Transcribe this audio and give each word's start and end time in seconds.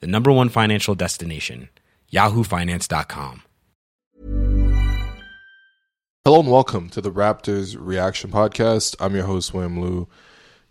the 0.00 0.06
number 0.06 0.32
one 0.32 0.48
financial 0.48 0.94
destination, 0.94 1.68
yahoofinance.com. 2.12 3.42
Hello 6.24 6.40
and 6.40 6.50
welcome 6.50 6.88
to 6.88 7.00
the 7.02 7.12
Raptors 7.12 7.76
Reaction 7.78 8.30
Podcast. 8.30 8.96
I'm 8.98 9.14
your 9.14 9.24
host, 9.26 9.52
William 9.52 9.80
Lou. 9.80 10.08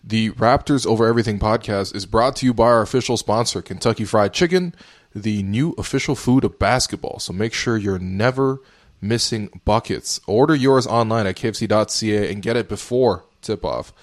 The 0.03 0.31
Raptors 0.31 0.85
Over 0.85 1.07
Everything 1.07 1.39
podcast 1.39 1.95
is 1.95 2.05
brought 2.05 2.35
to 2.37 2.45
you 2.45 2.53
by 2.53 2.65
our 2.65 2.81
official 2.81 3.17
sponsor, 3.17 3.61
Kentucky 3.61 4.03
Fried 4.03 4.33
Chicken, 4.33 4.73
the 5.15 5.43
new 5.43 5.73
official 5.77 6.15
food 6.15 6.43
of 6.43 6.57
basketball. 6.57 7.19
So 7.19 7.31
make 7.33 7.53
sure 7.53 7.77
you're 7.77 7.99
never 7.99 8.59
missing 8.99 9.61
buckets. 9.63 10.19
Order 10.25 10.55
yours 10.55 10.87
online 10.87 11.27
at 11.27 11.35
kfc.ca 11.35 12.31
and 12.31 12.41
get 12.41 12.57
it 12.57 12.67
before 12.67 13.25
tip 13.41 13.63
off. 13.63 13.93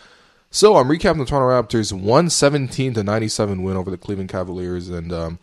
So 0.51 0.77
I'm 0.77 0.89
recapping 0.89 1.19
the 1.19 1.25
Toronto 1.27 1.47
Raptors 1.49 1.93
117 1.93 2.95
to 2.95 3.05
97 3.05 3.63
win 3.63 3.77
over 3.77 3.91
the 3.91 3.97
Cleveland 3.97 4.31
Cavaliers, 4.31 4.89
and 4.89 5.13
um, 5.13 5.39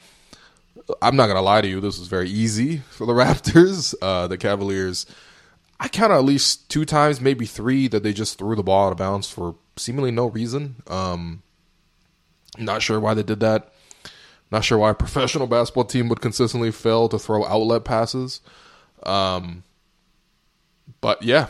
I'm 1.02 1.16
not 1.16 1.28
gonna 1.28 1.42
lie 1.42 1.62
to 1.62 1.68
you, 1.68 1.80
this 1.80 1.98
was 1.98 2.10
very 2.10 2.30
easy 2.30 2.80
for 2.90 3.06
the 3.06 3.14
Raptors. 3.14 3.96
Uh, 4.02 4.28
the 4.28 4.38
Cavaliers, 4.38 5.06
I 5.80 5.88
count 5.88 6.12
at 6.12 6.26
least 6.26 6.70
two 6.70 6.84
times, 6.84 7.22
maybe 7.22 7.46
three, 7.46 7.88
that 7.88 8.04
they 8.04 8.12
just 8.12 8.38
threw 8.38 8.56
the 8.56 8.64
ball 8.64 8.88
out 8.88 8.92
of 8.92 8.98
bounds 8.98 9.30
for 9.30 9.56
seemingly 9.78 10.12
no 10.12 10.26
reason. 10.26 10.76
Um, 10.88 11.42
not 12.58 12.82
sure 12.82 13.00
why 13.00 13.14
they 13.14 13.24
did 13.24 13.40
that. 13.40 13.72
Not 14.52 14.66
sure 14.66 14.78
why 14.78 14.92
a 14.92 14.96
professional 14.96 15.48
basketball 15.48 15.86
team 15.86 16.10
would 16.10 16.22
consistently 16.22 16.72
fail 16.72 17.08
to 17.10 17.20
throw 17.20 17.46
outlet 17.46 17.86
passes. 17.86 18.42
Um, 19.04 19.64
but 21.00 21.22
yeah, 21.24 21.48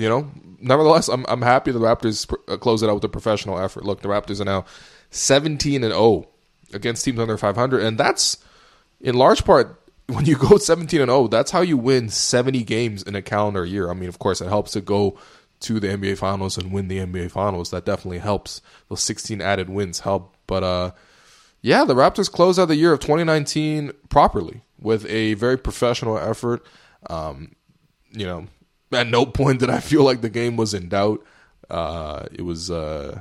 you 0.00 0.08
know, 0.08 0.30
nevertheless, 0.60 1.08
I'm 1.08 1.26
I'm 1.28 1.42
happy 1.42 1.72
the 1.72 1.78
Raptors 1.78 2.32
uh, 2.48 2.56
close 2.56 2.82
it 2.82 2.88
out 2.88 2.94
with 2.94 3.04
a 3.04 3.08
professional 3.08 3.58
effort. 3.58 3.84
Look, 3.84 4.00
the 4.00 4.08
Raptors 4.08 4.40
are 4.40 4.44
now 4.44 4.64
17 5.10 5.84
and 5.84 5.92
0 5.92 6.26
against 6.72 7.04
teams 7.04 7.18
under 7.18 7.36
500, 7.36 7.82
and 7.82 7.98
that's 7.98 8.38
in 9.00 9.14
large 9.14 9.44
part 9.44 9.80
when 10.06 10.24
you 10.24 10.36
go 10.36 10.56
17 10.56 11.00
and 11.00 11.10
0. 11.10 11.28
That's 11.28 11.50
how 11.50 11.60
you 11.60 11.76
win 11.76 12.08
70 12.08 12.62
games 12.64 13.02
in 13.02 13.14
a 13.14 13.22
calendar 13.22 13.64
year. 13.64 13.90
I 13.90 13.94
mean, 13.94 14.08
of 14.08 14.18
course, 14.18 14.40
it 14.40 14.48
helps 14.48 14.72
to 14.72 14.80
go 14.80 15.18
to 15.60 15.78
the 15.78 15.88
NBA 15.88 16.16
Finals 16.16 16.56
and 16.56 16.72
win 16.72 16.88
the 16.88 16.98
NBA 16.98 17.30
Finals. 17.30 17.70
That 17.70 17.84
definitely 17.84 18.18
helps. 18.18 18.62
Those 18.88 19.02
16 19.02 19.42
added 19.42 19.68
wins 19.68 20.00
help, 20.00 20.34
but 20.46 20.62
uh, 20.62 20.90
yeah, 21.60 21.84
the 21.84 21.94
Raptors 21.94 22.32
close 22.32 22.58
out 22.58 22.68
the 22.68 22.76
year 22.76 22.92
of 22.92 23.00
2019 23.00 23.92
properly 24.08 24.62
with 24.80 25.04
a 25.06 25.34
very 25.34 25.58
professional 25.58 26.16
effort. 26.16 26.64
Um, 27.10 27.54
you 28.12 28.24
know, 28.26 28.46
at 28.92 29.06
no 29.06 29.26
point 29.26 29.60
did 29.60 29.70
I 29.70 29.80
feel 29.80 30.04
like 30.04 30.20
the 30.20 30.30
game 30.30 30.56
was 30.56 30.74
in 30.74 30.88
doubt. 30.88 31.24
Uh, 31.68 32.26
it 32.32 32.42
was 32.42 32.70
uh, 32.70 33.20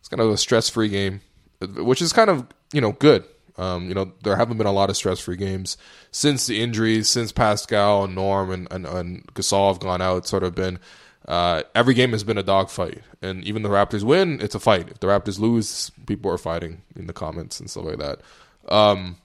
it's 0.00 0.08
kind 0.08 0.20
of 0.20 0.30
a 0.30 0.36
stress 0.36 0.68
free 0.68 0.88
game, 0.88 1.20
which 1.60 2.02
is 2.02 2.12
kind 2.12 2.30
of 2.30 2.46
you 2.72 2.80
know 2.80 2.92
good. 2.92 3.24
Um, 3.58 3.88
you 3.88 3.94
know 3.94 4.12
there 4.22 4.36
haven't 4.36 4.58
been 4.58 4.66
a 4.66 4.72
lot 4.72 4.90
of 4.90 4.96
stress 4.96 5.18
free 5.18 5.36
games 5.36 5.78
since 6.10 6.46
the 6.46 6.60
injuries, 6.60 7.08
since 7.08 7.32
Pascal 7.32 8.04
and 8.04 8.14
Norm 8.14 8.50
and 8.50 8.68
and, 8.70 8.86
and 8.86 9.26
Gasol 9.34 9.68
have 9.68 9.80
gone 9.80 10.02
out. 10.02 10.26
Sort 10.26 10.42
of 10.42 10.54
been 10.54 10.78
uh, 11.26 11.62
every 11.74 11.94
game 11.94 12.12
has 12.12 12.22
been 12.22 12.38
a 12.38 12.42
dogfight, 12.42 13.02
and 13.20 13.42
even 13.44 13.62
the 13.62 13.68
Raptors 13.68 14.04
win, 14.04 14.40
it's 14.40 14.54
a 14.54 14.60
fight. 14.60 14.88
If 14.90 15.00
the 15.00 15.08
Raptors 15.08 15.40
lose, 15.40 15.90
people 16.06 16.30
are 16.30 16.38
fighting 16.38 16.82
in 16.94 17.06
the 17.06 17.12
comments 17.12 17.58
and 17.58 17.68
stuff 17.68 17.84
like 17.84 17.98
that. 17.98 18.20
Um, 18.68 19.16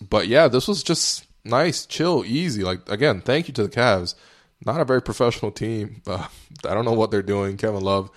but 0.00 0.28
yeah, 0.28 0.46
this 0.46 0.68
was 0.68 0.82
just 0.82 1.26
nice, 1.44 1.86
chill, 1.86 2.24
easy. 2.24 2.62
Like 2.62 2.88
again, 2.88 3.20
thank 3.20 3.48
you 3.48 3.54
to 3.54 3.62
the 3.62 3.68
Cavs. 3.68 4.14
Not 4.64 4.80
a 4.80 4.84
very 4.84 5.02
professional 5.02 5.50
team. 5.50 6.02
Uh, 6.14 6.28
I 6.68 6.72
don't 6.72 6.84
know 6.84 6.92
what 6.92 7.10
they're 7.10 7.22
doing. 7.22 7.56
Kevin 7.56 7.82
Love. 7.82 8.10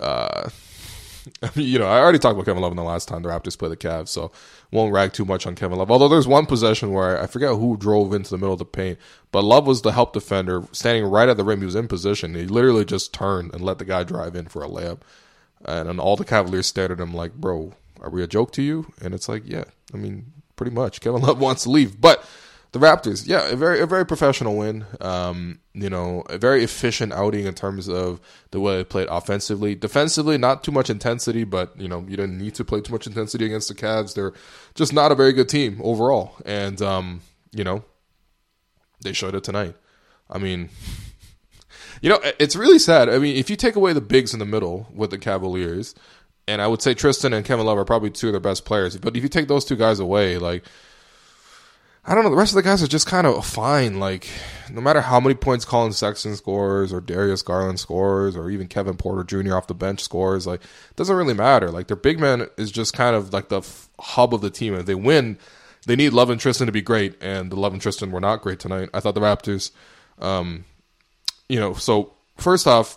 Uh, 0.00 0.48
I 1.42 1.50
mean, 1.54 1.68
you 1.68 1.78
know, 1.78 1.86
I 1.86 1.98
already 1.98 2.18
talked 2.18 2.34
about 2.34 2.46
Kevin 2.46 2.62
Love 2.62 2.72
in 2.72 2.76
the 2.76 2.82
last 2.82 3.08
time 3.08 3.22
the 3.22 3.28
Raptors 3.28 3.58
play 3.58 3.68
the 3.68 3.76
Cavs, 3.76 4.08
so 4.08 4.32
won't 4.72 4.92
rag 4.92 5.12
too 5.12 5.24
much 5.24 5.46
on 5.46 5.54
Kevin 5.54 5.78
Love. 5.78 5.90
Although 5.90 6.08
there's 6.08 6.26
one 6.26 6.46
possession 6.46 6.92
where 6.92 7.22
I 7.22 7.26
forget 7.26 7.50
who 7.50 7.76
drove 7.76 8.14
into 8.14 8.30
the 8.30 8.38
middle 8.38 8.54
of 8.54 8.58
the 8.58 8.64
paint, 8.64 8.98
but 9.30 9.44
Love 9.44 9.66
was 9.66 9.82
the 9.82 9.92
help 9.92 10.12
defender 10.12 10.64
standing 10.72 11.04
right 11.04 11.28
at 11.28 11.36
the 11.36 11.44
rim. 11.44 11.60
He 11.60 11.66
was 11.66 11.74
in 11.74 11.88
position. 11.88 12.34
He 12.34 12.46
literally 12.46 12.84
just 12.84 13.12
turned 13.12 13.52
and 13.52 13.62
let 13.62 13.78
the 13.78 13.84
guy 13.84 14.04
drive 14.04 14.34
in 14.34 14.46
for 14.46 14.62
a 14.62 14.68
layup. 14.68 15.00
And, 15.64 15.88
and 15.88 16.00
all 16.00 16.16
the 16.16 16.24
Cavaliers 16.24 16.66
stared 16.66 16.92
at 16.92 17.00
him 17.00 17.12
like, 17.12 17.34
bro, 17.34 17.74
are 18.00 18.10
we 18.10 18.22
a 18.22 18.28
joke 18.28 18.52
to 18.52 18.62
you? 18.62 18.92
And 19.02 19.14
it's 19.14 19.28
like, 19.28 19.42
yeah, 19.44 19.64
I 19.92 19.96
mean, 19.96 20.32
pretty 20.56 20.72
much. 20.72 21.00
Kevin 21.00 21.22
Love 21.22 21.40
wants 21.40 21.64
to 21.64 21.70
leave. 21.70 22.00
But 22.00 22.24
the 22.72 22.78
Raptors, 22.78 23.26
yeah, 23.26 23.48
a 23.48 23.56
very 23.56 23.80
a 23.80 23.86
very 23.86 24.04
professional 24.04 24.56
win. 24.56 24.84
Um, 25.00 25.60
you 25.72 25.88
know, 25.88 26.22
a 26.28 26.36
very 26.36 26.62
efficient 26.62 27.12
outing 27.12 27.46
in 27.46 27.54
terms 27.54 27.88
of 27.88 28.20
the 28.50 28.60
way 28.60 28.76
they 28.76 28.84
played 28.84 29.08
offensively. 29.10 29.74
Defensively, 29.74 30.36
not 30.36 30.62
too 30.62 30.72
much 30.72 30.90
intensity, 30.90 31.44
but 31.44 31.78
you 31.80 31.88
know, 31.88 32.04
you 32.06 32.16
didn't 32.16 32.36
need 32.36 32.54
to 32.56 32.64
play 32.64 32.80
too 32.80 32.92
much 32.92 33.06
intensity 33.06 33.46
against 33.46 33.68
the 33.68 33.74
Cavs. 33.74 34.14
They're 34.14 34.34
just 34.74 34.92
not 34.92 35.12
a 35.12 35.14
very 35.14 35.32
good 35.32 35.48
team 35.48 35.80
overall, 35.82 36.36
and 36.44 36.80
um, 36.82 37.22
you 37.52 37.64
know, 37.64 37.84
they 39.02 39.14
showed 39.14 39.34
it 39.34 39.44
tonight. 39.44 39.74
I 40.28 40.36
mean, 40.36 40.68
you 42.02 42.10
know, 42.10 42.20
it's 42.38 42.54
really 42.54 42.78
sad. 42.78 43.08
I 43.08 43.18
mean, 43.18 43.36
if 43.36 43.48
you 43.48 43.56
take 43.56 43.76
away 43.76 43.94
the 43.94 44.02
bigs 44.02 44.34
in 44.34 44.40
the 44.40 44.46
middle 44.46 44.88
with 44.94 45.10
the 45.10 45.18
Cavaliers, 45.18 45.94
and 46.46 46.60
I 46.60 46.66
would 46.66 46.82
say 46.82 46.92
Tristan 46.92 47.32
and 47.32 47.46
Kevin 47.46 47.64
Love 47.64 47.78
are 47.78 47.86
probably 47.86 48.10
two 48.10 48.26
of 48.26 48.34
their 48.34 48.40
best 48.40 48.66
players, 48.66 48.94
but 48.98 49.16
if 49.16 49.22
you 49.22 49.30
take 49.30 49.48
those 49.48 49.64
two 49.64 49.76
guys 49.76 50.00
away, 50.00 50.36
like 50.36 50.64
I 52.08 52.14
don't 52.14 52.24
know. 52.24 52.30
The 52.30 52.36
rest 52.36 52.52
of 52.52 52.56
the 52.56 52.62
guys 52.62 52.82
are 52.82 52.86
just 52.86 53.06
kind 53.06 53.26
of 53.26 53.44
fine. 53.44 54.00
Like, 54.00 54.26
no 54.70 54.80
matter 54.80 55.02
how 55.02 55.20
many 55.20 55.34
points 55.34 55.66
Collin 55.66 55.92
Sexton 55.92 56.36
scores, 56.36 56.90
or 56.90 57.02
Darius 57.02 57.42
Garland 57.42 57.78
scores, 57.78 58.34
or 58.34 58.48
even 58.50 58.66
Kevin 58.66 58.96
Porter 58.96 59.24
Jr. 59.24 59.54
off 59.54 59.66
the 59.66 59.74
bench 59.74 60.00
scores, 60.00 60.46
like, 60.46 60.62
it 60.62 60.96
doesn't 60.96 61.14
really 61.14 61.34
matter. 61.34 61.70
Like, 61.70 61.88
their 61.88 61.98
big 61.98 62.18
man 62.18 62.46
is 62.56 62.72
just 62.72 62.94
kind 62.94 63.14
of 63.14 63.34
like 63.34 63.50
the 63.50 63.58
f- 63.58 63.90
hub 64.00 64.32
of 64.32 64.40
the 64.40 64.48
team. 64.48 64.72
If 64.72 64.86
they 64.86 64.94
win, 64.94 65.36
they 65.86 65.96
need 65.96 66.14
Love 66.14 66.30
and 66.30 66.40
Tristan 66.40 66.64
to 66.64 66.72
be 66.72 66.80
great, 66.80 67.14
and 67.22 67.52
the 67.52 67.56
Love 67.56 67.74
and 67.74 67.82
Tristan 67.82 68.10
were 68.10 68.20
not 68.20 68.40
great 68.40 68.58
tonight. 68.58 68.88
I 68.94 69.00
thought 69.00 69.14
the 69.14 69.20
Raptors, 69.20 69.70
um, 70.18 70.64
you 71.46 71.60
know, 71.60 71.74
so 71.74 72.14
first 72.38 72.66
off, 72.66 72.96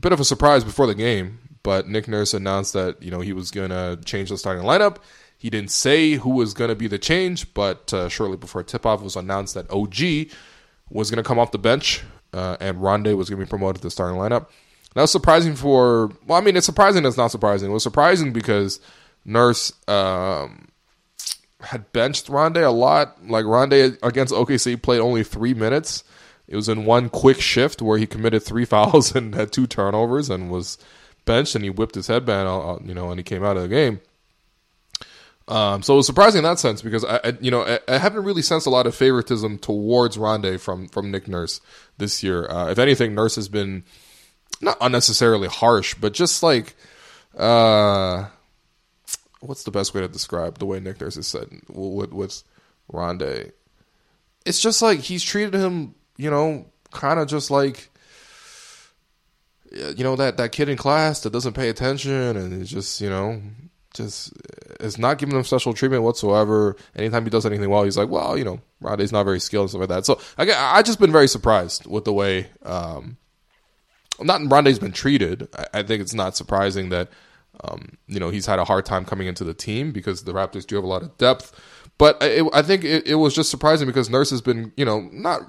bit 0.00 0.12
of 0.12 0.20
a 0.20 0.24
surprise 0.24 0.64
before 0.64 0.86
the 0.86 0.94
game, 0.94 1.38
but 1.62 1.86
Nick 1.86 2.08
Nurse 2.08 2.32
announced 2.32 2.72
that 2.72 3.02
you 3.02 3.10
know 3.10 3.20
he 3.20 3.34
was 3.34 3.50
going 3.50 3.70
to 3.70 3.98
change 4.06 4.30
the 4.30 4.38
starting 4.38 4.64
lineup 4.64 4.96
he 5.44 5.50
didn't 5.50 5.70
say 5.70 6.12
who 6.12 6.30
was 6.30 6.54
going 6.54 6.70
to 6.70 6.74
be 6.74 6.86
the 6.86 6.98
change, 6.98 7.52
but 7.52 7.92
uh, 7.92 8.08
shortly 8.08 8.38
before 8.38 8.62
tip 8.62 8.86
off, 8.86 9.02
was 9.02 9.14
announced 9.14 9.52
that 9.52 9.70
OG 9.70 10.32
was 10.88 11.10
going 11.10 11.22
to 11.22 11.28
come 11.28 11.38
off 11.38 11.50
the 11.50 11.58
bench 11.58 12.02
uh, 12.32 12.56
and 12.60 12.78
Rondae 12.78 13.14
was 13.14 13.28
going 13.28 13.38
to 13.38 13.44
be 13.44 13.50
promoted 13.50 13.82
to 13.82 13.82
the 13.82 13.90
starting 13.90 14.18
lineup. 14.18 14.46
That 14.94 15.02
was 15.02 15.12
surprising 15.12 15.54
for, 15.54 16.10
well, 16.26 16.38
I 16.38 16.40
mean, 16.40 16.56
it's 16.56 16.64
surprising, 16.64 17.04
it's 17.04 17.18
not 17.18 17.30
surprising. 17.30 17.68
It 17.68 17.74
was 17.74 17.82
surprising 17.82 18.32
because 18.32 18.80
Nurse 19.26 19.70
um, 19.86 20.68
had 21.60 21.92
benched 21.92 22.28
Rondae 22.28 22.64
a 22.64 22.70
lot. 22.70 23.22
Like, 23.28 23.44
Rondae 23.44 23.98
against 24.02 24.32
OKC 24.32 24.80
played 24.80 25.00
only 25.00 25.24
three 25.24 25.52
minutes. 25.52 26.04
It 26.48 26.56
was 26.56 26.70
in 26.70 26.86
one 26.86 27.10
quick 27.10 27.42
shift 27.42 27.82
where 27.82 27.98
he 27.98 28.06
committed 28.06 28.42
three 28.42 28.64
fouls 28.64 29.14
and 29.14 29.34
had 29.34 29.52
two 29.52 29.66
turnovers 29.66 30.30
and 30.30 30.50
was 30.50 30.78
benched 31.26 31.54
and 31.54 31.64
he 31.64 31.68
whipped 31.68 31.96
his 31.96 32.06
headband, 32.06 32.48
uh, 32.48 32.78
you 32.82 32.94
know, 32.94 33.10
and 33.10 33.20
he 33.20 33.24
came 33.24 33.44
out 33.44 33.58
of 33.58 33.64
the 33.64 33.68
game. 33.68 34.00
Um, 35.46 35.82
so 35.82 35.94
it 35.94 35.96
was 35.98 36.06
surprising 36.06 36.38
in 36.38 36.44
that 36.44 36.58
sense 36.58 36.80
because 36.80 37.04
I, 37.04 37.20
I 37.22 37.36
you 37.40 37.50
know, 37.50 37.62
I, 37.62 37.78
I, 37.86 37.98
haven't 37.98 38.24
really 38.24 38.40
sensed 38.40 38.66
a 38.66 38.70
lot 38.70 38.86
of 38.86 38.94
favoritism 38.94 39.58
towards 39.58 40.16
Rondae 40.16 40.58
from 40.58 40.88
from 40.88 41.10
Nick 41.10 41.28
Nurse 41.28 41.60
this 41.98 42.22
year. 42.22 42.48
Uh, 42.48 42.70
if 42.70 42.78
anything, 42.78 43.14
Nurse 43.14 43.36
has 43.36 43.50
been 43.50 43.84
not 44.62 44.78
unnecessarily 44.80 45.48
harsh, 45.48 45.94
but 45.94 46.14
just 46.14 46.42
like, 46.42 46.74
uh, 47.36 48.24
what's 49.40 49.64
the 49.64 49.70
best 49.70 49.92
way 49.92 50.00
to 50.00 50.08
describe 50.08 50.58
the 50.58 50.66
way 50.66 50.80
Nick 50.80 51.00
Nurse 51.00 51.16
has 51.16 51.26
said 51.26 51.48
with 51.68 52.12
with 52.12 52.42
Rondae? 52.90 53.52
It's 54.46 54.60
just 54.60 54.80
like 54.80 55.00
he's 55.00 55.22
treated 55.22 55.52
him, 55.52 55.94
you 56.16 56.30
know, 56.30 56.66
kind 56.90 57.20
of 57.20 57.28
just 57.28 57.50
like 57.50 57.90
you 59.70 60.04
know 60.04 60.16
that 60.16 60.36
that 60.38 60.52
kid 60.52 60.68
in 60.68 60.76
class 60.76 61.20
that 61.20 61.32
doesn't 61.32 61.54
pay 61.54 61.68
attention 61.68 62.36
and 62.36 62.62
is 62.62 62.70
just 62.70 63.00
you 63.00 63.10
know 63.10 63.42
just 63.94 64.32
is 64.80 64.98
not 64.98 65.18
giving 65.18 65.36
him 65.36 65.44
special 65.44 65.72
treatment 65.72 66.02
whatsoever. 66.02 66.76
Anytime 66.94 67.24
he 67.24 67.30
does 67.30 67.46
anything 67.46 67.70
well, 67.70 67.84
he's 67.84 67.96
like, 67.96 68.08
well, 68.08 68.36
you 68.36 68.44
know, 68.44 68.60
Rondae's 68.82 69.12
not 69.12 69.24
very 69.24 69.40
skilled 69.40 69.64
and 69.64 69.70
stuff 69.70 69.80
like 69.80 69.88
that. 69.88 70.06
So 70.06 70.20
I 70.36 70.78
I 70.78 70.82
just 70.82 71.00
been 71.00 71.12
very 71.12 71.28
surprised 71.28 71.86
with 71.86 72.04
the 72.04 72.12
way 72.12 72.48
um, 72.64 73.16
not 74.20 74.40
Rondae's 74.42 74.78
been 74.78 74.92
treated. 74.92 75.48
I, 75.56 75.80
I 75.80 75.82
think 75.82 76.02
it's 76.02 76.14
not 76.14 76.36
surprising 76.36 76.90
that 76.90 77.08
Um, 77.62 77.98
you 78.08 78.18
know, 78.18 78.30
he's 78.30 78.46
had 78.46 78.58
a 78.58 78.64
hard 78.64 78.84
time 78.84 79.04
coming 79.04 79.28
into 79.28 79.44
the 79.44 79.54
team 79.54 79.92
because 79.92 80.24
the 80.24 80.32
Raptors 80.32 80.66
do 80.66 80.74
have 80.74 80.84
a 80.84 80.88
lot 80.88 81.02
of 81.02 81.16
depth. 81.18 81.52
But 81.98 82.20
it, 82.20 82.44
I 82.52 82.62
think 82.62 82.82
it, 82.82 83.06
it, 83.06 83.14
was 83.14 83.32
just 83.32 83.48
surprising 83.48 83.86
because 83.86 84.10
Nurse 84.10 84.30
has 84.30 84.42
been, 84.42 84.72
you 84.76 84.84
know, 84.84 85.08
not, 85.12 85.42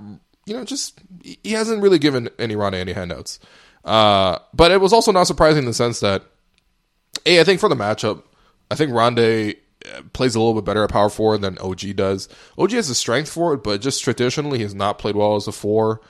you 0.46 0.54
know, 0.54 0.64
just 0.64 1.02
he 1.24 1.54
hasn't 1.54 1.82
really 1.82 1.98
given 1.98 2.30
any 2.38 2.56
Rondae 2.56 2.76
any 2.76 2.94
handouts. 2.94 3.40
Uh, 3.84 4.38
but 4.54 4.70
it 4.70 4.80
was 4.80 4.94
also 4.94 5.12
not 5.12 5.26
surprising 5.26 5.64
in 5.64 5.66
the 5.66 5.74
sense 5.74 6.00
that, 6.02 6.22
a, 7.26 7.40
I 7.40 7.44
think 7.44 7.60
for 7.60 7.70
the 7.70 7.76
matchup, 7.76 8.22
I 8.72 8.76
think 8.76 8.92
Rondae 8.92 9.58
uh, 9.86 10.02
plays 10.14 10.36
a 10.36 10.40
little 10.40 10.54
bit 10.54 10.66
better 10.66 10.84
at 10.84 10.90
power 10.90 11.10
forward 11.10 11.42
than 11.42 11.58
OG 11.60 11.96
does. 11.96 12.28
OG 12.58 12.72
has 12.72 12.88
the 12.88 12.96
strength 12.96 13.30
for 13.30 13.54
it, 13.54 13.64
but 13.64 13.82
just 13.82 14.04
traditionally, 14.04 14.60
he 14.60 14.64
has 14.64 14.76
not 14.76 15.00
played 15.00 15.16
well 15.16 15.36
as 15.36 15.48
a 15.48 15.52
four. 15.52 16.02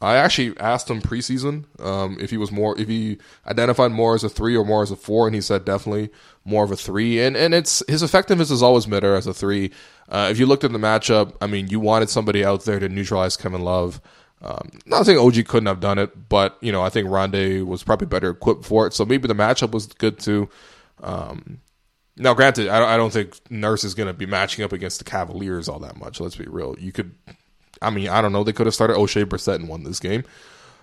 I 0.00 0.16
actually 0.16 0.58
asked 0.58 0.90
him 0.90 1.00
preseason 1.00 1.64
um, 1.80 2.18
if 2.20 2.30
he 2.30 2.36
was 2.36 2.52
more, 2.52 2.78
if 2.78 2.88
he 2.88 3.18
identified 3.46 3.90
more 3.90 4.14
as 4.14 4.22
a 4.22 4.28
three 4.28 4.56
or 4.56 4.64
more 4.64 4.82
as 4.82 4.90
a 4.90 4.96
four, 4.96 5.26
and 5.26 5.34
he 5.34 5.40
said 5.40 5.64
definitely 5.64 6.10
more 6.44 6.64
of 6.64 6.70
a 6.70 6.76
three. 6.76 7.22
And 7.22 7.36
and 7.36 7.54
it's 7.54 7.82
his 7.88 8.02
effectiveness 8.02 8.50
is 8.50 8.62
always 8.62 8.86
better 8.86 9.14
as 9.14 9.26
a 9.26 9.32
three. 9.32 9.70
Uh, 10.08 10.28
if 10.30 10.38
you 10.38 10.44
looked 10.46 10.64
at 10.64 10.72
the 10.72 10.78
matchup, 10.78 11.34
I 11.40 11.46
mean, 11.46 11.68
you 11.68 11.80
wanted 11.80 12.10
somebody 12.10 12.44
out 12.44 12.64
there 12.64 12.78
to 12.78 12.88
neutralize 12.88 13.36
Kevin 13.36 13.62
Love. 13.62 14.00
Um, 14.42 14.72
not 14.84 15.06
saying 15.06 15.18
OG 15.18 15.46
couldn't 15.46 15.68
have 15.68 15.80
done 15.80 15.98
it, 15.98 16.28
but 16.28 16.58
you 16.60 16.70
know, 16.70 16.82
I 16.82 16.90
think 16.90 17.08
Rondae 17.08 17.64
was 17.64 17.82
probably 17.82 18.06
better 18.06 18.30
equipped 18.30 18.66
for 18.66 18.86
it. 18.86 18.92
So 18.92 19.06
maybe 19.06 19.26
the 19.26 19.34
matchup 19.34 19.70
was 19.70 19.86
good 19.86 20.18
too. 20.18 20.50
Um, 21.02 21.60
now, 22.16 22.34
granted, 22.34 22.68
I 22.68 22.96
don't, 22.96 23.12
think 23.12 23.38
Nurse 23.50 23.84
is 23.84 23.94
going 23.94 24.06
to 24.06 24.12
be 24.12 24.26
matching 24.26 24.64
up 24.64 24.72
against 24.72 24.98
the 24.98 25.04
Cavaliers 25.04 25.68
all 25.68 25.80
that 25.80 25.96
much. 25.96 26.20
Let's 26.20 26.36
be 26.36 26.46
real. 26.46 26.76
You 26.78 26.92
could 26.92 27.12
I 27.84 27.90
mean, 27.90 28.08
I 28.08 28.20
don't 28.20 28.32
know. 28.32 28.44
They 28.44 28.52
could 28.52 28.66
have 28.66 28.74
started 28.74 28.96
Oshae 28.96 29.24
Brissett 29.24 29.56
and 29.56 29.68
won 29.68 29.84
this 29.84 30.00
game. 30.00 30.24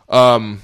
Um, 0.10 0.62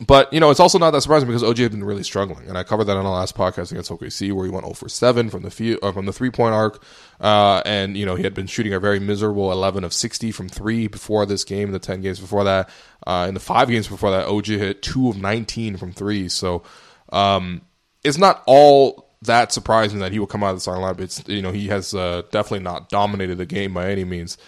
but 0.00 0.32
you 0.32 0.40
know, 0.40 0.50
it's 0.50 0.60
also 0.60 0.78
not 0.78 0.90
that 0.90 1.02
surprising 1.02 1.28
because 1.28 1.42
OG 1.42 1.58
had 1.58 1.70
been 1.70 1.84
really 1.84 2.02
struggling, 2.02 2.48
and 2.48 2.58
I 2.58 2.64
covered 2.64 2.84
that 2.84 2.96
on 2.96 3.04
the 3.04 3.10
last 3.10 3.36
podcast 3.36 3.70
against 3.70 3.90
OKC, 3.90 4.32
where 4.32 4.44
he 4.44 4.50
went 4.50 4.64
0 4.64 4.74
for 4.74 4.88
7 4.88 5.30
from 5.30 5.42
the 5.42 5.50
field, 5.50 5.78
uh, 5.82 5.92
from 5.92 6.06
the 6.06 6.12
three 6.12 6.30
point 6.30 6.52
arc, 6.52 6.82
uh, 7.20 7.62
and 7.64 7.96
you 7.96 8.04
know 8.04 8.16
he 8.16 8.24
had 8.24 8.34
been 8.34 8.46
shooting 8.46 8.72
a 8.72 8.80
very 8.80 8.98
miserable 8.98 9.52
11 9.52 9.84
of 9.84 9.92
60 9.92 10.32
from 10.32 10.48
three 10.48 10.88
before 10.88 11.26
this 11.26 11.44
game. 11.44 11.70
The 11.70 11.78
10 11.78 12.00
games 12.00 12.18
before 12.18 12.44
that, 12.44 12.70
uh, 13.06 13.26
in 13.28 13.34
the 13.34 13.40
five 13.40 13.68
games 13.68 13.86
before 13.86 14.10
that, 14.10 14.26
OG 14.26 14.46
hit 14.46 14.82
two 14.82 15.08
of 15.08 15.16
19 15.16 15.76
from 15.76 15.92
three. 15.92 16.28
So 16.28 16.64
um, 17.12 17.62
it's 18.02 18.18
not 18.18 18.42
all 18.46 19.03
that 19.24 19.52
surprising 19.52 19.98
that 20.00 20.12
he 20.12 20.18
will 20.18 20.26
come 20.26 20.42
out 20.42 20.50
of 20.50 20.56
the 20.56 20.60
starting 20.60 20.84
lineup. 20.84 21.00
It's 21.00 21.26
you 21.28 21.42
know 21.42 21.52
he 21.52 21.68
has 21.68 21.94
uh, 21.94 22.22
definitely 22.30 22.64
not 22.64 22.88
dominated 22.88 23.36
the 23.38 23.46
game 23.46 23.74
by 23.74 23.90
any 23.90 24.04
means. 24.04 24.38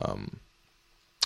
Um, 0.00 0.40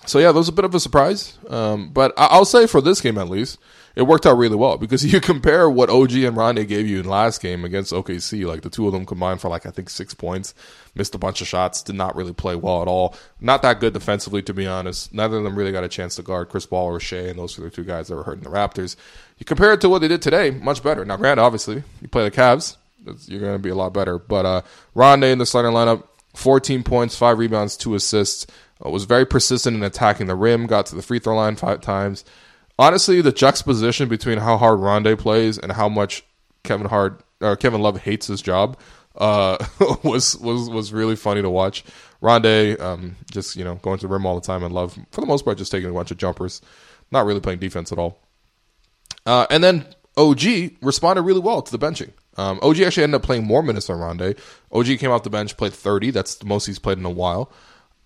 so 0.07 0.19
yeah, 0.19 0.33
that 0.33 0.39
was 0.39 0.49
a 0.49 0.53
bit 0.53 0.65
of 0.65 0.75
a 0.75 0.81
surprise. 0.81 1.39
Um, 1.49 1.91
but 1.91 2.13
I- 2.17 2.39
will 2.39 2.45
say 2.45 2.67
for 2.67 2.81
this 2.81 3.01
game 3.01 3.19
at 3.19 3.29
least, 3.29 3.59
it 3.97 4.03
worked 4.03 4.25
out 4.25 4.39
really 4.39 4.57
well 4.57 4.79
because 4.79 5.05
you 5.13 5.21
compare 5.21 5.69
what 5.69 5.91
OG 5.91 6.13
and 6.15 6.37
Rondae 6.37 6.67
gave 6.67 6.89
you 6.89 7.01
in 7.01 7.07
last 7.07 7.43
game 7.43 7.65
against 7.65 7.93
OKC, 7.93 8.47
like 8.47 8.63
the 8.63 8.71
two 8.71 8.87
of 8.87 8.93
them 8.93 9.05
combined 9.05 9.41
for 9.41 9.49
like 9.49 9.67
I 9.67 9.71
think 9.71 9.91
six 9.91 10.15
points, 10.15 10.55
missed 10.95 11.15
a 11.15 11.19
bunch 11.19 11.41
of 11.41 11.49
shots, 11.49 11.83
did 11.83 11.97
not 11.97 12.17
really 12.17 12.33
play 12.33 12.55
well 12.57 12.81
at 12.83 12.89
all. 12.89 13.15
Not 13.41 13.63
that 13.63 13.81
good 13.81 13.93
defensively, 13.93 14.43
to 14.43 14.55
be 14.55 14.67
honest. 14.67 15.13
Neither 15.13 15.37
of 15.37 15.45
them 15.45 15.57
really 15.57 15.73
got 15.73 15.85
a 15.85 15.89
chance 15.89 16.17
to 16.17 16.23
guard 16.23 16.49
Chris 16.49 16.67
Paul 16.67 16.87
or 16.87 17.01
Shai, 17.01 17.29
and 17.29 17.39
those 17.39 17.59
were 17.59 17.65
the 17.65 17.71
two 17.71 17.85
guys 17.85 18.09
that 18.09 18.17
were 18.17 18.23
hurting 18.23 18.45
the 18.45 18.51
Raptors. 18.51 18.97
You 19.39 19.45
compare 19.45 19.73
it 19.73 19.81
to 19.83 19.89
what 19.89 20.01
they 20.01 20.09
did 20.09 20.23
today, 20.23 20.51
much 20.51 20.83
better. 20.83 21.05
Now, 21.05 21.17
granted, 21.17 21.43
obviously, 21.43 21.83
you 22.01 22.09
play 22.09 22.25
the 22.25 22.31
Cavs, 22.31 22.77
you're 23.27 23.41
going 23.41 23.55
to 23.55 23.59
be 23.59 23.71
a 23.71 23.75
lot 23.75 23.93
better. 23.93 24.19
But 24.19 24.47
uh, 24.47 24.63
Rondae 24.95 25.33
in 25.33 25.39
the 25.39 25.47
starting 25.47 25.73
lineup, 25.73 26.07
14 26.35 26.83
points, 26.83 27.17
five 27.17 27.39
rebounds, 27.39 27.77
two 27.77 27.95
assists 27.95 28.47
uh, 28.85 28.91
was 28.91 29.05
very 29.05 29.27
persistent 29.27 29.77
in 29.77 29.83
attacking 29.83 30.27
the 30.27 30.35
rim, 30.35 30.67
got 30.67 30.87
to 30.87 30.95
the 30.95 31.03
free 31.03 31.19
throw 31.19 31.37
line 31.37 31.57
five 31.57 31.81
times. 31.81 32.25
Honestly, 32.79 33.21
the 33.21 33.33
juxtaposition 33.33 34.09
between 34.09 34.39
how 34.39 34.57
hard 34.57 34.79
Rondae 34.79 35.19
plays 35.19 35.59
and 35.59 35.73
how 35.73 35.89
much 35.89 36.25
Kevin 36.63 36.87
Hard 36.89 37.23
or 37.41 37.57
Kevin 37.57 37.83
Love 37.83 38.01
hates 38.01 38.27
his 38.27 38.41
job 38.41 38.79
uh, 39.17 39.65
was 40.03 40.37
was 40.39 40.69
was 40.71 40.93
really 40.93 41.17
funny 41.17 41.43
to 41.43 41.51
watch. 41.51 41.85
Rondae 42.23 42.81
um, 42.81 43.17
just 43.31 43.57
you 43.57 43.65
know 43.65 43.77
going 43.77 43.99
to 43.99 44.07
the 44.07 44.13
rim 44.13 44.27
all 44.27 44.35
the 44.35 44.47
time 44.47 44.63
and 44.63 44.75
Love 44.75 44.99
for 45.11 45.21
the 45.21 45.27
most 45.27 45.45
part 45.45 45.59
just 45.59 45.73
taking 45.73 45.91
a 45.91 45.93
bunch 45.93 46.11
of 46.11 46.17
jumpers, 46.17 46.61
not 47.11 47.27
really 47.27 47.41
playing 47.41 47.59
defense 47.59 47.93
at 47.93 47.99
all. 47.99 48.21
Uh, 49.27 49.47
and 49.51 49.63
then 49.63 49.87
OG 50.17 50.43
responded 50.81 51.23
really 51.23 51.41
well 51.41 51.63
to 51.63 51.77
the 51.77 51.79
benching. 51.79 52.13
Um, 52.37 52.59
OG 52.63 52.81
actually 52.81 53.03
ended 53.03 53.21
up 53.21 53.23
playing 53.23 53.45
more 53.45 53.63
minutes 53.63 53.89
than 53.89 53.97
Rondae. 53.97 54.39
OG 54.73 54.99
came 54.99 55.11
off 55.11 55.25
the 55.25 55.31
bench, 55.31 55.57
played 55.57 55.73
30. 55.73 56.11
That's 56.11 56.37
the 56.37 56.47
most 56.47 56.67
he's 56.67 56.79
played 56.79 56.99
in 56.99 57.05
a 57.05 57.11
while. 57.11 57.53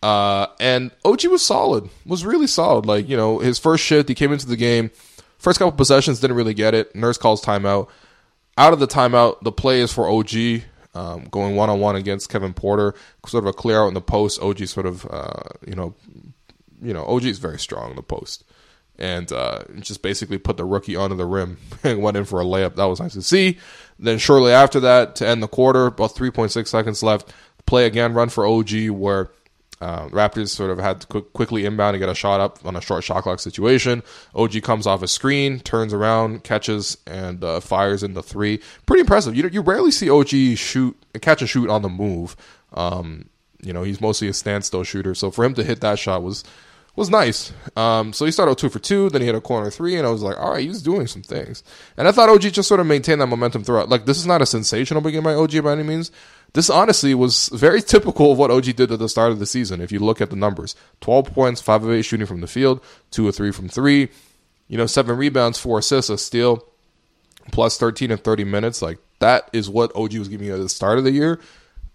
Uh, 0.03 0.49
and 0.61 0.91
OG 1.05 1.25
was 1.27 1.45
solid, 1.45 1.89
was 2.05 2.27
really 2.27 2.47
solid. 2.47 2.85
Like, 2.85 3.09
you 3.09 3.17
know, 3.17 3.39
his 3.39 3.59
first 3.59 3.85
shift, 3.85 4.09
he 4.09 4.15
came 4.15 4.33
into 4.33 4.47
the 4.47 4.57
game, 4.57 4.91
first 5.39 5.59
couple 5.59 5.73
possessions, 5.73 6.21
didn't 6.21 6.37
really 6.37 6.53
get 6.53 6.75
it. 6.75 6.95
Nurse 6.95 7.17
calls 7.17 7.43
timeout. 7.43 7.89
Out 8.59 8.73
of 8.73 8.81
the 8.81 8.87
timeout, 8.87 9.41
the 9.41 9.51
play 9.51 9.81
is 9.81 9.93
for 9.93 10.09
OG, 10.09 10.63
um, 10.95 11.25
going 11.31 11.57
one 11.57 11.71
on 11.71 11.81
one 11.81 11.97
against 11.97 12.29
Kevin 12.29 12.53
Porter, 12.53 12.95
sort 13.27 13.45
of 13.45 13.49
a 13.49 13.53
clear 13.53 13.81
out 13.81 13.89
in 13.89 13.95
the 13.95 14.01
post. 14.01 14.43
OG 14.43 14.67
sort 14.67 14.87
of, 14.87 15.07
uh, 15.11 15.43
you 15.67 15.75
know, 15.75 15.95
you 16.83 16.93
know, 16.93 17.05
OG 17.07 17.25
is 17.25 17.39
very 17.39 17.59
strong 17.59 17.91
in 17.91 17.97
the 17.97 18.03
post, 18.03 18.45
and 18.99 19.33
uh, 19.33 19.63
just 19.81 20.03
basically 20.03 20.39
put 20.39 20.57
the 20.57 20.65
rookie 20.65 20.97
onto 20.97 21.17
the 21.17 21.25
rim 21.25 21.57
and 21.83 22.03
went 22.03 22.17
in 22.17 22.27
for 22.27 22.41
a 22.41 22.45
layup. 22.45 22.77
That 22.77 22.85
was 22.85 23.01
nice 23.01 23.15
to 23.15 23.23
see. 23.23 23.59
Then 23.99 24.19
shortly 24.19 24.53
after 24.53 24.81
that, 24.81 25.17
to 25.17 25.27
end 25.27 25.43
the 25.43 25.49
quarter, 25.49 25.87
about 25.87 26.15
3.6 26.15 26.67
seconds 26.67 27.03
left, 27.03 27.33
play 27.67 27.87
again, 27.87 28.15
run 28.15 28.29
for 28.29 28.47
OG, 28.47 28.89
where 28.91 29.31
uh, 29.81 30.09
Raptors 30.09 30.49
sort 30.49 30.71
of 30.71 30.79
had 30.79 31.03
to 31.03 31.07
qu- 31.07 31.23
quickly 31.23 31.65
inbound 31.65 31.95
and 31.95 32.01
get 32.01 32.09
a 32.09 32.15
shot 32.15 32.41
up 32.41 32.65
on 32.65 32.77
a 32.77 32.81
short 32.81 33.05
shot 33.05 33.23
clock 33.23 33.41
situation. 33.41 34.03
OG 34.35 34.63
comes 34.63 34.87
off 34.87 35.03
a 35.03 35.09
screen, 35.09 35.61
turns 35.61 35.93
around, 35.93 36.45
catches, 36.45 36.97
and 37.07 37.45
uh, 37.45 37.61
fires 37.61 38.03
in 38.03 38.15
the 38.15 38.23
three. 38.23 38.61
Pretty 38.87 39.01
impressive. 39.01 39.35
You 39.37 39.49
you 39.49 39.61
rarely 39.61 39.91
see 39.91 40.09
OG 40.09 40.57
shoot 40.57 40.97
catch 41.21 41.43
a 41.43 41.47
shoot 41.47 41.69
on 41.69 41.83
the 41.83 41.89
move. 41.89 42.37
Um, 42.73 43.29
you 43.61 43.73
know 43.73 43.83
he's 43.83 44.01
mostly 44.01 44.29
a 44.29 44.33
standstill 44.33 44.85
shooter, 44.85 45.15
so 45.15 45.31
for 45.31 45.45
him 45.45 45.55
to 45.55 45.65
hit 45.65 45.81
that 45.81 45.99
shot 45.99 46.23
was 46.23 46.45
was 46.97 47.11
nice. 47.11 47.53
Um, 47.77 48.13
so 48.13 48.25
he 48.25 48.31
started 48.31 48.57
two 48.57 48.69
for 48.69 48.79
two, 48.79 49.11
then 49.11 49.21
he 49.21 49.27
hit 49.27 49.35
a 49.35 49.41
corner 49.41 49.71
three, 49.71 49.97
and 49.97 50.07
I 50.07 50.11
was 50.11 50.23
like, 50.23 50.39
all 50.39 50.53
right, 50.53 50.67
he's 50.67 50.83
doing 50.83 51.07
some 51.07 51.23
things. 51.23 51.65
And 51.97 52.07
I 52.07 52.13
thought 52.13 52.29
OG 52.29 52.43
just 52.43 52.69
sort 52.69 52.81
of 52.81 52.87
maintained 52.87 53.21
that 53.21 53.27
momentum 53.27 53.65
throughout. 53.65 53.89
Like 53.89 54.07
this 54.07 54.19
is 54.19 54.27
not 54.27 54.43
a 54.43 54.47
sensational 54.47 55.01
beginning 55.01 55.25
by 55.25 55.35
OG 55.35 55.63
by 55.63 55.73
any 55.73 55.83
means, 55.83 56.11
this 56.55 56.71
honestly 56.71 57.15
was 57.15 57.49
very 57.49 57.83
typical 57.83 58.33
of 58.33 58.39
what 58.39 58.51
OG 58.51 58.77
did 58.77 58.93
at 58.93 58.99
the 59.01 59.09
start 59.09 59.33
of 59.33 59.41
the 59.41 59.47
season. 59.47 59.81
If 59.81 59.91
you 59.91 59.99
look 59.99 60.21
at 60.21 60.31
the 60.31 60.37
numbers 60.37 60.77
12 61.01 61.33
points, 61.35 61.61
5 61.61 61.85
of 61.85 61.91
8 61.91 62.03
shooting 62.03 62.27
from 62.27 62.41
the 62.41 62.47
field, 62.47 62.81
2 63.11 63.27
or 63.27 63.33
3 63.33 63.51
from 63.51 63.69
3, 63.69 64.09
you 64.69 64.79
know, 64.79 64.87
7 64.87 65.17
rebounds, 65.17 65.59
4 65.59 65.81
assists, 65.81 66.11
a 66.11 66.17
steal, 66.17 66.65
plus 67.51 67.77
13 67.77 68.13
and 68.13 68.23
30 68.23 68.45
minutes. 68.45 68.81
Like, 68.83 68.99
that 69.19 69.51
is 69.53 69.69
what 69.69 69.95
OG 69.97 70.15
was 70.15 70.29
giving 70.29 70.47
you 70.47 70.55
at 70.55 70.61
the 70.61 70.69
start 70.69 70.99
of 70.99 71.05
the 71.05 71.11
year. 71.11 71.41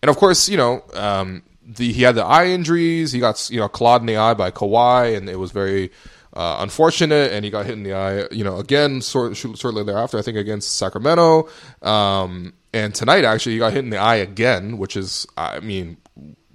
And 0.01 0.09
of 0.09 0.17
course, 0.17 0.49
you 0.49 0.57
know, 0.57 0.83
um, 0.93 1.41
the, 1.75 1.91
he 1.91 2.03
had 2.03 2.15
the 2.15 2.25
eye 2.25 2.47
injuries. 2.47 3.11
He 3.11 3.19
got, 3.19 3.49
you 3.49 3.59
know, 3.59 3.67
clawed 3.67 4.01
in 4.01 4.07
the 4.07 4.17
eye 4.17 4.33
by 4.33 4.51
Kawhi, 4.51 5.15
and 5.15 5.29
it 5.29 5.37
was 5.37 5.51
very. 5.51 5.91
Uh, 6.31 6.57
unfortunate, 6.59 7.31
and 7.31 7.43
he 7.43 7.49
got 7.49 7.65
hit 7.65 7.73
in 7.73 7.81
the 7.81 7.91
eye, 7.91 8.23
you 8.31 8.43
know, 8.43 8.57
again, 8.57 9.01
sort, 9.01 9.35
shortly 9.35 9.83
thereafter, 9.83 10.19
I 10.19 10.21
think 10.21 10.37
against 10.37 10.77
Sacramento. 10.77 11.49
Um, 11.81 12.53
and 12.71 12.93
tonight, 12.93 13.25
actually, 13.25 13.53
he 13.53 13.57
got 13.57 13.73
hit 13.73 13.83
in 13.83 13.89
the 13.89 13.97
eye 13.97 14.17
again, 14.17 14.77
which 14.77 14.95
is, 14.95 15.25
I 15.35 15.59
mean, 15.59 15.97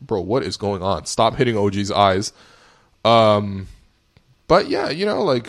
bro, 0.00 0.20
what 0.20 0.44
is 0.44 0.56
going 0.56 0.82
on? 0.82 1.06
Stop 1.06 1.34
hitting 1.34 1.56
OG's 1.56 1.90
eyes. 1.90 2.32
Um, 3.04 3.66
but 4.46 4.68
yeah, 4.68 4.90
you 4.90 5.06
know, 5.06 5.22
like 5.22 5.48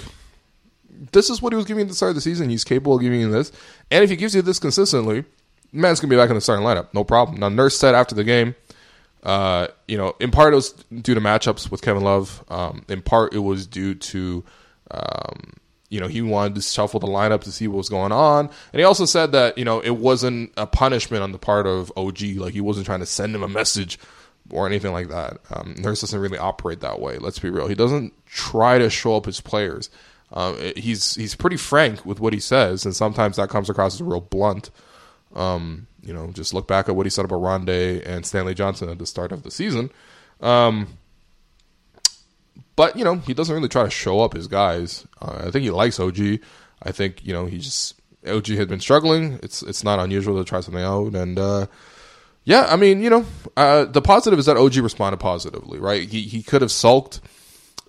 this 1.12 1.30
is 1.30 1.42
what 1.42 1.54
he 1.54 1.58
was 1.58 1.66
giving 1.66 1.84
at 1.84 1.90
the 1.90 1.96
start 1.96 2.10
of 2.10 2.16
the 2.16 2.22
season. 2.22 2.50
He's 2.50 2.64
capable 2.64 2.96
of 2.96 3.02
giving 3.02 3.20
you 3.20 3.32
this, 3.32 3.52
and 3.92 4.04
if 4.04 4.10
he 4.10 4.16
gives 4.16 4.36
you 4.36 4.42
this 4.42 4.60
consistently, 4.60 5.26
man's 5.72 6.00
gonna 6.00 6.10
be 6.10 6.18
back 6.18 6.30
in 6.30 6.36
the 6.36 6.42
starting 6.42 6.66
lineup, 6.66 6.88
no 6.94 7.04
problem. 7.04 7.40
Now, 7.40 7.50
Nurse 7.50 7.78
said 7.78 7.96
after 7.96 8.16
the 8.16 8.24
game, 8.24 8.56
uh, 9.26 9.68
you 9.88 9.98
know, 9.98 10.16
in 10.20 10.32
part 10.32 10.54
it 10.54 10.56
was 10.56 10.72
due 10.72 11.16
to 11.16 11.22
matchups 11.22 11.70
with 11.70 11.82
Kevin 11.82 12.04
Love. 12.04 12.44
Um, 12.48 12.86
in 12.88 13.02
part 13.02 13.34
it 13.34 13.40
was 13.40 13.68
due 13.68 13.96
to 13.96 14.44
um, 14.92 15.54
you 15.90 16.00
know, 16.00 16.08
he 16.08 16.22
wanted 16.22 16.56
to 16.56 16.62
shuffle 16.62 17.00
the 17.00 17.08
lineup 17.08 17.42
to 17.42 17.52
see 17.52 17.68
what 17.68 17.78
was 17.78 17.90
going 17.90 18.12
on. 18.12 18.50
And 18.74 18.80
he 18.80 18.84
also 18.84 19.06
said 19.06 19.32
that, 19.34 19.58
you 19.58 19.66
know, 19.66 19.80
it 19.80 19.98
wasn't 19.98 20.52
a 20.58 20.66
punishment 20.66 21.24
on 21.24 21.32
the 21.32 21.38
part 21.38 21.68
of 21.68 21.92
OG. 21.96 22.22
Like, 22.38 22.54
he 22.54 22.62
wasn't 22.62 22.86
trying 22.86 23.00
to 23.02 23.06
send 23.06 23.36
him 23.36 23.44
a 23.44 23.48
message 23.48 24.00
or 24.50 24.68
anything 24.68 24.92
like 24.92 25.10
that. 25.10 25.38
Um, 25.52 25.76
Nurse 25.78 26.02
doesn't 26.02 26.20
really 26.20 26.38
operate 26.38 26.82
that 26.82 27.00
way. 27.00 27.18
Let's 27.18 27.40
be 27.40 27.50
real. 27.50 27.68
He 27.68 27.76
doesn't 27.76 28.14
try 28.26 28.78
to 28.78 28.90
show 28.90 29.16
up 29.16 29.26
his 29.26 29.42
players. 29.42 29.90
Um, 30.34 30.58
he's 30.76 31.16
he's 31.16 31.36
pretty 31.36 31.56
frank 31.56 32.04
with 32.04 32.20
what 32.20 32.34
he 32.34 32.40
says, 32.40 32.84
and 32.84 32.96
sometimes 32.96 33.38
that 33.38 33.50
comes 33.50 33.70
across 33.70 33.94
as 33.94 34.02
real 34.02 34.22
blunt. 34.22 34.72
Um, 35.36 35.88
you 36.06 36.14
know, 36.14 36.28
just 36.32 36.54
look 36.54 36.68
back 36.68 36.88
at 36.88 36.96
what 36.96 37.06
he 37.06 37.10
said 37.10 37.26
about 37.26 37.42
Rondae 37.42 38.06
and 38.06 38.26
Stanley 38.26 38.54
Johnson 38.54 38.90
at 38.90 39.00
the 39.00 39.06
start 39.06 39.32
of 39.32 39.44
the 39.44 39.52
season. 39.52 39.90
Um, 40.42 40.98
but 42.76 42.96
you 42.96 43.04
know, 43.04 43.16
he 43.16 43.34
doesn't 43.34 43.54
really 43.54 43.70
try 43.70 43.84
to 43.84 43.90
show 43.90 44.22
up 44.22 44.34
his 44.34 44.48
guys. 44.48 45.08
Uh, 45.22 45.44
I 45.48 45.52
think 45.52 45.64
he 45.64 45.72
likes 45.72 46.00
OG. 46.00 46.40
I 46.84 46.92
think 46.92 47.26
you 47.26 47.34
know 47.34 47.46
he 47.46 47.58
just 47.58 47.96
OG 48.28 48.48
had 48.48 48.68
been 48.68 48.80
struggling. 48.80 49.40
It's 49.44 49.62
it's 49.64 49.84
not 49.84 50.00
unusual 50.00 50.38
to 50.38 50.48
try 50.48 50.60
something 50.60 50.84
out, 50.84 51.16
and 51.16 51.40
uh, 51.40 51.68
yeah, 52.44 52.68
I 52.70 52.76
mean 52.76 53.02
you 53.02 53.10
know 53.10 53.26
uh, 53.56 53.86
the 53.86 54.02
positive 54.02 54.40
is 54.40 54.46
that 54.46 54.58
OG 54.58 54.76
responded 54.78 55.18
positively. 55.18 55.80
Right, 55.80 56.08
he 56.08 56.22
he 56.22 56.44
could 56.44 56.62
have 56.62 56.72
sulked. 56.72 57.22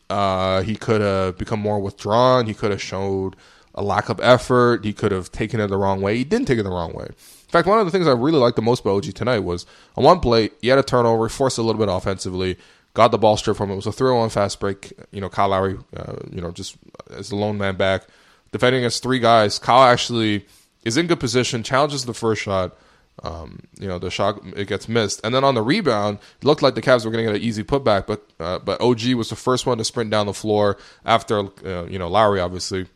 Uh, 0.09 0.63
he 0.63 0.77
could 0.77 1.01
have 1.01 1.37
become 1.37 1.59
more 1.59 1.81
withdrawn. 1.81 2.47
He 2.47 2.55
could 2.55 2.71
have 2.71 2.81
showed 2.83 3.35
a 3.75 3.83
lack 3.83 4.09
of 4.09 4.21
effort. 4.21 4.85
He 4.85 4.93
could 4.93 5.11
have 5.11 5.33
taken 5.33 5.59
it 5.59 5.67
the 5.67 5.77
wrong 5.77 6.01
way. 6.01 6.17
He 6.17 6.25
didn't 6.25 6.47
take 6.47 6.59
it 6.59 6.63
the 6.63 6.71
wrong 6.71 6.93
way. 6.93 7.09
Fact, 7.57 7.69
one 7.69 7.79
of 7.79 7.87
the 7.87 7.91
things 7.91 8.07
I 8.07 8.13
really 8.13 8.39
liked 8.39 8.57
the 8.57 8.61
most 8.61 8.81
about 8.81 8.97
OG 8.97 9.15
tonight 9.15 9.39
was 9.39 9.65
on 9.97 10.05
one 10.05 10.21
play, 10.21 10.51
he 10.61 10.69
had 10.69 10.79
a 10.79 10.83
turnover, 10.83 11.27
forced 11.31 11.57
a 11.57 11.63
little 11.63 11.79
bit 11.79 11.91
offensively, 11.91 12.59
got 12.93 13.13
the 13.13 13.19
ball 13.19 13.39
stripped 13.39 13.57
from 13.57 13.71
him. 13.71 13.75
It 13.75 13.77
was 13.77 13.87
a 13.87 13.93
throw 13.93 14.19
on 14.19 14.29
fast 14.29 14.61
break. 14.61 14.93
You 15.11 15.23
know, 15.23 15.31
Kyle 15.31 15.49
Lowry, 15.49 15.79
uh, 15.97 16.17
you 16.31 16.43
know, 16.43 16.51
just 16.51 16.77
as 17.11 17.31
the 17.31 17.37
lone 17.37 17.57
man 17.57 17.77
back, 17.77 18.09
defending 18.53 18.83
against 18.83 19.03
three 19.03 19.19
guys. 19.21 19.59
Kyle 19.59 19.85
actually 19.85 20.45
is 20.85 20.99
in 20.99 21.07
good 21.07 21.19
position, 21.19 21.63
challenges 21.63 22.05
the 22.05 22.13
first 22.13 22.43
shot. 22.43 22.77
Um, 23.23 23.61
you 23.81 23.89
know, 23.89 23.99
the 23.99 24.11
shot 24.11 24.39
it 24.55 24.69
gets 24.69 24.87
missed, 24.87 25.23
and 25.25 25.35
then 25.35 25.43
on 25.43 25.55
the 25.55 25.63
rebound, 25.63 26.19
it 26.39 26.45
looked 26.45 26.61
like 26.61 26.75
the 26.75 26.83
Cavs 26.83 27.07
were 27.07 27.11
going 27.11 27.25
to 27.25 27.33
get 27.33 27.41
an 27.41 27.47
easy 27.47 27.65
putback, 27.65 28.07
but 28.07 28.23
uh, 28.39 28.59
but 28.59 28.79
OG 28.83 29.15
was 29.15 29.31
the 29.31 29.37
first 29.37 29.65
one 29.65 29.79
to 29.79 29.85
sprint 29.85 30.11
down 30.11 30.27
the 30.27 30.35
floor 30.35 30.77
after 31.07 31.49
uh, 31.65 31.87
you 31.87 31.99
know 31.99 32.09
Lowry 32.09 32.41
obviously, 32.41 32.87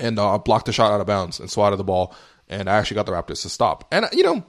and 0.00 0.18
uh, 0.18 0.36
blocked 0.38 0.66
the 0.66 0.72
shot 0.72 0.90
out 0.90 1.00
of 1.00 1.06
bounds 1.06 1.38
and 1.38 1.48
swatted 1.48 1.78
the 1.78 1.84
ball, 1.84 2.12
and 2.60 2.70
I 2.70 2.76
actually 2.76 2.96
got 2.96 3.06
the 3.06 3.12
Raptors 3.12 3.42
to 3.42 3.48
stop. 3.48 3.86
And 3.90 4.06
you 4.12 4.22
know, 4.22 4.44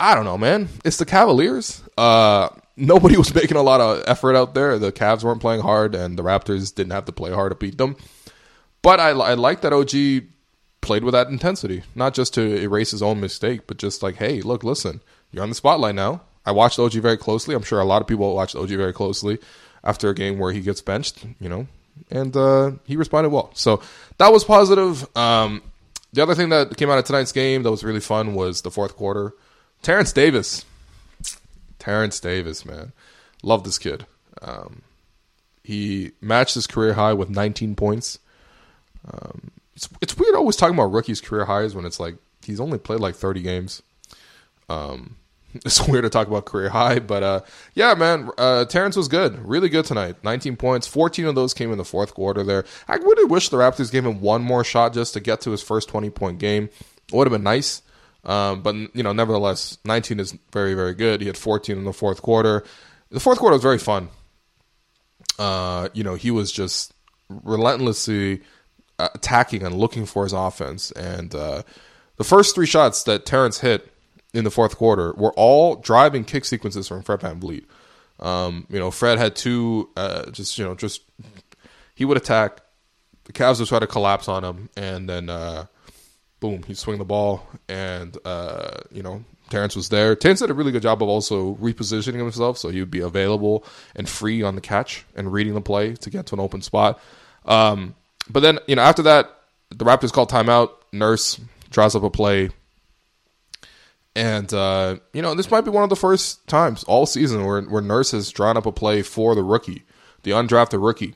I 0.00 0.14
don't 0.14 0.24
know, 0.24 0.38
man, 0.38 0.68
it's 0.84 0.96
the 0.96 1.06
Cavaliers. 1.06 1.82
Uh, 1.96 2.48
nobody 2.76 3.16
was 3.18 3.34
making 3.34 3.56
a 3.56 3.62
lot 3.62 3.80
of 3.80 4.04
effort 4.06 4.36
out 4.36 4.54
there. 4.54 4.78
The 4.78 4.92
Cavs 4.92 5.22
weren't 5.22 5.40
playing 5.40 5.60
hard, 5.60 5.94
and 5.94 6.18
the 6.18 6.22
Raptors 6.22 6.74
didn't 6.74 6.92
have 6.92 7.04
to 7.06 7.12
play 7.12 7.32
hard 7.32 7.52
to 7.52 7.56
beat 7.56 7.78
them. 7.78 7.96
But 8.82 8.98
I, 8.98 9.10
I 9.10 9.34
like 9.34 9.60
that 9.60 9.72
OG 9.72 10.28
played 10.80 11.04
with 11.04 11.12
that 11.12 11.28
intensity, 11.28 11.84
not 11.94 12.14
just 12.14 12.34
to 12.34 12.42
erase 12.42 12.90
his 12.90 13.02
own 13.02 13.20
mistake, 13.20 13.68
but 13.68 13.76
just 13.76 14.02
like, 14.02 14.16
hey, 14.16 14.40
look, 14.40 14.64
listen, 14.64 15.00
you're 15.30 15.44
on 15.44 15.48
the 15.48 15.54
spotlight 15.54 15.94
now. 15.94 16.22
I 16.44 16.50
watched 16.50 16.80
OG 16.80 16.94
very 16.94 17.16
closely. 17.16 17.54
I'm 17.54 17.62
sure 17.62 17.78
a 17.78 17.84
lot 17.84 18.02
of 18.02 18.08
people 18.08 18.34
watched 18.34 18.56
OG 18.56 18.70
very 18.70 18.92
closely 18.92 19.38
after 19.84 20.08
a 20.08 20.14
game 20.14 20.40
where 20.40 20.52
he 20.52 20.60
gets 20.60 20.80
benched, 20.80 21.24
you 21.38 21.48
know, 21.48 21.68
and 22.10 22.36
uh, 22.36 22.72
he 22.84 22.96
responded 22.96 23.30
well. 23.30 23.50
So 23.54 23.80
that 24.18 24.32
was 24.32 24.42
positive. 24.42 25.06
Um, 25.16 25.62
the 26.12 26.22
other 26.22 26.34
thing 26.34 26.50
that 26.50 26.76
came 26.76 26.90
out 26.90 26.98
of 26.98 27.04
tonight's 27.04 27.32
game 27.32 27.62
that 27.62 27.70
was 27.70 27.84
really 27.84 28.00
fun 28.00 28.34
was 28.34 28.62
the 28.62 28.70
fourth 28.70 28.96
quarter. 28.96 29.34
Terrence 29.82 30.12
Davis. 30.12 30.64
Terrence 31.78 32.20
Davis, 32.20 32.64
man. 32.64 32.92
Love 33.42 33.64
this 33.64 33.78
kid. 33.78 34.06
Um, 34.40 34.82
he 35.64 36.12
matched 36.20 36.54
his 36.54 36.66
career 36.66 36.94
high 36.94 37.12
with 37.12 37.30
19 37.30 37.74
points. 37.74 38.18
Um, 39.10 39.50
it's 39.74 39.88
it's 40.00 40.16
weird 40.16 40.34
always 40.34 40.56
talking 40.56 40.74
about 40.74 40.92
rookies' 40.92 41.20
career 41.20 41.44
highs 41.46 41.74
when 41.74 41.84
it's 41.84 41.98
like 41.98 42.16
he's 42.44 42.60
only 42.60 42.78
played 42.78 43.00
like 43.00 43.14
30 43.14 43.42
games. 43.42 43.82
Um, 44.68 45.16
it's 45.64 45.86
weird 45.86 46.04
to 46.04 46.10
talk 46.10 46.28
about 46.28 46.46
career 46.46 46.70
high, 46.70 46.98
but 46.98 47.22
uh, 47.22 47.40
yeah, 47.74 47.94
man, 47.94 48.30
uh, 48.38 48.64
Terrence 48.64 48.96
was 48.96 49.08
good, 49.08 49.38
really 49.46 49.68
good 49.68 49.84
tonight. 49.84 50.16
19 50.22 50.56
points, 50.56 50.86
14 50.86 51.26
of 51.26 51.34
those 51.34 51.52
came 51.52 51.70
in 51.72 51.78
the 51.78 51.84
fourth 51.84 52.14
quarter. 52.14 52.42
There, 52.42 52.64
I 52.88 52.96
really 52.96 53.24
wish 53.24 53.48
the 53.48 53.58
Raptors 53.58 53.92
gave 53.92 54.06
him 54.06 54.20
one 54.20 54.42
more 54.42 54.64
shot 54.64 54.94
just 54.94 55.14
to 55.14 55.20
get 55.20 55.40
to 55.42 55.50
his 55.50 55.62
first 55.62 55.88
20 55.88 56.10
point 56.10 56.38
game. 56.38 56.64
It 56.64 57.14
would 57.14 57.26
have 57.26 57.32
been 57.32 57.42
nice, 57.42 57.82
um, 58.24 58.62
but 58.62 58.74
you 58.94 59.02
know, 59.02 59.12
nevertheless, 59.12 59.78
19 59.84 60.20
is 60.20 60.36
very 60.52 60.74
very 60.74 60.94
good. 60.94 61.20
He 61.20 61.26
had 61.26 61.36
14 61.36 61.76
in 61.76 61.84
the 61.84 61.92
fourth 61.92 62.22
quarter. 62.22 62.64
The 63.10 63.20
fourth 63.20 63.38
quarter 63.38 63.54
was 63.54 63.62
very 63.62 63.78
fun. 63.78 64.08
Uh, 65.38 65.88
you 65.92 66.02
know, 66.02 66.14
he 66.14 66.30
was 66.30 66.50
just 66.50 66.94
relentlessly 67.28 68.40
uh, 68.98 69.08
attacking 69.14 69.64
and 69.64 69.74
looking 69.74 70.06
for 70.06 70.24
his 70.24 70.32
offense. 70.32 70.90
And 70.92 71.34
uh, 71.34 71.62
the 72.16 72.24
first 72.24 72.54
three 72.54 72.66
shots 72.66 73.02
that 73.04 73.26
Terrence 73.26 73.60
hit 73.60 73.91
in 74.34 74.44
the 74.44 74.50
fourth 74.50 74.76
quarter 74.76 75.12
were 75.12 75.32
all 75.32 75.76
driving 75.76 76.24
kick 76.24 76.44
sequences 76.44 76.88
from 76.88 77.02
Fred 77.02 77.20
VanVleet. 77.20 77.64
Um, 78.20 78.66
you 78.70 78.78
know, 78.78 78.90
Fred 78.90 79.18
had 79.18 79.34
two, 79.34 79.90
uh, 79.96 80.30
just, 80.30 80.56
you 80.58 80.64
know, 80.64 80.74
just, 80.74 81.02
he 81.94 82.04
would 82.04 82.16
attack. 82.16 82.60
The 83.24 83.32
Cavs 83.32 83.58
would 83.58 83.68
try 83.68 83.78
to 83.78 83.86
collapse 83.86 84.28
on 84.28 84.44
him. 84.44 84.68
And 84.76 85.08
then, 85.08 85.28
uh, 85.28 85.66
boom, 86.40 86.62
he'd 86.64 86.78
swing 86.78 86.98
the 86.98 87.04
ball. 87.04 87.46
And, 87.68 88.16
uh, 88.24 88.80
you 88.90 89.02
know, 89.02 89.24
Terrence 89.50 89.76
was 89.76 89.90
there. 89.90 90.16
Terrence 90.16 90.40
did 90.40 90.50
a 90.50 90.54
really 90.54 90.72
good 90.72 90.82
job 90.82 91.02
of 91.02 91.08
also 91.08 91.56
repositioning 91.56 92.18
himself 92.18 92.58
so 92.58 92.70
he 92.70 92.80
would 92.80 92.90
be 92.90 93.00
available 93.00 93.64
and 93.94 94.08
free 94.08 94.42
on 94.42 94.54
the 94.54 94.60
catch 94.60 95.04
and 95.14 95.32
reading 95.32 95.54
the 95.54 95.60
play 95.60 95.94
to 95.94 96.10
get 96.10 96.26
to 96.26 96.34
an 96.34 96.40
open 96.40 96.62
spot. 96.62 97.00
Um, 97.44 97.94
but 98.30 98.40
then, 98.40 98.60
you 98.66 98.76
know, 98.76 98.82
after 98.82 99.02
that, 99.02 99.30
the 99.70 99.84
Raptors 99.84 100.12
called 100.12 100.30
timeout. 100.30 100.70
Nurse 100.92 101.40
draws 101.70 101.94
up 101.94 102.02
a 102.02 102.10
play. 102.10 102.50
And, 104.14 104.52
uh, 104.52 104.96
you 105.12 105.22
know, 105.22 105.34
this 105.34 105.50
might 105.50 105.62
be 105.62 105.70
one 105.70 105.84
of 105.84 105.90
the 105.90 105.96
first 105.96 106.46
times 106.46 106.84
all 106.84 107.06
season 107.06 107.44
where, 107.44 107.62
where 107.62 107.82
Nurse 107.82 108.10
has 108.10 108.30
drawn 108.30 108.56
up 108.56 108.66
a 108.66 108.72
play 108.72 109.02
for 109.02 109.34
the 109.34 109.42
rookie, 109.42 109.84
the 110.22 110.32
undrafted 110.32 110.84
rookie. 110.84 111.14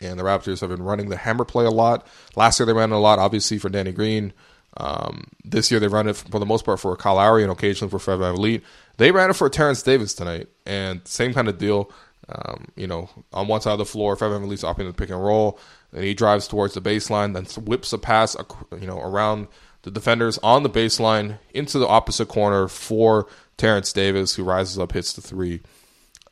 And 0.00 0.18
the 0.18 0.24
Raptors 0.24 0.60
have 0.60 0.70
been 0.70 0.82
running 0.82 1.08
the 1.08 1.16
hammer 1.16 1.44
play 1.44 1.64
a 1.64 1.70
lot. 1.70 2.06
Last 2.34 2.58
year 2.58 2.66
they 2.66 2.72
ran 2.72 2.90
it 2.90 2.96
a 2.96 2.98
lot, 2.98 3.20
obviously, 3.20 3.58
for 3.58 3.68
Danny 3.68 3.92
Green. 3.92 4.32
Um, 4.76 5.28
this 5.44 5.70
year 5.70 5.78
they 5.78 5.86
run 5.86 6.08
it 6.08 6.16
for 6.16 6.40
the 6.40 6.46
most 6.46 6.64
part 6.64 6.80
for 6.80 6.96
Kyle 6.96 7.14
Lowry 7.14 7.42
and 7.44 7.52
occasionally 7.52 7.90
for 7.90 8.00
Fred 8.00 8.18
VanVleet. 8.18 8.62
They 8.96 9.12
ran 9.12 9.30
it 9.30 9.36
for 9.36 9.48
Terrence 9.48 9.82
Davis 9.82 10.14
tonight. 10.14 10.48
And 10.66 11.06
same 11.06 11.32
kind 11.32 11.48
of 11.48 11.58
deal. 11.58 11.92
Um, 12.28 12.66
you 12.74 12.86
know, 12.86 13.10
on 13.32 13.46
one 13.46 13.60
side 13.60 13.72
of 13.72 13.78
the 13.78 13.84
floor, 13.84 14.16
Fred 14.16 14.32
VanVleet's 14.32 14.64
opting 14.64 14.88
to 14.88 14.92
pick 14.92 15.10
and 15.10 15.22
roll. 15.22 15.60
And 15.92 16.02
he 16.02 16.14
drives 16.14 16.48
towards 16.48 16.74
the 16.74 16.80
baseline, 16.80 17.34
then 17.34 17.44
whips 17.64 17.92
a 17.92 17.98
pass, 17.98 18.34
you 18.80 18.86
know, 18.88 18.98
around 18.98 19.46
the 19.82 19.90
defenders 19.90 20.38
on 20.38 20.62
the 20.62 20.70
baseline 20.70 21.38
into 21.52 21.78
the 21.78 21.86
opposite 21.86 22.28
corner 22.28 22.68
for 22.68 23.26
Terrence 23.56 23.92
Davis, 23.92 24.34
who 24.34 24.44
rises 24.44 24.78
up, 24.78 24.92
hits 24.92 25.12
the 25.12 25.20
three. 25.20 25.60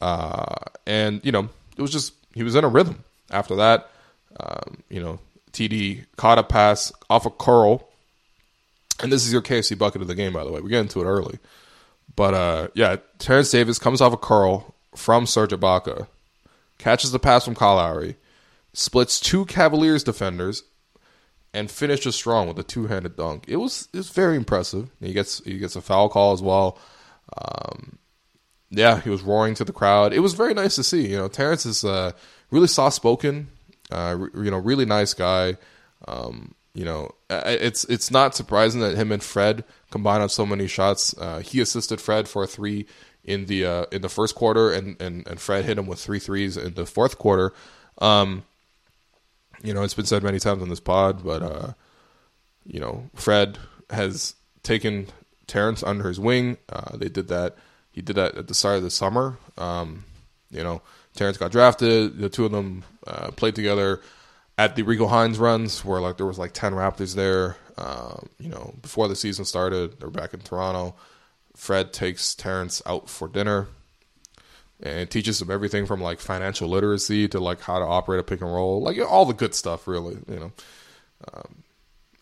Uh, 0.01 0.55
and 0.87 1.21
you 1.25 1.33
know, 1.33 1.49
it 1.77 1.83
was 1.83 1.93
just 1.93 2.15
he 2.35 2.43
was 2.43 2.55
in 2.55 2.65
a 2.65 2.69
rhythm. 2.69 3.05
After 3.31 3.57
that, 3.57 3.91
um, 4.39 4.83
you 4.89 5.01
know, 5.01 5.21
TD 5.53 6.07
caught 6.17 6.39
a 6.39 6.43
pass 6.43 6.93
off 7.09 7.27
a 7.27 7.31
curl, 7.31 7.89
and 9.01 9.13
this 9.13 9.25
is 9.25 9.33
your 9.33 9.43
KFC 9.43 9.77
bucket 9.79 10.03
of 10.03 10.09
the 10.09 10.15
game, 10.15 10.33
by 10.33 10.45
the 10.45 10.51
way. 10.51 10.61
We're 10.61 10.69
getting 10.69 10.89
to 10.89 11.03
it 11.03 11.05
early, 11.05 11.39
but 12.17 12.35
uh, 12.35 12.69
yeah, 12.75 12.97
Terrence 13.19 13.51
Davis 13.51 13.79
comes 13.79 14.01
off 14.01 14.13
a 14.13 14.17
curl 14.17 14.75
from 14.95 15.27
Serge 15.27 15.53
Ibaka, 15.53 16.09
catches 16.79 17.13
the 17.13 17.19
pass 17.19 17.45
from 17.45 17.55
Kyle 17.55 17.77
Lowry, 17.77 18.17
splits 18.73 19.21
two 19.21 19.45
Cavaliers 19.45 20.03
defenders, 20.03 20.65
and 21.53 21.71
finishes 21.71 22.15
strong 22.15 22.49
with 22.49 22.59
a 22.59 22.63
two 22.63 22.87
handed 22.87 23.17
dunk. 23.17 23.45
It 23.49 23.57
was 23.57 23.89
it 23.93 23.97
was 23.97 24.11
very 24.11 24.37
impressive. 24.37 24.91
He 25.01 25.13
gets 25.13 25.43
he 25.45 25.59
gets 25.59 25.77
a 25.77 25.81
foul 25.81 26.09
call 26.09 26.33
as 26.33 26.43
well. 26.43 26.79
Um, 27.37 27.99
yeah, 28.71 29.01
he 29.01 29.11
was 29.11 29.23
roaring 29.23 29.55
to 29.55 29.65
the 29.65 29.73
crowd. 29.73 30.13
It 30.13 30.21
was 30.21 30.35
very 30.35 30.55
nice 30.55 30.77
to 30.77 30.85
see. 30.85 31.09
You 31.09 31.17
know, 31.17 31.29
Terrence 31.29 31.67
is 31.67 31.85
uh, 31.85 32.13
really 32.51 32.69
soft 32.69 32.97
spoken. 32.97 33.49
Uh, 33.91 34.17
re- 34.19 34.45
you 34.45 34.51
know, 34.51 34.59
really 34.59 34.87
nice 34.87 35.15
guy. 35.15 35.57
Um, 36.07 36.55
you 36.73 36.85
know, 36.85 37.11
it's 37.29 37.85
it's 37.85 38.11
not 38.11 38.37
surprising 38.37 38.81
that 38.81 38.97
him 38.97 39.11
and 39.11 39.23
Fred 39.23 39.65
combined 39.91 40.23
on 40.23 40.29
so 40.29 40.47
many 40.47 40.69
shots. 40.69 41.15
Uh, 41.19 41.41
he 41.41 41.61
assisted 41.61 42.01
Fred 42.01 42.29
for 42.29 42.45
a 42.45 42.47
three 42.47 42.87
in 43.25 43.47
the 43.47 43.67
uh, 43.67 43.87
in 43.91 44.03
the 44.03 44.09
first 44.09 44.37
quarter, 44.37 44.73
and, 44.73 45.01
and 45.03 45.27
and 45.27 45.41
Fred 45.41 45.65
hit 45.65 45.79
him 45.79 45.87
with 45.87 45.99
three 45.99 46.21
threes 46.21 46.57
in 46.57 46.75
the 46.75 46.87
fourth 46.87 47.19
quarter. 47.19 47.53
Um, 47.99 48.45
you 49.63 49.75
know, 49.75 49.83
it's 49.83 49.95
been 49.95 50.07
said 50.07 50.23
many 50.23 50.39
times 50.39 50.63
on 50.63 50.69
this 50.69 50.81
pod, 50.81 51.25
but 51.25 51.43
uh, 51.43 51.73
you 52.65 52.81
know, 52.81 53.09
Fred 53.15 53.59
has 53.91 54.35
taken 54.63 55.07
Terrence 55.47 55.83
under 55.83 56.09
his 56.09 56.21
wing. 56.21 56.57
Uh, 56.69 56.97
they 56.97 57.09
did 57.09 57.29
that. 57.29 57.57
He 57.93 58.03
did 58.03 58.17
that 58.17 58.37
at 58.37 58.49
the 58.49 58.55
start 58.55 58.79
of 58.79 58.83
the 58.83 58.91
summer. 58.91 59.39
Um, 59.59 60.05
you 60.51 60.63
know, 60.63 60.83
Terrence 61.15 61.37
got 61.37 61.53
drafted. 61.53 62.19
The 62.19 62.29
two 62.29 62.47
of 62.47 62.53
them 62.53 62.85
uh, 63.07 63.31
played 63.33 63.55
together 63.55 64.01
at 64.57 64.77
the 64.77 64.83
Rico 64.83 65.07
Hines 65.07 65.39
runs, 65.39 65.85
where 65.85 66.01
like 66.01 66.17
there 66.17 66.27
was 66.27 66.39
like 66.39 66.53
ten 66.53 66.73
Raptors 66.73 67.15
there. 67.15 67.57
Um, 67.77 68.29
you 68.39 68.49
know, 68.49 68.75
before 68.83 69.09
the 69.09 69.17
season 69.17 69.45
started, 69.45 69.99
they're 70.01 70.11
back 70.11 70.35
in 70.35 70.41
Toronto. 70.41 70.95
Fred 71.57 71.93
takes 71.93 72.35
Terrence 72.35 72.81
out 72.87 73.09
for 73.09 73.29
dinner 73.29 73.69
and 74.83 75.11
teaches 75.11 75.41
him 75.41 75.51
everything 75.51 75.87
from 75.87 76.01
like 76.01 76.21
financial 76.21 76.69
literacy 76.69 77.29
to 77.29 77.41
like 77.41 77.61
how 77.61 77.79
to 77.79 77.85
operate 77.85 78.21
a 78.21 78.23
pick 78.23 78.41
and 78.41 78.53
roll, 78.53 78.81
like 78.83 78.99
all 78.99 79.25
the 79.25 79.35
good 79.35 79.55
stuff, 79.55 79.87
really, 79.87 80.17
you 80.29 80.41
know. 80.41 80.53
Um, 81.33 81.63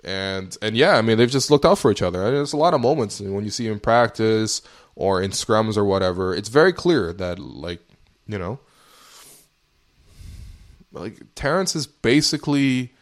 and 0.04 0.56
and 0.62 0.76
yeah, 0.76 0.96
I 0.96 1.02
mean 1.02 1.18
they've 1.18 1.30
just 1.30 1.50
looked 1.50 1.64
out 1.64 1.78
for 1.78 1.90
each 1.90 2.02
other. 2.02 2.30
There's 2.30 2.52
a 2.52 2.56
lot 2.56 2.74
of 2.74 2.80
moments 2.80 3.20
when 3.20 3.44
you 3.44 3.50
see 3.50 3.68
in 3.68 3.80
practice 3.80 4.62
or 4.94 5.22
in 5.22 5.30
scrums 5.30 5.76
or 5.76 5.84
whatever. 5.84 6.34
It's 6.34 6.48
very 6.48 6.72
clear 6.72 7.12
that 7.14 7.38
like 7.38 7.80
you 8.26 8.38
know, 8.38 8.60
like 10.92 11.18
Terrence 11.34 11.74
is 11.74 11.86
basically 11.86 12.92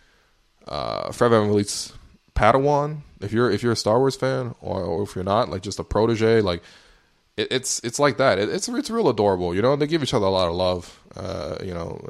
uh, 0.69 1.13
Fred 1.13 1.33
VanVleet's 1.33 1.93
Padawan. 2.35 2.99
If 3.21 3.33
you're 3.33 3.51
if 3.51 3.63
you're 3.63 3.73
a 3.73 3.77
Star 3.77 3.99
Wars 3.99 4.17
fan 4.17 4.55
or, 4.61 4.83
or 4.83 5.03
if 5.03 5.15
you're 5.15 5.25
not, 5.25 5.49
like 5.51 5.63
just 5.63 5.79
a 5.79 5.85
protege, 5.85 6.41
like 6.41 6.63
it, 7.37 7.49
it's 7.51 7.81
it's 7.81 7.99
like 7.99 8.17
that. 8.19 8.39
It, 8.39 8.49
it's 8.49 8.69
it's 8.69 8.91
real 8.91 9.09
adorable. 9.09 9.55
You 9.55 9.63
know, 9.63 9.77
they 9.77 9.87
give 9.87 10.03
each 10.03 10.15
other 10.15 10.27
a 10.27 10.31
lot 10.31 10.49
of 10.49 10.55
love. 10.55 11.03
Uh, 11.15 11.57
you 11.63 11.75
know, 11.75 12.01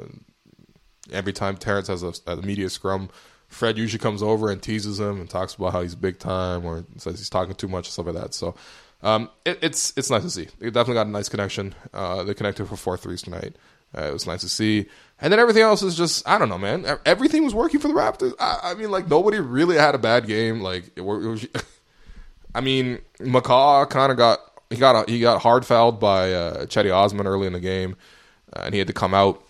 every 1.11 1.33
time 1.33 1.57
Terrence 1.57 1.87
has 1.87 2.03
a, 2.03 2.13
a, 2.25 2.37
media 2.37 2.69
scrum, 2.69 3.09
Fred 3.47 3.77
usually 3.77 3.99
comes 3.99 4.23
over 4.23 4.51
and 4.51 4.61
teases 4.61 4.99
him 4.99 5.19
and 5.19 5.29
talks 5.29 5.55
about 5.55 5.73
how 5.73 5.81
he's 5.81 5.95
big 5.95 6.19
time 6.19 6.65
or 6.65 6.85
says 6.97 7.19
he's 7.19 7.29
talking 7.29 7.55
too 7.55 7.67
much 7.67 7.87
and 7.87 7.93
stuff 7.93 8.05
like 8.07 8.15
that. 8.15 8.33
So. 8.33 8.55
Um, 9.03 9.29
it, 9.45 9.59
it's 9.61 9.93
it's 9.95 10.09
nice 10.09 10.23
to 10.23 10.29
see. 10.31 10.47
They 10.57 10.71
definitely 10.71 10.95
got 10.95 11.05
a 11.05 11.11
nice 11.11 11.29
connection. 11.29 11.75
Uh, 11.93 12.23
they 12.23 12.33
connected 12.33 12.65
for 12.65 12.75
four 12.75 12.97
threes 12.97 13.21
tonight. 13.21 13.55
Uh, 13.95 14.05
it 14.05 14.13
was 14.13 14.25
nice 14.25 14.41
to 14.41 14.49
see. 14.49 14.87
And 15.21 15.31
then 15.31 15.39
everything 15.39 15.61
else 15.61 15.83
is 15.83 15.95
just 15.95 16.27
I 16.27 16.37
don't 16.39 16.49
know, 16.49 16.57
man. 16.57 16.85
Everything 17.05 17.43
was 17.43 17.53
working 17.53 17.79
for 17.79 17.87
the 17.87 17.93
Raptors. 17.93 18.33
I, 18.39 18.71
I 18.71 18.73
mean, 18.73 18.89
like 18.89 19.07
nobody 19.07 19.39
really 19.39 19.77
had 19.77 19.93
a 19.93 19.99
bad 19.99 20.25
game. 20.25 20.61
Like 20.61 20.87
it, 20.95 21.01
it 21.01 21.03
was, 21.03 21.47
I 22.55 22.61
mean, 22.61 22.99
McCaw 23.19 23.87
kind 23.87 24.11
of 24.11 24.17
got 24.17 24.39
he 24.69 24.77
got 24.77 25.07
a, 25.07 25.11
he 25.11 25.19
got 25.19 25.41
hard 25.41 25.65
fouled 25.65 25.99
by 25.99 26.33
uh, 26.33 26.65
Cedi 26.65 26.93
Osman 26.93 27.27
early 27.27 27.47
in 27.47 27.53
the 27.53 27.59
game, 27.59 27.95
uh, 28.55 28.61
and 28.65 28.73
he 28.73 28.79
had 28.79 28.87
to 28.87 28.93
come 28.93 29.13
out. 29.13 29.41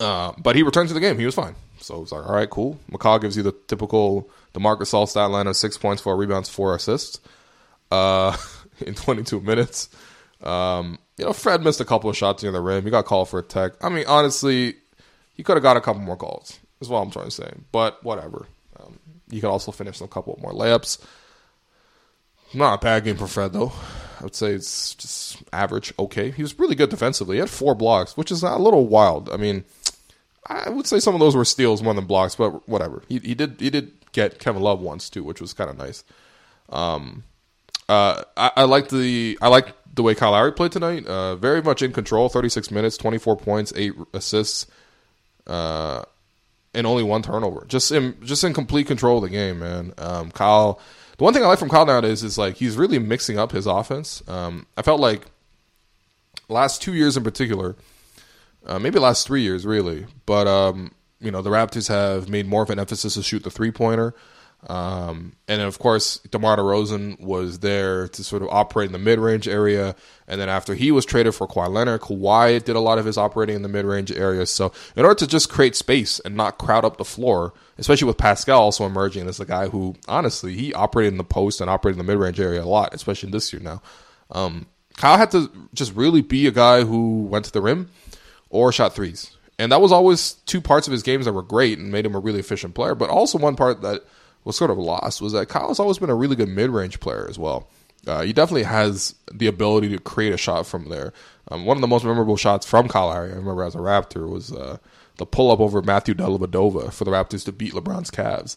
Uh, 0.00 0.32
but 0.38 0.56
he 0.56 0.62
returned 0.62 0.88
to 0.88 0.94
the 0.94 1.00
game. 1.00 1.18
He 1.18 1.26
was 1.26 1.34
fine. 1.34 1.54
So 1.80 2.02
it's 2.02 2.12
like, 2.12 2.26
all 2.26 2.34
right, 2.34 2.48
cool. 2.48 2.78
McCaw 2.90 3.20
gives 3.20 3.36
you 3.36 3.42
the 3.42 3.52
typical 3.66 4.28
the 4.52 4.60
Marc 4.60 4.80
Gasol 4.80 5.08
stat 5.08 5.30
line 5.30 5.46
of 5.46 5.56
six 5.56 5.76
points, 5.76 6.00
four 6.00 6.16
rebounds, 6.16 6.48
four 6.48 6.74
assists 6.74 7.20
uh, 7.90 8.36
in 8.86 8.94
22 8.94 9.40
minutes. 9.40 9.88
Um, 10.42 10.98
you 11.18 11.24
know, 11.24 11.32
Fred 11.32 11.62
missed 11.62 11.80
a 11.80 11.84
couple 11.84 12.08
of 12.10 12.16
shots 12.16 12.42
near 12.42 12.52
the 12.52 12.60
rim. 12.60 12.84
He 12.84 12.90
got 12.90 13.04
called 13.04 13.28
for 13.28 13.38
a 13.40 13.42
tech. 13.42 13.72
I 13.82 13.88
mean, 13.88 14.04
honestly, 14.08 14.76
he 15.34 15.42
could 15.42 15.56
have 15.56 15.62
got 15.62 15.76
a 15.76 15.80
couple 15.80 16.02
more 16.02 16.16
calls. 16.16 16.58
Is 16.80 16.88
what 16.88 17.00
I'm 17.00 17.10
trying 17.10 17.26
to 17.26 17.30
say. 17.30 17.52
But 17.72 18.02
whatever. 18.02 18.46
Um, 18.80 18.98
you 19.30 19.40
could 19.40 19.50
also 19.50 19.72
finish 19.72 20.00
a 20.00 20.08
couple 20.08 20.38
more 20.42 20.52
layups. 20.52 21.04
Not 22.52 22.74
a 22.74 22.78
bad 22.78 23.04
game 23.04 23.16
for 23.16 23.26
Fred 23.26 23.52
though. 23.52 23.72
I 24.18 24.24
would 24.24 24.34
say 24.34 24.52
it's 24.52 24.94
just 24.94 25.42
average, 25.52 25.92
okay. 25.98 26.30
He 26.30 26.42
was 26.42 26.58
really 26.58 26.74
good 26.74 26.90
defensively. 26.90 27.36
He 27.36 27.40
had 27.40 27.50
four 27.50 27.74
blocks, 27.74 28.16
which 28.16 28.30
is 28.30 28.42
a 28.42 28.56
little 28.56 28.86
wild. 28.86 29.30
I 29.30 29.36
mean, 29.36 29.64
I 30.46 30.70
would 30.70 30.86
say 30.86 31.00
some 31.00 31.14
of 31.14 31.20
those 31.20 31.34
were 31.34 31.44
steals 31.44 31.82
more 31.82 31.94
than 31.94 32.04
blocks, 32.04 32.36
but 32.36 32.68
whatever. 32.68 33.02
He, 33.08 33.18
he 33.18 33.34
did 33.34 33.56
he 33.58 33.70
did 33.70 33.92
get 34.12 34.38
Kevin 34.38 34.62
Love 34.62 34.80
once 34.80 35.08
too, 35.10 35.24
which 35.24 35.40
was 35.40 35.52
kind 35.52 35.70
of 35.70 35.78
nice. 35.78 36.04
Um, 36.68 37.24
uh, 37.88 38.22
I, 38.36 38.50
I 38.56 38.64
like 38.64 38.88
the 38.88 39.38
I 39.40 39.48
like 39.48 39.74
the 39.94 40.02
way 40.02 40.14
Kyle 40.14 40.32
Lowry 40.32 40.52
played 40.52 40.72
tonight. 40.72 41.06
Uh, 41.06 41.36
very 41.36 41.62
much 41.62 41.82
in 41.82 41.92
control. 41.92 42.28
Thirty 42.28 42.48
six 42.48 42.70
minutes, 42.70 42.96
twenty 42.96 43.18
four 43.18 43.36
points, 43.36 43.72
eight 43.76 43.94
assists, 44.12 44.66
uh, 45.46 46.02
and 46.74 46.86
only 46.86 47.02
one 47.02 47.22
turnover. 47.22 47.64
Just 47.66 47.90
in 47.90 48.16
just 48.22 48.44
in 48.44 48.52
complete 48.52 48.86
control 48.86 49.18
of 49.18 49.22
the 49.22 49.30
game, 49.30 49.60
man. 49.60 49.92
Um, 49.98 50.30
Kyle. 50.30 50.80
The 51.16 51.24
one 51.24 51.32
thing 51.32 51.44
I 51.44 51.46
like 51.46 51.58
from 51.58 51.68
Kyle 51.68 51.86
nowadays 51.86 52.22
is 52.22 52.38
like 52.38 52.56
he's 52.56 52.76
really 52.76 52.98
mixing 52.98 53.38
up 53.38 53.52
his 53.52 53.66
offense. 53.66 54.22
Um, 54.28 54.66
I 54.76 54.82
felt 54.82 55.00
like 55.00 55.26
last 56.48 56.82
two 56.82 56.94
years 56.94 57.16
in 57.16 57.22
particular, 57.22 57.76
uh, 58.66 58.78
maybe 58.78 58.98
last 58.98 59.26
three 59.26 59.42
years 59.42 59.64
really, 59.64 60.06
but 60.26 60.46
um, 60.46 60.92
you 61.20 61.30
know 61.30 61.42
the 61.42 61.50
Raptors 61.50 61.88
have 61.88 62.28
made 62.28 62.46
more 62.46 62.62
of 62.62 62.70
an 62.70 62.78
emphasis 62.78 63.14
to 63.14 63.22
shoot 63.22 63.44
the 63.44 63.50
three 63.50 63.70
pointer. 63.70 64.14
Um, 64.66 65.36
and 65.46 65.60
of 65.60 65.78
course, 65.78 66.18
DeMar 66.30 66.56
DeRozan 66.56 67.20
was 67.20 67.58
there 67.58 68.08
to 68.08 68.24
sort 68.24 68.42
of 68.42 68.48
operate 68.48 68.86
in 68.86 68.92
the 68.92 68.98
mid 68.98 69.18
range 69.18 69.46
area. 69.46 69.94
And 70.26 70.40
then 70.40 70.48
after 70.48 70.74
he 70.74 70.90
was 70.90 71.04
traded 71.04 71.34
for 71.34 71.46
Kawhi 71.46 71.68
Leonard, 71.68 72.00
Kawhi 72.00 72.64
did 72.64 72.74
a 72.74 72.80
lot 72.80 72.98
of 72.98 73.04
his 73.04 73.18
operating 73.18 73.56
in 73.56 73.62
the 73.62 73.68
mid 73.68 73.84
range 73.84 74.10
area. 74.10 74.46
So 74.46 74.72
in 74.96 75.04
order 75.04 75.18
to 75.18 75.26
just 75.26 75.50
create 75.50 75.76
space 75.76 76.18
and 76.20 76.34
not 76.34 76.56
crowd 76.56 76.84
up 76.84 76.96
the 76.96 77.04
floor, 77.04 77.52
especially 77.76 78.06
with 78.06 78.16
Pascal 78.16 78.60
also 78.60 78.86
emerging 78.86 79.28
as 79.28 79.38
a 79.38 79.44
guy 79.44 79.68
who 79.68 79.96
honestly 80.08 80.54
he 80.54 80.72
operated 80.72 81.12
in 81.12 81.18
the 81.18 81.24
post 81.24 81.60
and 81.60 81.68
operated 81.68 82.00
in 82.00 82.06
the 82.06 82.10
mid 82.10 82.20
range 82.20 82.40
area 82.40 82.62
a 82.62 82.64
lot, 82.64 82.94
especially 82.94 83.30
this 83.30 83.52
year 83.52 83.60
now. 83.60 83.82
Um, 84.30 84.66
Kyle 84.96 85.18
had 85.18 85.30
to 85.32 85.50
just 85.74 85.94
really 85.94 86.22
be 86.22 86.46
a 86.46 86.52
guy 86.52 86.84
who 86.84 87.24
went 87.24 87.44
to 87.44 87.52
the 87.52 87.60
rim 87.60 87.90
or 88.48 88.72
shot 88.72 88.94
threes. 88.94 89.36
And 89.58 89.70
that 89.72 89.80
was 89.80 89.92
always 89.92 90.34
two 90.46 90.60
parts 90.60 90.86
of 90.86 90.92
his 90.92 91.02
games 91.02 91.26
that 91.26 91.32
were 91.32 91.42
great 91.42 91.78
and 91.78 91.92
made 91.92 92.06
him 92.06 92.14
a 92.14 92.18
really 92.18 92.40
efficient 92.40 92.74
player, 92.74 92.94
but 92.94 93.10
also 93.10 93.38
one 93.38 93.56
part 93.56 93.82
that 93.82 94.02
was 94.44 94.56
sort 94.56 94.70
of 94.70 94.78
lost 94.78 95.20
was 95.20 95.32
that 95.32 95.48
Kyle's 95.48 95.80
always 95.80 95.98
been 95.98 96.10
a 96.10 96.14
really 96.14 96.36
good 96.36 96.48
mid 96.48 96.70
range 96.70 97.00
player 97.00 97.26
as 97.28 97.38
well. 97.38 97.68
Uh, 98.06 98.22
he 98.22 98.32
definitely 98.32 98.64
has 98.64 99.14
the 99.32 99.46
ability 99.46 99.88
to 99.88 99.98
create 99.98 100.34
a 100.34 100.36
shot 100.36 100.66
from 100.66 100.88
there. 100.88 101.12
Um, 101.50 101.64
one 101.64 101.76
of 101.76 101.80
the 101.80 101.86
most 101.86 102.04
memorable 102.04 102.36
shots 102.36 102.66
from 102.66 102.88
Kyle 102.88 103.08
I 103.08 103.18
remember 103.18 103.64
as 103.64 103.74
a 103.74 103.78
Raptor, 103.78 104.28
was 104.28 104.52
uh, 104.52 104.78
the 105.16 105.26
pull 105.26 105.50
up 105.50 105.60
over 105.60 105.82
Matthew 105.82 106.14
Dellavedova 106.14 106.92
for 106.92 107.04
the 107.04 107.10
Raptors 107.10 107.44
to 107.46 107.52
beat 107.52 107.72
LeBron's 107.72 108.10
Cavs. 108.10 108.56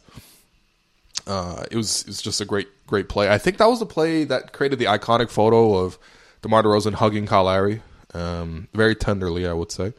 Uh, 1.26 1.66
it 1.72 1.76
was 1.76 2.02
it 2.02 2.08
was 2.08 2.22
just 2.22 2.40
a 2.40 2.46
great 2.46 2.68
great 2.88 3.10
play. 3.10 3.30
I 3.30 3.38
think 3.38 3.58
that 3.58 3.70
was 3.70 3.80
the 3.80 3.86
play 3.86 4.24
that 4.26 4.54
created 4.54 4.80
the 4.80 4.86
iconic 4.86 5.30
photo 5.30 5.76
of 5.76 5.98
DeMar 6.42 6.64
DeRozan 6.64 6.94
hugging 6.94 7.26
Kyle 7.26 7.46
Lowry, 7.46 7.82
um, 8.14 8.68
very 8.74 8.96
tenderly, 8.96 9.46
I 9.46 9.54
would 9.54 9.72
say, 9.72 9.94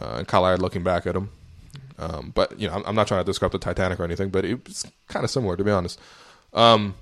uh, 0.00 0.16
and 0.18 0.28
Kyle 0.28 0.42
Lowry 0.42 0.56
looking 0.56 0.82
back 0.82 1.06
at 1.06 1.14
him. 1.14 1.30
Um, 1.98 2.32
but 2.34 2.58
you 2.58 2.68
know, 2.68 2.74
I'm, 2.74 2.82
I'm, 2.86 2.94
not 2.94 3.08
trying 3.08 3.20
to 3.20 3.24
describe 3.24 3.52
the 3.52 3.58
Titanic 3.58 3.98
or 3.98 4.04
anything, 4.04 4.30
but 4.30 4.44
it's 4.44 4.86
kind 5.08 5.24
of 5.24 5.30
similar 5.30 5.56
to 5.56 5.64
be 5.64 5.70
honest. 5.70 5.98
Um, 6.52 6.94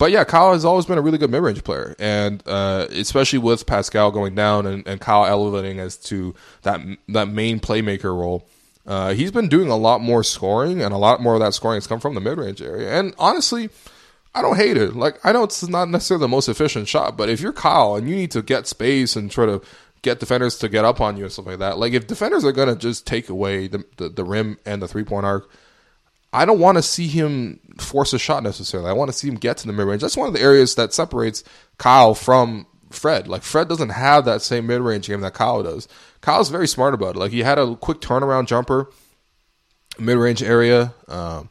but 0.00 0.12
yeah, 0.12 0.24
Kyle 0.24 0.52
has 0.54 0.64
always 0.64 0.86
been 0.86 0.96
a 0.96 1.02
really 1.02 1.18
good 1.18 1.30
mid 1.30 1.42
range 1.42 1.62
player, 1.62 1.94
and 1.98 2.42
uh, 2.46 2.86
especially 2.90 3.38
with 3.38 3.66
Pascal 3.66 4.10
going 4.10 4.34
down 4.34 4.66
and, 4.66 4.86
and 4.86 4.98
Kyle 4.98 5.26
elevating 5.26 5.78
as 5.78 5.96
to 5.98 6.34
that 6.62 6.80
that 7.08 7.28
main 7.28 7.60
playmaker 7.60 8.16
role. 8.18 8.48
Uh, 8.86 9.12
he's 9.12 9.30
been 9.30 9.48
doing 9.48 9.68
a 9.68 9.76
lot 9.76 10.00
more 10.00 10.24
scoring, 10.24 10.80
and 10.80 10.94
a 10.94 10.96
lot 10.96 11.20
more 11.20 11.34
of 11.34 11.40
that 11.40 11.52
scoring 11.52 11.76
has 11.76 11.86
come 11.86 12.00
from 12.00 12.14
the 12.14 12.20
mid 12.20 12.38
range 12.38 12.62
area. 12.62 12.90
And 12.90 13.14
honestly, 13.18 13.68
I 14.34 14.40
don't 14.40 14.56
hate 14.56 14.78
it. 14.78 14.96
Like 14.96 15.18
I 15.22 15.32
know 15.32 15.44
it's 15.44 15.68
not 15.68 15.90
necessarily 15.90 16.22
the 16.22 16.28
most 16.28 16.48
efficient 16.48 16.88
shot, 16.88 17.18
but 17.18 17.28
if 17.28 17.40
you're 17.40 17.52
Kyle 17.52 17.96
and 17.96 18.08
you 18.08 18.16
need 18.16 18.30
to 18.30 18.42
get 18.42 18.66
space 18.66 19.16
and 19.16 19.30
try 19.30 19.44
to 19.44 19.60
get 20.02 20.20
defenders 20.20 20.58
to 20.58 20.68
get 20.68 20.84
up 20.84 21.00
on 21.00 21.16
you 21.16 21.24
and 21.24 21.32
stuff 21.32 21.46
like 21.46 21.58
that. 21.58 21.78
Like 21.78 21.92
if 21.92 22.06
defenders 22.06 22.44
are 22.44 22.52
gonna 22.52 22.76
just 22.76 23.06
take 23.06 23.28
away 23.28 23.66
the 23.66 23.84
the, 23.96 24.08
the 24.08 24.24
rim 24.24 24.58
and 24.64 24.80
the 24.80 24.88
three 24.88 25.04
point 25.04 25.26
arc, 25.26 25.50
I 26.32 26.44
don't 26.44 26.60
want 26.60 26.78
to 26.78 26.82
see 26.82 27.06
him 27.06 27.60
force 27.78 28.12
a 28.12 28.18
shot 28.18 28.42
necessarily. 28.42 28.88
I 28.88 28.94
want 28.94 29.10
to 29.10 29.16
see 29.16 29.28
him 29.28 29.34
get 29.34 29.58
to 29.58 29.66
the 29.66 29.72
mid 29.72 29.86
range. 29.86 30.02
That's 30.02 30.16
one 30.16 30.28
of 30.28 30.34
the 30.34 30.42
areas 30.42 30.74
that 30.76 30.92
separates 30.92 31.44
Kyle 31.78 32.14
from 32.14 32.66
Fred. 32.90 33.28
Like 33.28 33.42
Fred 33.42 33.68
doesn't 33.68 33.90
have 33.90 34.24
that 34.24 34.42
same 34.42 34.66
mid 34.66 34.80
range 34.80 35.08
game 35.08 35.20
that 35.20 35.34
Kyle 35.34 35.62
does. 35.62 35.88
Kyle's 36.20 36.50
very 36.50 36.68
smart 36.68 36.94
about 36.94 37.16
it. 37.16 37.18
Like 37.18 37.32
he 37.32 37.40
had 37.40 37.58
a 37.58 37.76
quick 37.76 38.00
turnaround 38.00 38.46
jumper, 38.46 38.90
mid 39.98 40.16
range 40.16 40.42
area. 40.42 40.94
Um, 41.08 41.50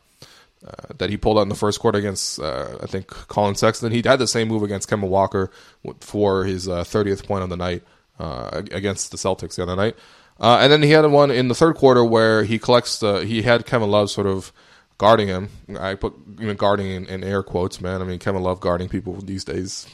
uh, 0.66 0.94
that 0.98 1.10
he 1.10 1.16
pulled 1.16 1.38
out 1.38 1.44
in 1.44 1.50
the 1.50 1.56
first 1.56 1.80
quarter 1.80 1.98
against, 1.98 2.38
uh, 2.38 2.78
I 2.84 2.86
think, 2.86 3.08
Collin 3.08 3.56
Sexton. 3.56 3.94
He 3.94 4.02
had 4.04 4.20
the 4.20 4.28
same 4.28 4.50
move 4.50 4.62
against 4.62 4.90
Kemba 4.90 5.08
Walker 5.08 5.52
for 6.02 6.44
his 6.44 6.68
uh, 6.68 6.84
30th 6.84 7.26
point 7.26 7.44
on 7.44 7.50
the 7.50 7.56
night 7.56 7.82
uh, 8.20 8.62
against 8.72 9.12
the 9.12 9.18
Celtics 9.18 9.56
the 9.56 9.64
other 9.64 9.76
night. 9.76 9.96
Uh, 10.40 10.60
and 10.62 10.72
then 10.72 10.82
he 10.84 10.92
had 10.92 11.06
one 11.06 11.32
in 11.32 11.48
the 11.48 11.56
third 11.56 11.76
quarter 11.76 12.04
where 12.04 12.44
he 12.44 12.60
collects 12.60 13.00
the. 13.00 13.26
He 13.26 13.42
had 13.42 13.66
Kevin 13.66 13.90
Love 13.92 14.10
sort 14.10 14.28
of 14.28 14.54
guarding 14.98 15.28
him. 15.28 15.50
I 15.78 15.96
put 15.96 16.14
even 16.40 16.56
guarding 16.56 16.88
in, 16.88 17.06
in, 17.08 17.24
air 17.24 17.44
quotes, 17.44 17.82
man. 17.82 18.02
I 18.02 18.06
mean, 18.06 18.20
Kevin 18.20 18.42
Love 18.42 18.60
guarding 18.60 18.88
people 18.88 19.16
these 19.16 19.44
days 19.44 19.88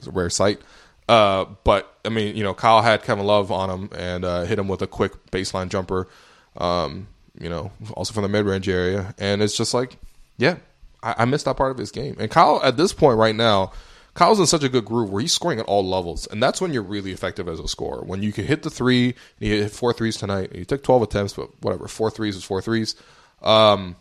is 0.00 0.06
a 0.06 0.10
rare 0.10 0.28
sight. 0.30 0.60
Uh, 1.08 1.46
but 1.64 1.96
I 2.04 2.10
mean, 2.10 2.36
you 2.36 2.42
know, 2.42 2.52
Kyle 2.52 2.82
had 2.82 3.02
Kevin 3.04 3.24
Love 3.24 3.50
on 3.50 3.70
him 3.70 3.90
and 3.96 4.24
uh, 4.24 4.42
hit 4.42 4.58
him 4.58 4.68
with 4.68 4.82
a 4.82 4.86
quick 4.86 5.12
baseline 5.30 5.68
jumper. 5.68 6.08
Um, 6.56 7.08
you 7.38 7.48
know, 7.48 7.70
also 7.94 8.12
from 8.12 8.22
the 8.22 8.28
mid 8.28 8.46
range 8.46 8.68
area, 8.68 9.14
and 9.18 9.42
it's 9.42 9.56
just 9.56 9.74
like, 9.74 9.98
yeah, 10.38 10.56
I, 11.02 11.14
I 11.18 11.24
missed 11.26 11.44
that 11.44 11.56
part 11.56 11.70
of 11.70 11.78
his 11.78 11.90
game. 11.90 12.16
And 12.18 12.30
Kyle, 12.30 12.60
at 12.62 12.76
this 12.76 12.92
point 12.92 13.18
right 13.18 13.34
now, 13.34 13.72
Kyle's 14.16 14.40
in 14.40 14.46
such 14.46 14.64
a 14.64 14.70
good 14.70 14.86
groove 14.86 15.10
where 15.10 15.20
he's 15.20 15.34
scoring 15.34 15.60
at 15.60 15.66
all 15.66 15.86
levels, 15.86 16.26
and 16.26 16.42
that's 16.42 16.58
when 16.58 16.72
you're 16.72 16.82
really 16.82 17.12
effective 17.12 17.48
as 17.48 17.60
a 17.60 17.68
scorer. 17.68 18.02
When 18.02 18.22
you 18.22 18.32
can 18.32 18.46
hit 18.46 18.62
the 18.62 18.70
three, 18.70 19.14
he 19.38 19.50
hit 19.50 19.70
four 19.70 19.92
threes 19.92 20.16
tonight. 20.16 20.56
He 20.56 20.64
took 20.64 20.82
12 20.82 21.02
attempts, 21.02 21.34
but 21.34 21.50
whatever, 21.62 21.86
four 21.86 22.10
threes 22.10 22.34
is 22.34 22.42
four 22.42 22.62
threes. 22.62 22.96
Um, 23.42 23.94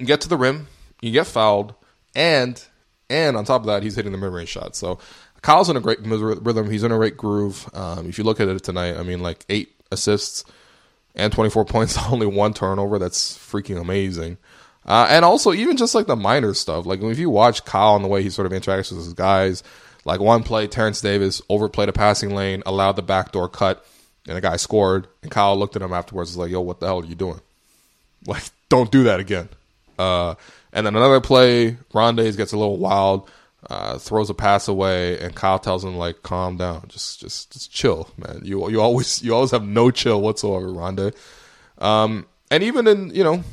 you 0.00 0.04
get 0.04 0.20
to 0.22 0.28
the 0.28 0.36
rim, 0.36 0.66
you 1.00 1.12
get 1.12 1.28
fouled, 1.28 1.74
and 2.16 2.60
and 3.08 3.36
on 3.36 3.44
top 3.44 3.62
of 3.62 3.68
that, 3.68 3.84
he's 3.84 3.94
hitting 3.94 4.10
the 4.10 4.18
mid 4.18 4.32
range 4.32 4.48
shot. 4.48 4.74
So 4.74 4.98
Kyle's 5.42 5.70
in 5.70 5.76
a 5.76 5.80
great 5.80 6.00
rhythm. 6.00 6.68
He's 6.68 6.82
in 6.82 6.90
a 6.90 6.96
great 6.96 7.16
groove. 7.16 7.70
Um, 7.72 8.08
if 8.08 8.18
you 8.18 8.24
look 8.24 8.40
at 8.40 8.48
it 8.48 8.64
tonight, 8.64 8.96
I 8.96 9.04
mean, 9.04 9.20
like 9.20 9.44
eight 9.48 9.76
assists 9.92 10.44
and 11.14 11.32
24 11.32 11.64
points, 11.66 11.96
only 12.10 12.26
one 12.26 12.52
turnover. 12.52 12.98
That's 12.98 13.38
freaking 13.38 13.80
amazing. 13.80 14.38
Uh, 14.86 15.06
and 15.08 15.24
also, 15.24 15.52
even 15.52 15.76
just 15.76 15.94
like 15.94 16.06
the 16.06 16.16
minor 16.16 16.52
stuff, 16.52 16.84
like 16.84 17.02
if 17.02 17.18
you 17.18 17.30
watch 17.30 17.64
Kyle 17.64 17.96
and 17.96 18.04
the 18.04 18.08
way 18.08 18.22
he 18.22 18.30
sort 18.30 18.46
of 18.46 18.52
interacts 18.52 18.90
with 18.90 19.04
his 19.04 19.14
guys, 19.14 19.62
like 20.04 20.20
one 20.20 20.42
play, 20.42 20.66
Terrence 20.66 21.00
Davis 21.00 21.40
overplayed 21.48 21.88
a 21.88 21.92
passing 21.92 22.34
lane, 22.34 22.62
allowed 22.66 22.92
the 22.92 23.02
backdoor 23.02 23.48
cut, 23.48 23.84
and 24.26 24.36
the 24.36 24.40
guy 24.40 24.56
scored. 24.56 25.08
And 25.22 25.30
Kyle 25.30 25.56
looked 25.58 25.76
at 25.76 25.82
him 25.82 25.92
afterwards, 25.92 26.30
was 26.30 26.36
like, 26.36 26.50
"Yo, 26.50 26.60
what 26.60 26.80
the 26.80 26.86
hell 26.86 27.00
are 27.00 27.04
you 27.04 27.14
doing? 27.14 27.40
Like, 28.26 28.44
don't 28.70 28.90
do 28.90 29.02
that 29.04 29.20
again." 29.20 29.50
Uh, 29.98 30.34
and 30.72 30.86
then 30.86 30.96
another 30.96 31.20
play, 31.20 31.76
Rondae 31.92 32.34
gets 32.34 32.52
a 32.52 32.56
little 32.56 32.78
wild, 32.78 33.30
uh, 33.68 33.98
throws 33.98 34.30
a 34.30 34.34
pass 34.34 34.66
away, 34.66 35.18
and 35.18 35.34
Kyle 35.34 35.58
tells 35.58 35.84
him 35.84 35.96
like, 35.96 36.22
"Calm 36.22 36.56
down, 36.56 36.86
just 36.88 37.20
just 37.20 37.52
just 37.52 37.70
chill, 37.70 38.08
man. 38.16 38.40
You 38.42 38.70
you 38.70 38.80
always 38.80 39.22
you 39.22 39.34
always 39.34 39.50
have 39.50 39.66
no 39.66 39.90
chill 39.90 40.20
whatsoever, 40.20 40.68
Rondae." 40.68 41.14
Um, 41.78 42.26
and 42.50 42.62
even 42.62 42.86
in 42.86 43.10
you 43.14 43.24
know 43.24 43.44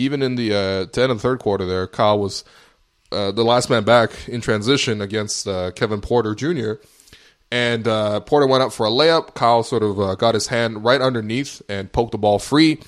even 0.00 0.22
in 0.22 0.34
the 0.34 0.52
uh, 0.52 0.86
to 0.86 1.02
end 1.02 1.12
of 1.12 1.18
the 1.18 1.22
third 1.22 1.38
quarter, 1.38 1.66
there, 1.66 1.86
Kyle 1.86 2.18
was 2.18 2.44
uh, 3.12 3.30
the 3.32 3.44
last 3.44 3.68
man 3.70 3.84
back 3.84 4.10
in 4.28 4.40
transition 4.40 5.00
against 5.00 5.46
uh, 5.46 5.70
Kevin 5.72 6.00
Porter 6.00 6.34
Jr. 6.34 6.82
And 7.52 7.86
uh, 7.86 8.20
Porter 8.20 8.46
went 8.46 8.62
up 8.62 8.72
for 8.72 8.86
a 8.86 8.90
layup. 8.90 9.34
Kyle 9.34 9.62
sort 9.62 9.82
of 9.82 10.00
uh, 10.00 10.14
got 10.14 10.34
his 10.34 10.46
hand 10.46 10.84
right 10.84 11.00
underneath 11.00 11.60
and 11.68 11.92
poked 11.92 12.12
the 12.12 12.18
ball 12.18 12.38
free. 12.38 12.80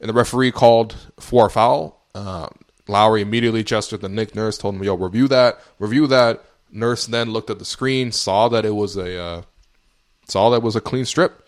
And 0.00 0.08
the 0.08 0.12
referee 0.12 0.52
called 0.52 0.96
for 1.18 1.46
a 1.46 1.50
foul. 1.50 2.04
Uh, 2.14 2.48
Lowry 2.88 3.22
immediately 3.22 3.62
gestured 3.62 4.00
to 4.00 4.08
Nick 4.08 4.34
Nurse, 4.34 4.58
told 4.58 4.74
him, 4.74 4.82
"Yo, 4.82 4.94
review 4.96 5.28
that, 5.28 5.60
review 5.78 6.06
that." 6.08 6.44
Nurse 6.70 7.06
then 7.06 7.30
looked 7.30 7.50
at 7.50 7.58
the 7.58 7.64
screen, 7.64 8.12
saw 8.12 8.48
that 8.48 8.64
it 8.64 8.74
was 8.74 8.96
a 8.96 9.44
saw 10.26 10.50
that 10.50 10.62
was 10.62 10.74
a 10.74 10.80
clean 10.80 11.04
strip 11.04 11.41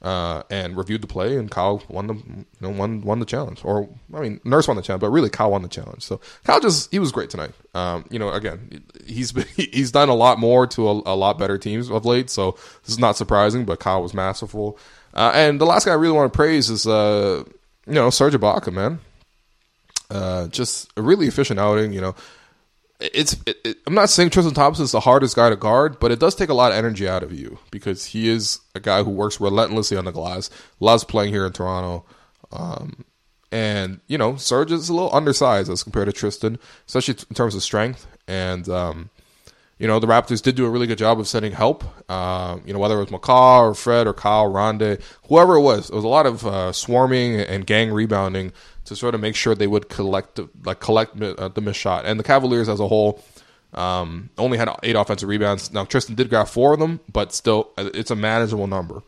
uh, 0.00 0.42
and 0.48 0.76
reviewed 0.76 1.02
the 1.02 1.06
play, 1.06 1.36
and 1.36 1.50
Kyle 1.50 1.82
won 1.88 2.06
the 2.06 2.14
you 2.14 2.44
know 2.60 2.70
won 2.70 3.02
won 3.02 3.18
the 3.18 3.26
challenge. 3.26 3.60
Or 3.64 3.88
I 4.14 4.20
mean, 4.20 4.40
Nurse 4.44 4.68
won 4.68 4.76
the 4.76 4.82
challenge, 4.82 5.00
but 5.00 5.10
really 5.10 5.30
Kyle 5.30 5.50
won 5.50 5.62
the 5.62 5.68
challenge. 5.68 6.02
So 6.02 6.20
Kyle 6.44 6.60
just 6.60 6.90
he 6.90 6.98
was 6.98 7.10
great 7.10 7.30
tonight. 7.30 7.52
Um, 7.74 8.04
you 8.10 8.18
know, 8.18 8.30
again, 8.32 8.84
he's 9.06 9.32
been, 9.32 9.46
he's 9.56 9.90
done 9.90 10.08
a 10.08 10.14
lot 10.14 10.38
more 10.38 10.66
to 10.68 10.88
a, 10.88 10.92
a, 11.06 11.16
lot 11.16 11.38
better 11.38 11.58
teams 11.58 11.90
of 11.90 12.06
late, 12.06 12.30
so 12.30 12.52
this 12.84 12.90
is 12.90 12.98
not 12.98 13.16
surprising. 13.16 13.64
But 13.64 13.80
Kyle 13.80 14.02
was 14.02 14.14
masterful. 14.14 14.78
Uh, 15.14 15.32
and 15.34 15.60
the 15.60 15.66
last 15.66 15.84
guy 15.84 15.92
I 15.92 15.96
really 15.96 16.14
want 16.14 16.32
to 16.32 16.36
praise 16.36 16.70
is 16.70 16.86
uh, 16.86 17.42
you 17.86 17.94
know 17.94 18.10
Serge 18.10 18.34
Ibaka, 18.34 18.72
man. 18.72 19.00
Uh, 20.10 20.46
just 20.48 20.90
a 20.96 21.02
really 21.02 21.26
efficient 21.26 21.58
outing. 21.58 21.92
You 21.92 22.00
know, 22.00 22.14
it's 23.00 23.36
it, 23.46 23.56
it, 23.64 23.78
I'm 23.86 23.94
not 23.94 24.10
saying 24.10 24.30
Tristan 24.30 24.54
Thompson 24.54 24.84
is 24.84 24.92
the 24.92 25.00
hardest 25.00 25.36
guy 25.36 25.50
to 25.50 25.56
guard, 25.56 26.00
but 26.00 26.10
it 26.10 26.18
does 26.18 26.34
take 26.34 26.48
a 26.48 26.54
lot 26.54 26.72
of 26.72 26.78
energy 26.78 27.08
out 27.08 27.22
of 27.22 27.32
you 27.32 27.58
because 27.70 28.06
he 28.06 28.28
is 28.28 28.60
a 28.74 28.80
guy 28.80 29.02
who 29.02 29.10
works 29.10 29.40
relentlessly 29.40 29.96
on 29.96 30.04
the 30.04 30.12
glass. 30.12 30.50
Loves 30.80 31.04
playing 31.04 31.32
here 31.32 31.46
in 31.46 31.52
Toronto. 31.52 32.04
Um, 32.50 33.04
and 33.52 34.00
you 34.08 34.18
know, 34.18 34.36
Serge 34.36 34.72
is 34.72 34.88
a 34.88 34.94
little 34.94 35.14
undersized 35.14 35.70
as 35.70 35.82
compared 35.82 36.06
to 36.06 36.12
Tristan, 36.12 36.58
especially 36.86 37.14
in 37.28 37.34
terms 37.34 37.54
of 37.54 37.62
strength. 37.62 38.06
And 38.26 38.68
um, 38.68 39.10
you 39.78 39.86
know, 39.86 40.00
the 40.00 40.08
Raptors 40.08 40.42
did 40.42 40.56
do 40.56 40.66
a 40.66 40.70
really 40.70 40.88
good 40.88 40.98
job 40.98 41.20
of 41.20 41.28
sending 41.28 41.52
help. 41.52 41.84
Uh, 42.10 42.58
you 42.66 42.72
know, 42.72 42.80
whether 42.80 42.96
it 43.00 43.10
was 43.10 43.20
McCaw 43.20 43.60
or 43.60 43.74
Fred 43.74 44.08
or 44.08 44.12
Kyle 44.12 44.50
Rondae, 44.52 45.00
whoever 45.28 45.54
it 45.54 45.60
was, 45.60 45.88
it 45.88 45.94
was 45.94 46.04
a 46.04 46.08
lot 46.08 46.26
of 46.26 46.44
uh, 46.44 46.72
swarming 46.72 47.36
and 47.40 47.64
gang 47.64 47.92
rebounding 47.92 48.52
to 48.88 48.96
sort 48.96 49.14
of 49.14 49.20
make 49.20 49.36
sure 49.36 49.54
they 49.54 49.66
would 49.66 49.88
collect 49.88 50.40
like 50.64 50.80
collect 50.80 51.20
uh, 51.20 51.48
the 51.48 51.60
missed 51.60 51.80
shot. 51.80 52.04
And 52.04 52.18
the 52.18 52.24
Cavaliers 52.24 52.68
as 52.68 52.80
a 52.80 52.88
whole 52.88 53.22
um, 53.74 54.30
only 54.38 54.58
had 54.58 54.68
eight 54.82 54.96
offensive 54.96 55.28
rebounds. 55.28 55.72
Now 55.72 55.84
Tristan 55.84 56.14
did 56.14 56.28
grab 56.28 56.48
four 56.48 56.72
of 56.72 56.80
them, 56.80 57.00
but 57.10 57.32
still, 57.32 57.70
uh, 57.78 57.90
it's 57.94 58.10
a 58.10 58.16
manageable 58.16 58.66
number. 58.66 59.02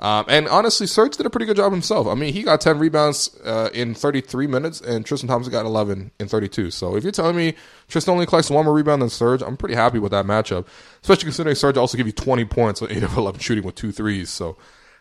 Um, 0.00 0.26
and 0.28 0.46
honestly, 0.46 0.86
Serge 0.86 1.16
did 1.16 1.26
a 1.26 1.30
pretty 1.30 1.46
good 1.46 1.56
job 1.56 1.72
himself. 1.72 2.06
I 2.06 2.14
mean, 2.14 2.32
he 2.32 2.44
got 2.44 2.60
10 2.60 2.78
rebounds 2.78 3.36
uh, 3.44 3.68
in 3.74 3.94
33 3.94 4.46
minutes, 4.46 4.80
and 4.80 5.04
Tristan 5.04 5.28
Thompson 5.28 5.50
got 5.50 5.66
11 5.66 6.12
in 6.20 6.28
32. 6.28 6.70
So 6.70 6.94
if 6.94 7.02
you're 7.02 7.10
telling 7.10 7.34
me 7.34 7.54
Tristan 7.88 8.12
only 8.12 8.26
collects 8.26 8.48
one 8.48 8.64
more 8.64 8.74
rebound 8.74 9.02
than 9.02 9.10
Serge, 9.10 9.42
I'm 9.42 9.56
pretty 9.56 9.74
happy 9.74 9.98
with 9.98 10.12
that 10.12 10.24
matchup, 10.24 10.66
especially 11.02 11.24
considering 11.24 11.56
Serge 11.56 11.76
also 11.76 11.96
gave 11.96 12.06
you 12.06 12.12
20 12.12 12.44
points 12.44 12.80
on 12.80 12.92
8 12.92 13.02
of 13.02 13.16
11 13.16 13.40
shooting 13.40 13.64
with 13.64 13.74
two 13.74 13.90
threes. 13.90 14.30
So, 14.30 14.56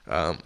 um, 0.08 0.40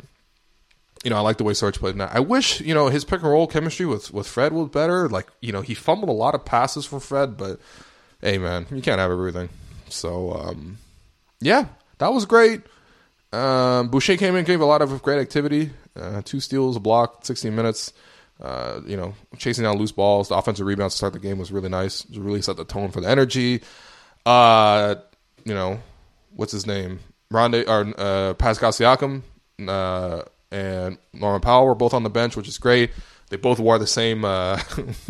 you 1.03 1.09
know, 1.09 1.17
I 1.17 1.21
like 1.21 1.37
the 1.37 1.43
way 1.43 1.53
Serge 1.53 1.79
played. 1.79 1.95
Now, 1.95 2.09
I 2.11 2.19
wish 2.19 2.61
you 2.61 2.73
know 2.73 2.87
his 2.87 3.03
pick 3.05 3.21
and 3.21 3.31
roll 3.31 3.47
chemistry 3.47 3.85
with 3.85 4.13
with 4.13 4.27
Fred 4.27 4.53
was 4.53 4.69
better. 4.69 5.09
Like 5.09 5.27
you 5.41 5.51
know, 5.51 5.61
he 5.61 5.73
fumbled 5.73 6.09
a 6.09 6.13
lot 6.13 6.35
of 6.35 6.45
passes 6.45 6.85
for 6.85 6.99
Fred, 6.99 7.37
but 7.37 7.59
hey, 8.21 8.37
man, 8.37 8.67
you 8.71 8.81
can't 8.81 8.99
have 8.99 9.11
everything. 9.11 9.49
So 9.89 10.33
um, 10.33 10.77
yeah, 11.39 11.65
that 11.97 12.13
was 12.13 12.25
great. 12.25 12.61
Um, 13.33 13.87
Boucher 13.87 14.17
came 14.17 14.35
in, 14.35 14.45
gave 14.45 14.61
a 14.61 14.65
lot 14.65 14.81
of 14.81 15.01
great 15.01 15.19
activity. 15.19 15.71
Uh, 15.95 16.21
two 16.23 16.39
steals, 16.39 16.75
a 16.75 16.79
block, 16.79 17.25
16 17.25 17.55
minutes. 17.55 17.93
Uh, 18.41 18.81
you 18.87 18.97
know, 18.97 19.13
chasing 19.37 19.63
down 19.63 19.77
loose 19.77 19.91
balls. 19.91 20.29
The 20.29 20.35
offensive 20.35 20.65
rebounds 20.65 20.95
to 20.95 20.97
start 20.97 21.13
the 21.13 21.19
game 21.19 21.37
was 21.37 21.51
really 21.51 21.69
nice. 21.69 22.05
It 22.05 22.19
really 22.19 22.41
set 22.41 22.57
the 22.57 22.65
tone 22.65 22.89
for 22.89 22.99
the 22.99 23.07
energy. 23.07 23.61
Uh, 24.25 24.95
you 25.45 25.53
know, 25.53 25.79
what's 26.35 26.51
his 26.51 26.65
name? 26.65 26.99
Rondae 27.31 27.67
or 27.67 27.93
uh, 27.99 28.33
Pascal 28.33 28.71
Siakam. 28.71 29.21
Uh, 29.65 30.23
and 30.51 30.97
Norman 31.13 31.41
Powell 31.41 31.65
were 31.65 31.75
both 31.75 31.93
on 31.93 32.03
the 32.03 32.09
bench, 32.09 32.35
which 32.35 32.47
is 32.47 32.57
great. 32.57 32.91
They 33.29 33.37
both 33.37 33.59
wore 33.59 33.79
the 33.79 33.87
same 33.87 34.25
uh, 34.25 34.61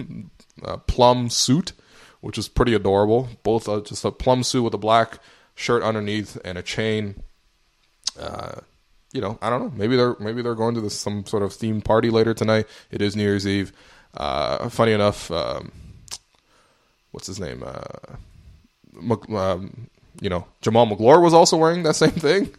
uh, 0.64 0.78
plum 0.78 1.30
suit, 1.30 1.74
which 2.22 2.38
is 2.38 2.48
pretty 2.48 2.74
adorable. 2.74 3.30
Both 3.44 3.68
uh, 3.68 3.82
just 3.82 4.06
a 4.06 4.12
plum 4.12 4.44
suit 4.44 4.64
with 4.64 4.74
a 4.74 4.78
black 4.78 5.18
shirt 5.56 5.82
underneath 5.82 6.38
and 6.46 6.58
a 6.58 6.62
chain. 6.62 7.24
Uh, 8.20 8.62
you 9.12 9.22
know, 9.22 9.40
I 9.42 9.50
don't 9.50 9.62
know. 9.62 9.74
Maybe 9.76 9.96
they're 9.96 10.16
maybe 10.20 10.42
they're 10.42 10.56
going 10.56 10.76
to 10.76 10.82
this, 10.82 10.98
some 10.98 11.26
sort 11.26 11.44
of 11.44 11.52
themed 11.52 11.84
party 11.84 12.10
later 12.10 12.34
tonight. 12.34 12.68
It 12.92 13.02
is 13.02 13.16
New 13.16 13.24
Year's 13.24 13.48
Eve. 13.48 13.74
Uh, 14.14 14.70
funny 14.70 14.92
enough, 14.92 15.32
um, 15.32 15.72
what's 17.12 17.28
his 17.28 17.40
name? 17.40 17.64
Uh, 17.66 18.16
um, 19.36 19.90
you 20.22 20.30
know, 20.30 20.46
Jamal 20.62 20.86
Magloire 20.86 21.22
was 21.22 21.34
also 21.34 21.58
wearing 21.58 21.84
that 21.84 21.96
same 21.96 22.12
thing. 22.12 22.54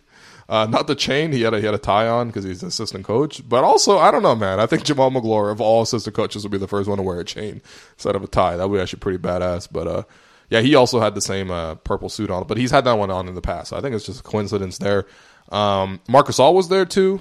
Uh, 0.48 0.66
not 0.66 0.86
the 0.86 0.94
chain. 0.94 1.32
He 1.32 1.42
had 1.42 1.54
a, 1.54 1.60
he 1.60 1.66
had 1.66 1.74
a 1.74 1.78
tie 1.78 2.08
on 2.08 2.26
because 2.26 2.44
he's 2.44 2.62
an 2.62 2.68
assistant 2.68 3.04
coach. 3.04 3.46
But 3.48 3.64
also, 3.64 3.98
I 3.98 4.10
don't 4.10 4.22
know, 4.22 4.34
man. 4.34 4.60
I 4.60 4.66
think 4.66 4.84
Jamal 4.84 5.10
Magloire 5.10 5.50
of 5.50 5.60
all 5.60 5.82
assistant 5.82 6.14
coaches 6.14 6.42
would 6.42 6.52
be 6.52 6.58
the 6.58 6.68
first 6.68 6.88
one 6.88 6.98
to 6.98 7.02
wear 7.02 7.20
a 7.20 7.24
chain 7.24 7.62
instead 7.94 8.16
of 8.16 8.22
a 8.22 8.26
tie. 8.26 8.56
That 8.56 8.68
would 8.68 8.76
be 8.76 8.82
actually 8.82 9.00
pretty 9.00 9.18
badass. 9.18 9.68
But 9.70 9.86
uh, 9.86 10.02
yeah, 10.50 10.60
he 10.60 10.74
also 10.74 11.00
had 11.00 11.14
the 11.14 11.20
same 11.20 11.50
uh, 11.50 11.76
purple 11.76 12.08
suit 12.08 12.30
on, 12.30 12.46
but 12.46 12.58
he's 12.58 12.70
had 12.70 12.84
that 12.84 12.98
one 12.98 13.10
on 13.10 13.28
in 13.28 13.34
the 13.34 13.40
past. 13.40 13.70
So 13.70 13.76
I 13.76 13.80
think 13.80 13.94
it's 13.94 14.06
just 14.06 14.20
a 14.20 14.22
coincidence 14.22 14.78
there. 14.78 15.06
Um, 15.50 16.00
Marc 16.08 16.26
Gasol 16.26 16.54
was 16.54 16.68
there 16.68 16.84
too. 16.84 17.20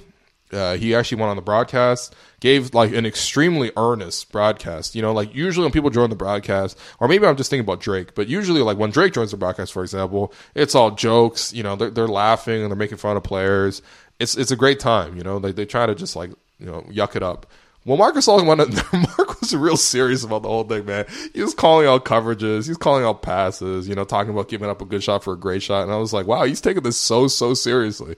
Uh, 0.52 0.76
he 0.76 0.94
actually 0.94 1.20
went 1.20 1.30
on 1.30 1.36
the 1.36 1.42
broadcast, 1.42 2.14
gave 2.40 2.74
like 2.74 2.92
an 2.92 3.06
extremely 3.06 3.70
earnest 3.76 4.30
broadcast. 4.30 4.94
You 4.94 5.02
know, 5.02 5.12
like 5.12 5.34
usually 5.34 5.64
when 5.64 5.72
people 5.72 5.90
join 5.90 6.10
the 6.10 6.16
broadcast, 6.16 6.78
or 7.00 7.08
maybe 7.08 7.26
I'm 7.26 7.36
just 7.36 7.50
thinking 7.50 7.64
about 7.64 7.80
Drake, 7.80 8.14
but 8.14 8.28
usually 8.28 8.60
like 8.60 8.78
when 8.78 8.90
Drake 8.90 9.14
joins 9.14 9.30
the 9.30 9.36
broadcast, 9.36 9.72
for 9.72 9.82
example, 9.82 10.32
it's 10.54 10.74
all 10.74 10.90
jokes. 10.90 11.52
You 11.52 11.62
know, 11.62 11.76
they're, 11.76 11.90
they're 11.90 12.08
laughing 12.08 12.62
and 12.62 12.70
they're 12.70 12.76
making 12.76 12.98
fun 12.98 13.16
of 13.16 13.22
players. 13.22 13.82
It's 14.20 14.36
it's 14.36 14.50
a 14.50 14.56
great 14.56 14.78
time. 14.78 15.16
You 15.16 15.24
know, 15.24 15.38
they 15.38 15.52
they 15.52 15.64
try 15.64 15.86
to 15.86 15.94
just 15.94 16.16
like 16.16 16.30
you 16.58 16.66
know 16.66 16.82
yuck 16.90 17.16
it 17.16 17.22
up. 17.22 17.46
Well, 17.84 17.96
Marcus 17.96 18.26
Gasol 18.26 18.46
went. 18.46 18.92
Mark 19.18 19.40
was 19.40 19.56
real 19.56 19.76
serious 19.76 20.22
about 20.22 20.42
the 20.42 20.48
whole 20.48 20.64
thing, 20.64 20.84
man. 20.84 21.06
He 21.34 21.42
was 21.42 21.54
calling 21.54 21.88
out 21.88 22.04
coverages. 22.04 22.68
He's 22.68 22.76
calling 22.76 23.04
out 23.04 23.22
passes. 23.22 23.88
You 23.88 23.94
know, 23.94 24.04
talking 24.04 24.32
about 24.32 24.48
giving 24.48 24.68
up 24.68 24.80
a 24.80 24.84
good 24.84 25.02
shot 25.02 25.24
for 25.24 25.32
a 25.32 25.38
great 25.38 25.62
shot. 25.62 25.82
And 25.82 25.92
I 25.92 25.96
was 25.96 26.12
like, 26.12 26.26
wow, 26.26 26.44
he's 26.44 26.60
taking 26.60 26.82
this 26.84 26.96
so 26.96 27.26
so 27.26 27.54
seriously. 27.54 28.16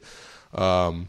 Um, 0.53 1.09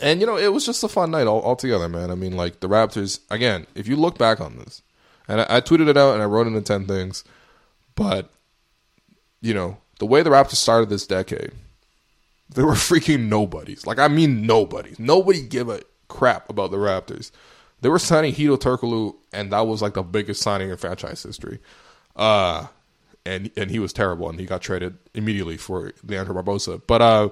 and 0.00 0.20
you 0.20 0.26
know, 0.26 0.36
it 0.36 0.52
was 0.52 0.64
just 0.66 0.82
a 0.84 0.88
fun 0.88 1.10
night 1.10 1.26
all, 1.26 1.42
altogether, 1.42 1.88
man. 1.88 2.10
I 2.10 2.14
mean, 2.14 2.36
like 2.36 2.60
the 2.60 2.68
Raptors 2.68 3.20
again. 3.30 3.66
If 3.74 3.86
you 3.86 3.96
look 3.96 4.18
back 4.18 4.40
on 4.40 4.56
this, 4.56 4.82
and 5.28 5.40
I, 5.40 5.46
I 5.56 5.60
tweeted 5.60 5.88
it 5.88 5.96
out 5.96 6.14
and 6.14 6.22
I 6.22 6.26
wrote 6.26 6.46
in 6.46 6.62
ten 6.64 6.86
things, 6.86 7.24
but 7.94 8.30
you 9.40 9.54
know, 9.54 9.78
the 9.98 10.06
way 10.06 10.22
the 10.22 10.30
Raptors 10.30 10.56
started 10.56 10.88
this 10.88 11.06
decade, 11.06 11.52
they 12.48 12.62
were 12.62 12.72
freaking 12.72 13.28
nobodies. 13.28 13.86
Like 13.86 13.98
I 13.98 14.08
mean, 14.08 14.46
nobodies. 14.46 14.98
Nobody 14.98 15.42
give 15.42 15.68
a 15.68 15.80
crap 16.08 16.48
about 16.48 16.70
the 16.70 16.78
Raptors. 16.78 17.30
They 17.80 17.90
were 17.90 17.98
signing 17.98 18.32
Hedo 18.32 18.58
Turkoglu, 18.58 19.14
and 19.32 19.52
that 19.52 19.66
was 19.66 19.82
like 19.82 19.94
the 19.94 20.02
biggest 20.02 20.40
signing 20.40 20.70
in 20.70 20.76
franchise 20.78 21.22
history. 21.22 21.58
Uh, 22.16 22.68
and 23.26 23.50
and 23.56 23.70
he 23.70 23.78
was 23.78 23.92
terrible, 23.92 24.30
and 24.30 24.40
he 24.40 24.46
got 24.46 24.62
traded 24.62 24.96
immediately 25.12 25.58
for 25.58 25.92
Leandro 26.06 26.42
Barbosa. 26.42 26.80
But 26.86 27.02
uh 27.02 27.28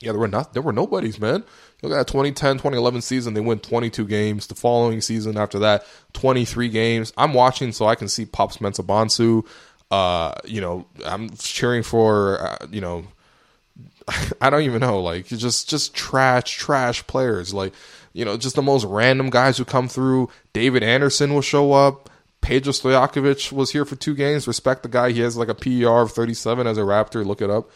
yeah, 0.00 0.12
there 0.12 0.20
were 0.20 0.28
not 0.28 0.54
there 0.54 0.62
were 0.62 0.72
nobodies, 0.72 1.20
man. 1.20 1.44
Look 1.82 1.92
at 1.92 1.96
that 1.96 2.06
2010, 2.08 2.56
2011 2.56 3.02
season. 3.02 3.34
They 3.34 3.40
win 3.40 3.58
22 3.58 4.06
games. 4.06 4.46
The 4.46 4.54
following 4.54 5.00
season 5.00 5.36
after 5.36 5.58
that, 5.60 5.84
23 6.14 6.68
games. 6.68 7.12
I'm 7.16 7.34
watching 7.34 7.72
so 7.72 7.86
I 7.86 7.94
can 7.94 8.08
see 8.08 8.26
Pops 8.26 8.58
Mensah 8.58 9.44
Uh, 9.90 10.32
you 10.44 10.60
know, 10.60 10.86
I'm 11.04 11.30
cheering 11.36 11.82
for 11.82 12.40
uh, 12.40 12.66
you 12.70 12.80
know, 12.80 13.04
I 14.40 14.50
don't 14.50 14.62
even 14.62 14.80
know, 14.80 15.00
like 15.00 15.26
just 15.26 15.68
just 15.68 15.94
trash, 15.94 16.56
trash 16.56 17.06
players. 17.06 17.52
Like 17.52 17.74
you 18.12 18.24
know, 18.24 18.36
just 18.36 18.56
the 18.56 18.62
most 18.62 18.84
random 18.84 19.30
guys 19.30 19.58
who 19.58 19.64
come 19.64 19.88
through. 19.88 20.30
David 20.52 20.82
Anderson 20.82 21.34
will 21.34 21.42
show 21.42 21.72
up. 21.72 22.08
Peja 22.42 22.72
Stojakovic 22.72 23.52
was 23.52 23.70
here 23.70 23.84
for 23.84 23.96
two 23.96 24.14
games. 24.14 24.48
Respect 24.48 24.82
the 24.82 24.88
guy. 24.88 25.12
He 25.12 25.20
has 25.20 25.36
like 25.36 25.48
a 25.48 25.54
PER 25.54 26.02
of 26.02 26.12
37 26.12 26.66
as 26.66 26.78
a 26.78 26.82
Raptor. 26.82 27.24
Look 27.24 27.42
it 27.42 27.50
up. 27.50 27.70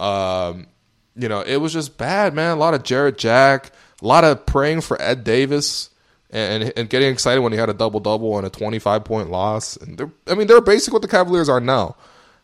Um, 0.00 0.68
you 1.16 1.28
know, 1.28 1.40
it 1.40 1.56
was 1.56 1.72
just 1.72 1.96
bad, 1.96 2.34
man. 2.34 2.52
A 2.52 2.60
lot 2.60 2.74
of 2.74 2.82
Jarrett 2.82 3.18
Jack, 3.18 3.70
a 4.02 4.06
lot 4.06 4.24
of 4.24 4.46
praying 4.46 4.80
for 4.80 5.00
Ed 5.00 5.24
Davis, 5.24 5.90
and 6.30 6.72
and 6.76 6.90
getting 6.90 7.10
excited 7.12 7.40
when 7.40 7.52
he 7.52 7.58
had 7.58 7.70
a 7.70 7.74
double 7.74 8.00
double 8.00 8.36
and 8.36 8.46
a 8.46 8.50
twenty 8.50 8.78
five 8.78 9.04
point 9.04 9.30
loss. 9.30 9.76
And 9.76 10.12
I 10.26 10.34
mean, 10.34 10.46
they're 10.46 10.60
basically 10.60 10.94
what 10.94 11.02
the 11.02 11.08
Cavaliers 11.08 11.48
are 11.48 11.60
now. 11.60 11.96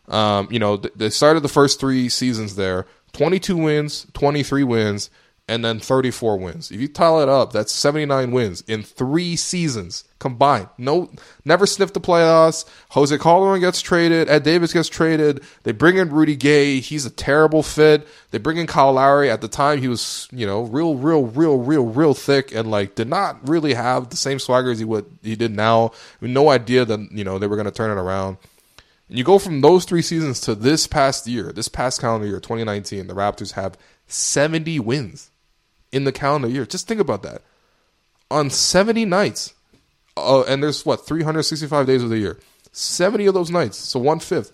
Um, 0.07 0.47
you 0.51 0.59
know, 0.59 0.77
they 0.77 1.09
started 1.09 1.41
the 1.41 1.49
first 1.49 1.79
three 1.79 2.09
seasons 2.09 2.55
there, 2.55 2.85
twenty 3.13 3.39
two 3.39 3.57
wins, 3.57 4.07
twenty 4.13 4.43
three 4.43 4.63
wins, 4.63 5.09
and 5.51 5.65
then 5.65 5.81
34 5.81 6.37
wins. 6.37 6.71
If 6.71 6.79
you 6.79 6.87
tile 6.87 7.19
it 7.19 7.27
up, 7.27 7.51
that's 7.51 7.73
79 7.73 8.31
wins 8.31 8.63
in 8.67 8.83
three 8.83 9.35
seasons 9.35 10.05
combined. 10.17 10.69
No, 10.77 11.11
never 11.43 11.65
sniffed 11.65 11.93
the 11.93 11.99
playoffs. 11.99 12.63
Jose 12.91 13.17
Calderon 13.17 13.59
gets 13.59 13.81
traded. 13.81 14.29
Ed 14.29 14.43
Davis 14.43 14.71
gets 14.71 14.87
traded. 14.87 15.43
They 15.63 15.73
bring 15.73 15.97
in 15.97 16.09
Rudy 16.09 16.37
Gay. 16.37 16.79
He's 16.79 17.05
a 17.05 17.09
terrible 17.09 17.63
fit. 17.63 18.07
They 18.31 18.37
bring 18.37 18.55
in 18.55 18.65
Kyle 18.65 18.93
Lowry. 18.93 19.29
At 19.29 19.41
the 19.41 19.49
time, 19.49 19.81
he 19.81 19.89
was, 19.89 20.29
you 20.31 20.47
know, 20.47 20.61
real, 20.61 20.95
real, 20.95 21.25
real, 21.25 21.57
real, 21.57 21.85
real 21.85 22.13
thick 22.13 22.55
and 22.55 22.71
like 22.71 22.95
did 22.95 23.09
not 23.09 23.45
really 23.45 23.73
have 23.73 24.09
the 24.09 24.15
same 24.15 24.39
swagger 24.39 24.71
as 24.71 24.79
he 24.79 24.85
would 24.85 25.05
he 25.21 25.35
did 25.35 25.51
now. 25.51 25.91
no 26.21 26.49
idea 26.49 26.85
that 26.85 27.11
you 27.11 27.25
know 27.25 27.37
they 27.39 27.47
were 27.47 27.57
going 27.57 27.65
to 27.65 27.71
turn 27.71 27.91
it 27.91 28.01
around. 28.01 28.37
And 29.09 29.17
you 29.17 29.25
go 29.25 29.37
from 29.37 29.59
those 29.59 29.83
three 29.83 30.01
seasons 30.01 30.39
to 30.41 30.55
this 30.55 30.87
past 30.87 31.27
year, 31.27 31.51
this 31.51 31.67
past 31.67 31.99
calendar 31.99 32.25
year, 32.25 32.39
2019. 32.39 33.07
The 33.07 33.13
Raptors 33.13 33.51
have 33.51 33.77
70 34.07 34.79
wins 34.79 35.30
in 35.91 36.03
the 36.03 36.11
calendar 36.11 36.47
year. 36.47 36.65
Just 36.65 36.87
think 36.87 37.01
about 37.01 37.23
that. 37.23 37.41
On 38.29 38.49
70 38.49 39.05
nights, 39.05 39.53
uh, 40.15 40.43
and 40.43 40.63
there's 40.63 40.85
what, 40.85 41.05
365 41.05 41.85
days 41.85 42.03
of 42.03 42.09
the 42.09 42.17
year, 42.17 42.39
70 42.71 43.25
of 43.25 43.33
those 43.33 43.51
nights, 43.51 43.77
so 43.77 43.99
one 43.99 44.19
fifth, 44.19 44.51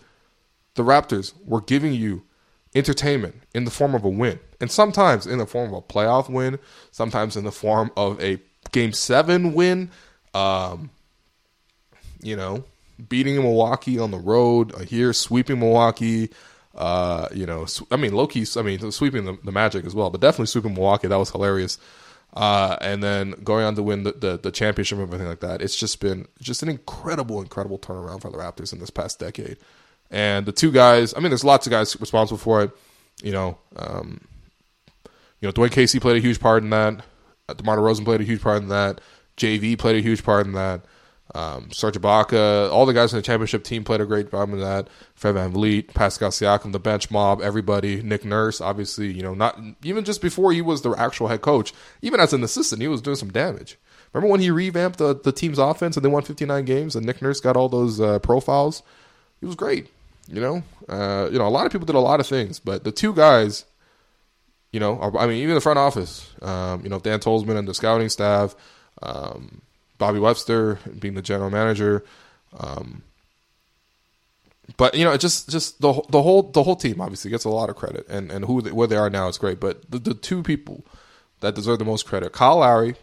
the 0.76 0.84
Raptors 0.84 1.34
were 1.46 1.62
giving 1.62 1.94
you 1.94 2.24
entertainment 2.76 3.36
in 3.54 3.66
the 3.66 3.72
form 3.72 3.96
of 3.96 4.04
a 4.04 4.10
win, 4.10 4.40
and 4.60 4.72
sometimes 4.72 5.28
in 5.28 5.38
the 5.38 5.46
form 5.46 5.74
of 5.74 5.78
a 5.78 5.82
playoff 5.82 6.30
win, 6.30 6.60
sometimes 6.92 7.36
in 7.38 7.44
the 7.44 7.52
form 7.52 7.92
of 7.96 8.22
a 8.22 8.40
game 8.72 8.94
seven 8.94 9.54
win. 9.54 9.92
Um, 10.34 10.92
you 12.22 12.36
know, 12.36 12.64
beating 13.10 13.36
Milwaukee 13.36 14.00
on 14.00 14.12
the 14.12 14.18
road 14.18 14.74
here, 14.88 15.14
sweeping 15.14 15.60
Milwaukee. 15.60 16.30
Uh, 16.78 17.28
you 17.34 17.46
know, 17.46 17.66
I 17.90 17.96
mean, 17.96 18.14
Loki. 18.14 18.46
I 18.56 18.62
mean, 18.62 18.92
sweeping 18.92 19.26
the, 19.26 19.38
the, 19.44 19.52
Magic 19.52 19.84
as 19.86 19.96
well, 19.96 20.12
but 20.12 20.22
definitely 20.22 20.46
sweeping 20.46 20.76
Milwaukee. 20.76 21.08
That 21.08 21.18
was 21.18 21.32
hilarious. 21.32 21.80
Uh, 22.34 22.78
and 22.82 23.02
then 23.02 23.32
going 23.44 23.66
on 23.66 23.74
to 23.76 23.82
win 23.82 24.04
the, 24.04 24.12
the, 24.12 24.38
the 24.38 24.52
championship 24.52 25.00
and 25.00 25.08
everything 25.08 25.28
like 25.28 25.40
that. 25.40 25.62
It's 25.62 25.76
just 25.76 26.00
been 26.00 26.28
just 26.40 26.62
an 26.62 26.70
incredible, 26.70 27.42
incredible 27.42 27.80
turnaround 27.80 28.22
for 28.22 28.30
the 28.30 28.38
Raptors 28.38 28.74
in 28.74 28.80
this 28.80 28.92
past 28.92 29.18
decade. 29.18 29.58
And 30.12 30.46
the 30.46 30.52
two 30.52 30.72
guys, 30.72 31.16
I 31.16 31.20
mean, 31.20 31.32
there's 31.32 31.44
lots 31.44 31.66
of 31.66 31.72
guys 31.72 32.00
responsible 32.00 32.38
for 32.38 32.64
it. 32.64 32.72
You 33.24 33.32
know, 33.32 33.58
um, 33.76 34.22
you 35.42 35.48
know, 35.48 35.52
Dwane 35.52 35.72
Casey 35.72 36.00
played 36.00 36.18
a 36.18 36.22
huge 36.22 36.40
part 36.40 36.62
in 36.62 36.70
that. 36.70 37.04
Uh, 37.50 37.54
DeMar 37.54 37.78
DeRozan 37.78 38.06
played 38.06 38.22
a 38.22 38.26
huge 38.26 38.42
part 38.42 38.62
in 38.62 38.70
that. 38.70 39.02
JV 39.38 39.78
played 39.78 39.96
a 39.96 40.02
huge 40.02 40.24
part 40.24 40.46
in 40.46 40.54
that. 40.54 40.82
Um, 41.36 41.72
Serge 41.72 41.96
Ibaka, 41.96 42.72
all 42.72 42.86
the 42.86 42.94
guys 42.94 43.14
in 43.14 43.18
the 43.18 43.24
championship 43.24 43.64
team 43.64 43.84
played 43.84 44.02
a 44.02 44.06
great 44.06 44.32
job 44.32 44.50
in 44.52 44.60
that. 44.60 44.88
Fred 45.16 45.36
VanVleet, 45.36 45.94
Pascal 45.94 46.30
Siakam, 46.30 46.72
the 46.72 46.80
bench 46.80 47.12
mob, 47.12 47.42
everybody. 47.42 48.02
Nick 48.02 48.24
Nurse, 48.24 48.62
obviously, 48.62 49.12
you 49.12 49.22
know, 49.22 49.34
not 49.34 49.60
even 49.84 50.06
just 50.06 50.22
before 50.22 50.54
he 50.54 50.62
was 50.62 50.82
the 50.82 50.92
actual 50.92 51.28
head 51.28 51.42
coach, 51.42 51.74
even 52.02 52.20
as 52.20 52.34
an 52.34 52.44
assistant, 52.44 52.82
he 52.82 52.88
was 52.88 53.02
doing 53.02 53.18
some 53.18 53.32
damage. 53.32 53.78
Remember 54.14 54.32
when 54.32 54.40
he 54.40 54.50
revamped 54.50 55.00
the, 55.00 55.16
the 55.16 55.32
team's 55.32 55.60
offense 55.60 55.98
and 55.98 56.06
they 56.06 56.10
won 56.10 56.24
59 56.24 56.64
games 56.66 56.96
and 56.96 57.06
Nick 57.06 57.22
Nurse 57.22 57.40
got 57.40 57.58
all 57.58 57.70
those 57.70 58.00
uh, 58.00 58.20
profiles? 58.20 58.82
He 59.40 59.46
was 59.46 59.56
great. 59.56 59.90
You 60.30 60.42
know, 60.42 60.64
uh, 60.90 61.30
you 61.32 61.40
know, 61.40 61.48
a 61.48 61.50
lot 61.50 61.66
of 61.66 61.72
people 61.72 61.86
did 61.86 61.96
a 61.96 62.00
lot 62.00 62.20
of 62.20 62.28
things, 62.28 62.60
but 62.60 62.84
the 62.84 62.92
two 62.92 63.14
guys, 63.14 63.64
you 64.74 64.80
know, 64.80 65.00
I 65.18 65.26
mean, 65.26 65.38
even 65.42 65.56
the 65.56 65.62
front 65.62 65.80
office, 65.80 66.30
um, 66.42 66.84
you 66.84 66.90
know, 66.90 67.00
Dan 67.00 67.20
Tolzman 67.20 67.58
and 67.58 67.66
the 67.68 67.74
scouting 67.74 68.10
staff, 68.10 68.54
um, 69.02 69.62
Bobby 69.98 70.20
Webster 70.20 70.80
being 71.00 71.16
the 71.16 71.22
general 71.22 71.50
manager. 71.50 72.04
Um, 72.58 73.04
but 74.76 74.96
you 74.96 75.06
know, 75.06 75.12
it 75.12 75.22
just 75.22 75.50
just 75.50 75.80
the 75.82 75.94
the 76.10 76.22
whole 76.22 76.44
the 76.44 76.64
whole 76.64 76.76
team 76.76 77.00
obviously 77.00 77.32
gets 77.32 77.46
a 77.46 77.50
lot 77.50 77.70
of 77.70 77.76
credit, 77.76 78.06
and 78.10 78.32
and 78.32 78.46
who 78.46 78.62
they, 78.62 78.72
where 78.72 78.88
they 78.88 78.98
are 78.98 79.10
now 79.10 79.28
is 79.28 79.38
great. 79.38 79.60
But 79.60 79.90
the, 79.90 80.00
the 80.00 80.14
two 80.14 80.44
people 80.44 80.86
that 81.40 81.56
deserve 81.56 81.80
the 81.80 81.86
most 81.86 82.06
credit, 82.06 82.34
Kyle 82.34 82.58
Lowry 82.58 82.96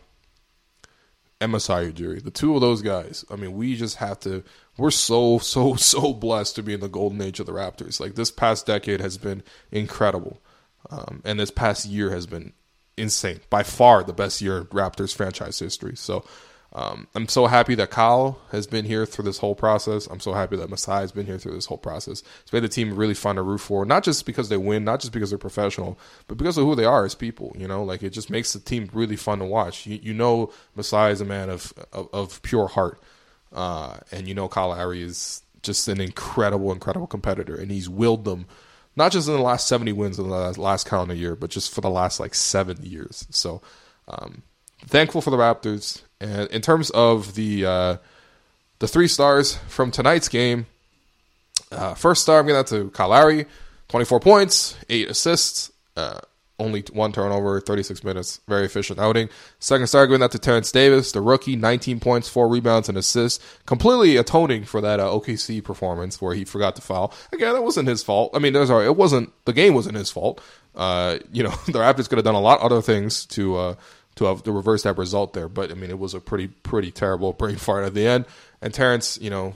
and 1.40 1.52
Masai 1.52 1.92
Ujiri, 1.92 2.22
the 2.22 2.30
two 2.30 2.54
of 2.54 2.60
those 2.60 2.82
guys. 2.82 3.24
I 3.30 3.36
mean, 3.36 3.54
we 3.54 3.76
just 3.76 3.96
have 3.96 4.20
to. 4.20 4.44
We're 4.76 4.90
so 4.90 5.38
so 5.38 5.74
so 5.76 6.12
blessed 6.12 6.56
to 6.56 6.62
be 6.62 6.74
in 6.74 6.80
the 6.80 6.88
golden 6.88 7.22
age 7.22 7.40
of 7.40 7.46
the 7.46 7.52
Raptors. 7.52 7.98
Like 7.98 8.14
this 8.14 8.30
past 8.30 8.66
decade 8.66 9.00
has 9.00 9.16
been 9.16 9.42
incredible, 9.72 10.42
um, 10.90 11.22
and 11.24 11.40
this 11.40 11.50
past 11.50 11.86
year 11.86 12.10
has 12.10 12.26
been 12.26 12.52
insane. 12.98 13.40
By 13.48 13.62
far 13.62 14.04
the 14.04 14.12
best 14.12 14.42
year 14.42 14.64
Raptors 14.64 15.14
franchise 15.14 15.58
history. 15.58 15.96
So 15.96 16.24
um, 16.76 17.06
I'm 17.14 17.28
so 17.28 17.46
happy 17.46 17.76
that 17.76 17.90
Kyle 17.90 18.40
has 18.50 18.66
been 18.66 18.84
here 18.84 19.06
through 19.06 19.26
this 19.26 19.38
whole 19.38 19.54
process. 19.54 20.06
I'm 20.08 20.18
so 20.18 20.32
happy 20.32 20.56
that 20.56 20.68
Masai 20.68 21.00
has 21.00 21.12
been 21.12 21.26
here 21.26 21.38
through 21.38 21.54
this 21.54 21.66
whole 21.66 21.78
process. 21.78 22.22
It's 22.42 22.52
made 22.52 22.64
the 22.64 22.68
team 22.68 22.96
really 22.96 23.14
fun 23.14 23.36
to 23.36 23.42
root 23.42 23.58
for, 23.58 23.84
not 23.84 24.02
just 24.02 24.26
because 24.26 24.48
they 24.48 24.56
win, 24.56 24.84
not 24.84 25.00
just 25.00 25.12
because 25.12 25.30
they're 25.30 25.38
professional, 25.38 25.96
but 26.26 26.36
because 26.36 26.58
of 26.58 26.64
who 26.64 26.74
they 26.74 26.84
are 26.84 27.04
as 27.04 27.14
people. 27.14 27.54
You 27.56 27.68
know, 27.68 27.84
like 27.84 28.02
it 28.02 28.10
just 28.10 28.28
makes 28.28 28.52
the 28.52 28.58
team 28.58 28.90
really 28.92 29.14
fun 29.14 29.38
to 29.38 29.44
watch. 29.44 29.86
You, 29.86 30.00
you 30.02 30.14
know, 30.14 30.52
Masai 30.74 31.12
is 31.12 31.20
a 31.20 31.24
man 31.24 31.48
of 31.48 31.72
of, 31.92 32.08
of 32.12 32.42
pure 32.42 32.66
heart, 32.66 33.00
uh, 33.52 33.98
and 34.10 34.26
you 34.26 34.34
know 34.34 34.48
Kyle 34.48 34.70
Lowry 34.70 35.02
is 35.02 35.42
just 35.62 35.86
an 35.86 36.00
incredible, 36.00 36.72
incredible 36.72 37.06
competitor, 37.06 37.54
and 37.54 37.70
he's 37.70 37.88
willed 37.88 38.24
them 38.24 38.46
not 38.96 39.12
just 39.12 39.28
in 39.28 39.34
the 39.34 39.40
last 39.40 39.66
70 39.66 39.92
wins 39.92 40.18
in 40.18 40.28
the 40.28 40.60
last 40.60 40.88
calendar 40.88 41.14
year, 41.14 41.34
but 41.34 41.50
just 41.50 41.74
for 41.74 41.80
the 41.80 41.90
last 41.90 42.20
like 42.20 42.34
seven 42.34 42.78
years. 42.82 43.26
So, 43.30 43.60
um, 44.06 44.42
thankful 44.86 45.20
for 45.20 45.30
the 45.30 45.36
Raptors. 45.36 46.02
And 46.24 46.48
in 46.50 46.62
terms 46.62 46.90
of 46.90 47.34
the 47.34 47.66
uh, 47.66 47.96
the 48.78 48.88
three 48.88 49.08
stars 49.08 49.56
from 49.68 49.90
tonight's 49.90 50.28
game, 50.28 50.66
uh, 51.70 51.94
first 51.94 52.22
star 52.22 52.38
I'm 52.40 52.46
giving 52.46 52.60
that 52.60 52.66
to 52.68 52.88
Kyle 52.90 53.10
Lowry, 53.10 53.44
24 53.88 54.20
points, 54.20 54.74
eight 54.88 55.10
assists, 55.10 55.70
uh, 55.96 56.20
only 56.58 56.82
one 56.92 57.12
turnover, 57.12 57.60
36 57.60 58.02
minutes, 58.04 58.40
very 58.48 58.64
efficient 58.64 58.98
outing. 58.98 59.28
Second 59.58 59.86
star 59.88 60.06
giving 60.06 60.20
that 60.20 60.30
to 60.30 60.38
Terrence 60.38 60.72
Davis, 60.72 61.12
the 61.12 61.20
rookie, 61.20 61.56
19 61.56 62.00
points, 62.00 62.26
four 62.26 62.48
rebounds 62.48 62.88
and 62.88 62.96
assists, 62.96 63.44
completely 63.66 64.16
atoning 64.16 64.64
for 64.64 64.80
that 64.80 65.00
uh, 65.00 65.06
OKC 65.06 65.62
performance 65.62 66.22
where 66.22 66.34
he 66.34 66.44
forgot 66.44 66.74
to 66.76 66.82
foul. 66.82 67.12
Again, 67.32 67.52
that 67.52 67.62
wasn't 67.62 67.88
his 67.88 68.02
fault. 68.02 68.30
I 68.34 68.38
mean, 68.38 68.54
there's 68.54 68.70
it 68.70 68.96
wasn't 68.96 69.30
the 69.44 69.52
game 69.52 69.74
wasn't 69.74 69.96
his 69.96 70.10
fault. 70.10 70.40
Uh, 70.74 71.18
you 71.32 71.42
know, 71.42 71.50
the 71.66 71.80
Raptors 71.80 72.08
could 72.08 72.16
have 72.16 72.24
done 72.24 72.34
a 72.34 72.40
lot 72.40 72.60
other 72.60 72.80
things 72.80 73.26
to 73.26 73.56
uh, 73.56 73.74
to 74.16 74.26
have 74.26 74.42
to 74.44 74.52
reverse 74.52 74.82
that 74.84 74.98
result 74.98 75.32
there. 75.32 75.48
But 75.48 75.70
I 75.70 75.74
mean, 75.74 75.90
it 75.90 75.98
was 75.98 76.14
a 76.14 76.20
pretty 76.20 76.48
pretty 76.48 76.90
terrible 76.90 77.32
brain 77.38 77.56
fart 77.56 77.84
at 77.84 77.94
the 77.94 78.06
end. 78.06 78.26
And 78.62 78.72
Terrence, 78.72 79.18
you 79.20 79.30
know, 79.30 79.54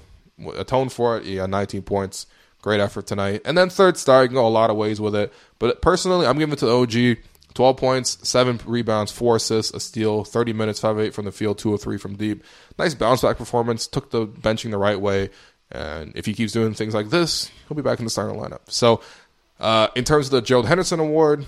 atoned 0.57 0.93
for 0.93 1.17
it. 1.17 1.25
He 1.25 1.37
had 1.37 1.51
19 1.51 1.83
points. 1.83 2.27
Great 2.61 2.81
effort 2.81 3.07
tonight. 3.07 3.43
And 3.45 3.57
then 3.57 3.71
third 3.71 3.97
star, 3.97 4.23
you 4.23 4.29
can 4.29 4.35
go 4.35 4.47
a 4.47 4.49
lot 4.49 4.71
of 4.71 4.77
ways 4.77 5.01
with 5.01 5.15
it. 5.15 5.33
But 5.59 5.81
personally, 5.81 6.27
I'm 6.27 6.39
giving 6.39 6.53
it 6.53 6.59
to 6.59 6.67
the 6.67 6.77
OG. 6.77 7.19
12 7.55 7.77
points, 7.77 8.29
7 8.29 8.61
rebounds, 8.67 9.11
4 9.11 9.37
assists, 9.37 9.75
a 9.75 9.81
steal, 9.81 10.23
30 10.23 10.53
minutes, 10.53 10.79
5 10.79 10.99
8 11.01 11.15
from 11.15 11.25
the 11.25 11.33
field, 11.33 11.59
2 11.59 11.73
or 11.73 11.79
3 11.79 11.97
from 11.97 12.15
deep. 12.15 12.45
Nice 12.79 12.95
bounce 12.95 13.23
back 13.23 13.37
performance. 13.37 13.87
Took 13.87 14.11
the 14.11 14.27
benching 14.27 14.71
the 14.71 14.79
right 14.79 15.01
way. 15.01 15.31
And 15.71 16.13
if 16.15 16.27
he 16.27 16.35
keeps 16.35 16.53
doing 16.53 16.75
things 16.75 16.95
like 16.95 17.11
this, 17.11 17.51
he'll 17.67 17.77
be 17.77 17.83
back 17.83 17.99
in 17.99 18.05
the 18.05 18.11
starting 18.11 18.39
lineup. 18.39 18.61
So, 18.69 19.01
uh, 19.61 19.89
in 19.97 20.05
terms 20.05 20.27
of 20.27 20.33
the 20.33 20.41
Gerald 20.41 20.67
Henderson 20.67 21.01
Award, 21.01 21.47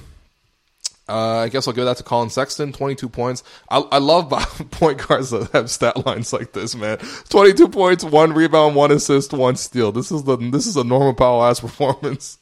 uh, 1.11 1.39
I 1.41 1.49
guess 1.49 1.67
I'll 1.67 1.75
give 1.75 1.85
that 1.85 1.97
to 1.97 2.03
Collin 2.03 2.31
Sexton, 2.31 2.73
22 2.73 3.09
points. 3.09 3.43
I, 3.69 3.79
I 3.79 3.99
love 3.99 4.31
point 4.71 5.07
guards 5.07 5.31
that 5.31 5.51
have 5.53 5.71
stat 5.71 6.07
lines 6.07 6.33
like 6.33 6.53
this, 6.53 6.75
man. 6.75 6.99
22 7.29 7.69
points, 7.69 8.05
one 8.05 8.33
rebound, 8.33 8.77
one 8.77 8.93
assist, 8.93 9.33
one 9.33 9.57
steal. 9.57 9.93
This 9.93 10.13
is 10.13 10.23
the 10.25 10.37
this 10.37 10.67
is 10.67 10.77
a 10.77 10.85
Norman 10.85 11.15
Powell 11.15 11.45
ass 11.45 11.61
performance. 11.61 12.39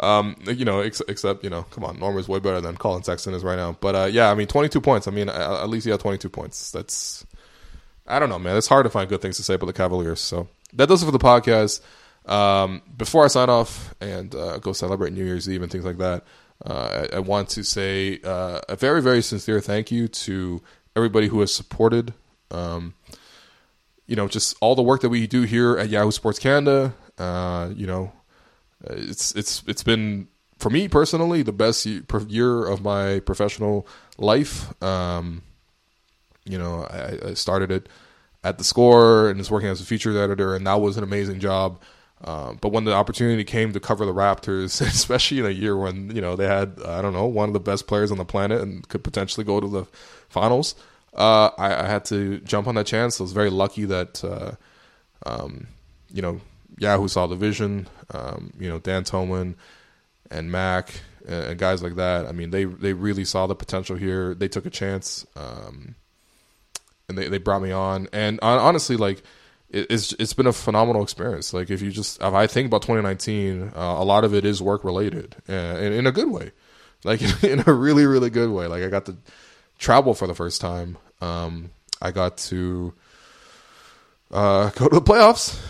Um, 0.00 0.36
you 0.46 0.64
know, 0.64 0.80
ex- 0.80 1.02
except 1.08 1.42
you 1.42 1.50
know, 1.50 1.64
come 1.64 1.84
on, 1.84 1.98
Norman's 1.98 2.28
way 2.28 2.38
better 2.38 2.60
than 2.60 2.76
Collin 2.76 3.02
Sexton 3.02 3.34
is 3.34 3.42
right 3.42 3.56
now. 3.56 3.76
But 3.80 3.94
uh, 3.94 4.04
yeah, 4.04 4.30
I 4.30 4.34
mean, 4.34 4.46
22 4.46 4.80
points. 4.80 5.08
I 5.08 5.10
mean, 5.10 5.28
at 5.28 5.68
least 5.68 5.84
he 5.84 5.90
had 5.90 6.00
22 6.00 6.28
points. 6.28 6.70
That's 6.70 7.26
I 8.06 8.18
don't 8.18 8.28
know, 8.28 8.38
man. 8.38 8.56
It's 8.56 8.68
hard 8.68 8.84
to 8.84 8.90
find 8.90 9.08
good 9.08 9.20
things 9.20 9.36
to 9.36 9.42
say 9.42 9.54
about 9.54 9.66
the 9.66 9.72
Cavaliers. 9.72 10.20
So 10.20 10.48
that 10.74 10.88
does 10.88 11.02
it 11.02 11.06
for 11.06 11.12
the 11.12 11.18
podcast. 11.18 11.80
Um, 12.26 12.82
before 12.96 13.24
I 13.24 13.28
sign 13.28 13.48
off 13.48 13.94
and 14.00 14.34
uh, 14.34 14.58
go 14.58 14.72
celebrate 14.72 15.12
New 15.12 15.24
Year's 15.24 15.48
Eve 15.48 15.62
and 15.62 15.72
things 15.72 15.84
like 15.84 15.98
that. 15.98 16.24
Uh, 16.64 17.06
I, 17.12 17.16
I, 17.16 17.18
want 17.20 17.50
to 17.50 17.62
say 17.62 18.20
uh, 18.24 18.60
a 18.68 18.74
very, 18.74 19.00
very 19.00 19.22
sincere 19.22 19.60
thank 19.60 19.92
you 19.92 20.08
to 20.08 20.60
everybody 20.96 21.28
who 21.28 21.38
has 21.38 21.54
supported, 21.54 22.14
um, 22.50 22.94
you 24.06 24.16
know, 24.16 24.26
just 24.26 24.56
all 24.60 24.74
the 24.74 24.82
work 24.82 25.00
that 25.02 25.08
we 25.08 25.28
do 25.28 25.42
here 25.42 25.78
at 25.78 25.88
Yahoo 25.88 26.10
Sports 26.10 26.40
Canada. 26.40 26.94
Uh, 27.16 27.70
you 27.76 27.86
know, 27.86 28.12
it's 28.84 29.34
it's 29.36 29.62
it's 29.68 29.84
been 29.84 30.26
for 30.58 30.70
me 30.70 30.88
personally 30.88 31.42
the 31.42 31.52
best 31.52 31.86
year 31.86 32.66
of 32.66 32.82
my 32.82 33.20
professional 33.20 33.86
life. 34.16 34.82
Um, 34.82 35.42
you 36.44 36.58
know, 36.58 36.86
I, 36.90 37.30
I 37.30 37.34
started 37.34 37.70
it 37.70 37.88
at 38.42 38.58
the 38.58 38.64
score 38.64 39.28
and 39.28 39.38
was 39.38 39.50
working 39.50 39.68
as 39.68 39.80
a 39.80 39.84
features 39.84 40.16
editor, 40.16 40.54
and 40.56 40.66
that 40.66 40.80
was 40.80 40.96
an 40.96 41.04
amazing 41.04 41.38
job. 41.38 41.80
Um, 42.24 42.58
but 42.60 42.72
when 42.72 42.84
the 42.84 42.94
opportunity 42.94 43.44
came 43.44 43.72
to 43.72 43.80
cover 43.80 44.04
the 44.04 44.12
Raptors, 44.12 44.80
especially 44.86 45.38
in 45.38 45.46
a 45.46 45.50
year 45.50 45.76
when 45.76 46.14
you 46.14 46.20
know 46.20 46.36
they 46.36 46.46
had 46.46 46.80
I 46.84 47.00
don't 47.00 47.12
know 47.12 47.26
one 47.26 47.48
of 47.48 47.52
the 47.52 47.60
best 47.60 47.86
players 47.86 48.10
on 48.10 48.18
the 48.18 48.24
planet 48.24 48.60
and 48.60 48.86
could 48.88 49.04
potentially 49.04 49.44
go 49.44 49.60
to 49.60 49.68
the 49.68 49.84
finals, 50.28 50.74
uh, 51.14 51.50
I, 51.58 51.84
I, 51.84 51.86
had 51.86 52.04
to 52.06 52.40
jump 52.40 52.66
on 52.66 52.74
that 52.74 52.86
chance. 52.86 53.20
I 53.20 53.24
was 53.24 53.32
very 53.32 53.50
lucky 53.50 53.84
that 53.86 54.22
uh, 54.24 54.52
um, 55.26 55.68
you 56.12 56.22
know 56.22 56.40
Yahoo 56.78 57.08
saw 57.08 57.26
the 57.26 57.36
vision. 57.36 57.86
Um, 58.12 58.52
you 58.58 58.68
know 58.68 58.78
Dan 58.78 59.04
Tolman 59.04 59.54
and 60.30 60.50
Mac 60.50 61.00
and, 61.26 61.44
and, 61.44 61.58
guys 61.58 61.82
like 61.82 61.96
that. 61.96 62.26
I 62.26 62.32
mean 62.32 62.50
they 62.50 62.64
they 62.64 62.94
really 62.94 63.24
saw 63.24 63.46
the 63.46 63.54
potential 63.54 63.96
here. 63.96 64.34
They 64.34 64.48
took 64.48 64.66
a 64.66 64.70
chance, 64.70 65.24
um, 65.36 65.94
and 67.08 67.16
they 67.16 67.28
they 67.28 67.38
brought 67.38 67.62
me 67.62 67.70
on. 67.70 68.08
And 68.12 68.40
honestly, 68.42 68.96
like 68.96 69.22
it's 69.70 70.12
it's 70.14 70.32
been 70.32 70.46
a 70.46 70.52
phenomenal 70.52 71.02
experience. 71.02 71.52
Like 71.52 71.70
if 71.70 71.82
you 71.82 71.90
just 71.90 72.20
if 72.20 72.34
I 72.34 72.46
think 72.46 72.66
about 72.66 72.82
2019, 72.82 73.72
uh, 73.74 73.80
a 73.80 74.04
lot 74.04 74.24
of 74.24 74.34
it 74.34 74.44
is 74.44 74.62
work 74.62 74.84
related, 74.84 75.36
and 75.46 75.78
in, 75.78 75.92
in 75.92 76.06
a 76.06 76.12
good 76.12 76.30
way, 76.30 76.52
like 77.04 77.20
in 77.44 77.62
a 77.66 77.72
really 77.72 78.06
really 78.06 78.30
good 78.30 78.50
way. 78.50 78.66
Like 78.66 78.82
I 78.82 78.88
got 78.88 79.06
to 79.06 79.16
travel 79.78 80.14
for 80.14 80.26
the 80.26 80.34
first 80.34 80.60
time. 80.60 80.96
Um, 81.20 81.70
I 82.00 82.12
got 82.12 82.38
to 82.38 82.94
uh, 84.30 84.70
go 84.76 84.88
to 84.88 84.94
the 84.94 85.02
playoffs. 85.02 85.60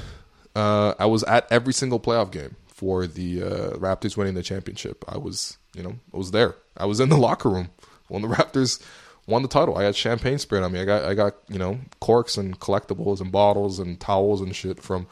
Uh, 0.54 0.94
I 0.98 1.06
was 1.06 1.24
at 1.24 1.50
every 1.50 1.72
single 1.72 2.00
playoff 2.00 2.30
game 2.30 2.56
for 2.68 3.06
the 3.06 3.42
uh, 3.42 3.70
Raptors 3.76 4.16
winning 4.16 4.34
the 4.34 4.42
championship. 4.42 5.04
I 5.08 5.18
was 5.18 5.58
you 5.74 5.82
know 5.82 5.96
I 6.14 6.16
was 6.16 6.30
there. 6.30 6.54
I 6.76 6.86
was 6.86 7.00
in 7.00 7.08
the 7.08 7.18
locker 7.18 7.48
room 7.48 7.70
when 8.06 8.22
the 8.22 8.28
Raptors 8.36 8.80
won 9.28 9.42
the 9.42 9.48
title. 9.48 9.76
I 9.76 9.82
got 9.82 9.94
champagne 9.94 10.38
sprayed 10.38 10.64
on 10.64 10.72
me. 10.72 10.80
I 10.80 10.84
got 10.84 11.04
I 11.04 11.14
got 11.14 11.34
you 11.48 11.58
know 11.58 11.78
corks 12.00 12.36
and 12.36 12.58
collectibles 12.58 13.20
and 13.20 13.30
bottles 13.30 13.78
and 13.78 14.00
towels 14.00 14.40
and 14.40 14.56
shit 14.56 14.82
from 14.82 15.06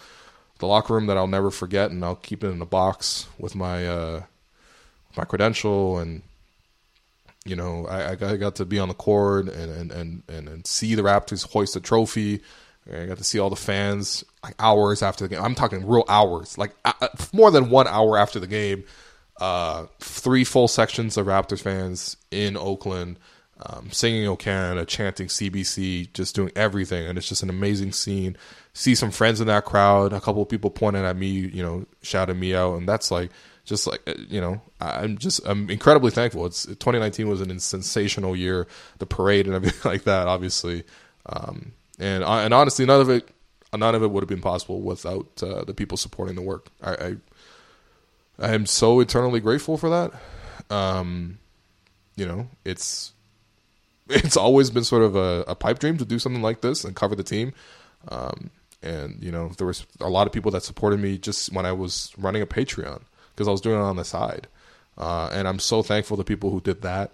the 0.59 0.66
locker 0.66 0.94
room 0.94 1.07
that 1.07 1.16
I'll 1.16 1.26
never 1.26 1.50
forget, 1.50 1.90
and 1.90 2.05
I'll 2.05 2.16
keep 2.16 2.42
it 2.42 2.48
in 2.48 2.61
a 2.61 2.66
box 2.66 3.29
with 3.38 3.55
my 3.55 3.87
uh, 3.87 4.22
my 5.16 5.24
credential 5.24 5.98
and 5.98 6.22
you 7.46 7.55
know, 7.55 7.87
I, 7.88 8.16
got, 8.16 8.33
I 8.33 8.37
got 8.37 8.57
to 8.57 8.64
be 8.64 8.79
on 8.79 8.88
the 8.88 8.94
court 8.94 9.48
and, 9.48 9.70
and, 9.70 9.92
and, 9.92 10.22
and, 10.29 10.48
and 10.48 10.66
see 10.66 10.94
the 10.94 11.02
Raptors 11.02 11.48
hoist 11.48 11.76
a 11.76 11.81
trophy. 11.81 12.40
I 12.92 13.07
got 13.07 13.18
to 13.18 13.24
see 13.24 13.38
all 13.38 13.50
the 13.50 13.57
fans 13.57 14.24
like 14.42 14.55
hours 14.59 15.02
after 15.02 15.26
the 15.26 15.35
game. 15.35 15.44
I'm 15.44 15.55
talking 15.55 15.87
real 15.87 16.05
hours, 16.09 16.59
like 16.59 16.74
uh, 16.85 16.92
uh, 17.00 17.09
more 17.33 17.50
than 17.50 17.70
one 17.70 17.87
hour 17.87 18.18
after 18.18 18.38
the 18.40 18.46
game. 18.46 18.85
Uh, 19.40 19.87
three 20.00 20.44
full 20.44 20.68
sections 20.68 21.16
of 21.16 21.26
Raptors 21.26 21.61
fans 21.61 22.16
in 22.31 22.57
Oakland 22.57 23.18
um, 23.64 23.90
singing 23.90 24.27
"O 24.27 24.37
Canada," 24.37 24.85
chanting 24.85 25.29
CBC, 25.29 26.12
just 26.12 26.35
doing 26.35 26.51
everything, 26.55 27.07
and 27.07 27.16
it's 27.16 27.29
just 27.29 27.42
an 27.42 27.51
amazing 27.51 27.92
scene. 27.92 28.37
See 28.75 28.95
some 28.95 29.11
friends 29.11 29.40
in 29.40 29.47
that 29.47 29.64
crowd. 29.64 30.12
A 30.12 30.21
couple 30.21 30.42
of 30.42 30.49
people 30.49 30.71
pointing 30.71 31.05
at 31.05 31.16
me, 31.16 31.29
you 31.29 31.62
know, 31.62 31.87
shouting 32.03 32.38
me 32.38 32.55
out, 32.55 32.75
and 32.75 32.88
that's 32.88 33.11
like 33.11 33.31
just 33.66 33.87
like 33.87 34.01
uh, 34.07 34.14
you 34.29 34.40
know 34.40 34.62
i'm 34.81 35.19
just 35.19 35.45
i'm 35.47 35.69
incredibly 35.69 36.11
thankful. 36.11 36.47
It's 36.47 36.64
2019 36.64 37.29
was 37.29 37.40
an 37.42 37.59
sensational 37.59 38.35
year. 38.35 38.66
The 38.99 39.07
parade 39.07 39.47
and 39.47 39.55
everything 39.55 39.81
like 39.90 40.05
that 40.05 40.29
obviously. 40.29 40.85
Um, 41.27 41.73
and 41.99 42.25
uh, 42.25 42.38
and 42.38 42.55
honestly 42.55 42.87
none 42.87 43.01
of 43.01 43.11
it 43.11 43.29
none 43.77 43.95
of 43.95 44.03
it 44.03 44.11
would 44.11 44.23
have 44.23 44.29
been 44.29 44.40
possible 44.40 44.81
without 44.81 45.42
uh, 45.42 45.64
the 45.64 45.75
people 45.75 45.99
supporting 45.99 46.37
the 46.37 46.42
work. 46.42 46.69
I 46.81 46.92
i, 46.95 47.16
I 48.38 48.55
am 48.55 48.64
so 48.66 49.01
eternally 49.01 49.40
grateful 49.40 49.77
for 49.77 49.90
that. 49.90 50.12
Um, 50.75 51.38
you 52.14 52.27
know 52.27 52.49
it's 52.64 53.12
it's 54.09 54.37
always 54.37 54.71
been 54.71 54.85
sort 54.85 55.03
of 55.03 55.16
a, 55.16 55.45
a, 55.49 55.55
pipe 55.55 55.79
dream 55.79 55.99
to 55.99 56.05
do 56.05 56.19
something 56.19 56.42
like 56.42 56.61
this 56.61 56.85
and 56.85 56.95
cover 56.95 57.14
the 57.14 57.23
team 57.23 57.53
um, 58.09 58.51
and 58.83 59.23
you 59.23 59.33
know 59.33 59.49
there 59.59 59.66
was 59.66 59.87
a 60.01 60.09
lot 60.09 60.27
of 60.27 60.33
people 60.33 60.51
that 60.51 60.62
supported 60.62 61.01
me 61.01 61.19
just 61.19 61.53
when 61.53 61.66
i 61.66 61.73
was 61.73 62.12
running 62.19 62.42
a 62.42 62.47
patreon 62.47 63.03
because 63.37 63.49
I 63.49 63.53
was 63.53 63.61
doing 63.61 63.77
it 63.77 63.83
on 63.83 63.97
the 63.97 64.05
side. 64.05 64.49
Uh, 64.97 65.29
and 65.33 65.47
I'm 65.47 65.59
so 65.59 65.83
thankful 65.83 66.16
to 66.16 66.25
people 66.25 66.51
who 66.51 66.61
did 66.61 66.81
that. 66.83 67.12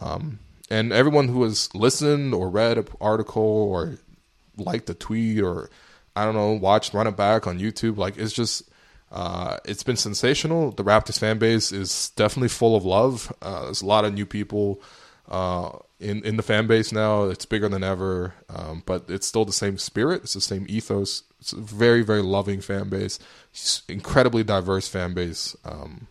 Um, 0.00 0.38
and 0.70 0.92
everyone 0.92 1.28
who 1.28 1.42
has 1.42 1.74
listened 1.74 2.32
or 2.32 2.48
read 2.48 2.78
an 2.78 2.86
article 3.00 3.42
or 3.42 3.98
liked 4.56 4.88
a 4.88 4.94
tweet 4.94 5.42
or 5.42 5.68
I 6.14 6.24
don't 6.24 6.34
know, 6.34 6.52
watched 6.52 6.94
Run 6.94 7.08
It 7.08 7.16
Back 7.16 7.48
on 7.48 7.58
YouTube. 7.58 7.96
Like 7.96 8.16
it's 8.16 8.32
just, 8.32 8.70
uh, 9.10 9.58
it's 9.64 9.82
been 9.82 9.96
sensational. 9.96 10.70
The 10.70 10.84
Raptors 10.84 11.18
fan 11.18 11.38
base 11.38 11.72
is 11.72 12.10
definitely 12.10 12.48
full 12.48 12.76
of 12.76 12.84
love. 12.84 13.32
Uh, 13.42 13.64
there's 13.64 13.82
a 13.82 13.86
lot 13.86 14.04
of 14.04 14.14
new 14.14 14.26
people 14.26 14.80
uh, 15.28 15.78
in 16.00 16.24
in 16.24 16.36
the 16.36 16.42
fan 16.42 16.66
base 16.66 16.92
now. 16.92 17.24
It's 17.24 17.46
bigger 17.46 17.68
than 17.68 17.82
ever, 17.82 18.34
um, 18.48 18.82
but 18.86 19.04
it's 19.08 19.26
still 19.26 19.44
the 19.44 19.52
same 19.52 19.78
spirit. 19.78 20.22
It's 20.24 20.34
the 20.34 20.40
same 20.40 20.66
ethos. 20.68 21.22
It's 21.40 21.52
a 21.52 21.60
very 21.60 22.02
very 22.02 22.22
loving 22.22 22.60
fan 22.60 22.88
base, 22.88 23.18
incredibly 23.88 24.44
diverse 24.44 24.88
fan 24.88 25.14
base, 25.14 25.56
um, 25.64 26.08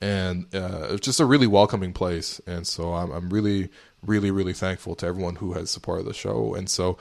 and 0.00 0.46
uh, 0.54 0.88
it's 0.90 1.04
just 1.04 1.20
a 1.20 1.24
really 1.24 1.46
welcoming 1.46 1.92
place. 1.92 2.40
And 2.46 2.66
so 2.66 2.94
I'm 2.94 3.10
I'm 3.10 3.30
really 3.30 3.70
really 4.04 4.30
really 4.30 4.54
thankful 4.54 4.94
to 4.96 5.06
everyone 5.06 5.36
who 5.36 5.52
has 5.54 5.70
supported 5.70 6.06
the 6.06 6.14
show. 6.14 6.54
And 6.54 6.68
so. 6.68 6.98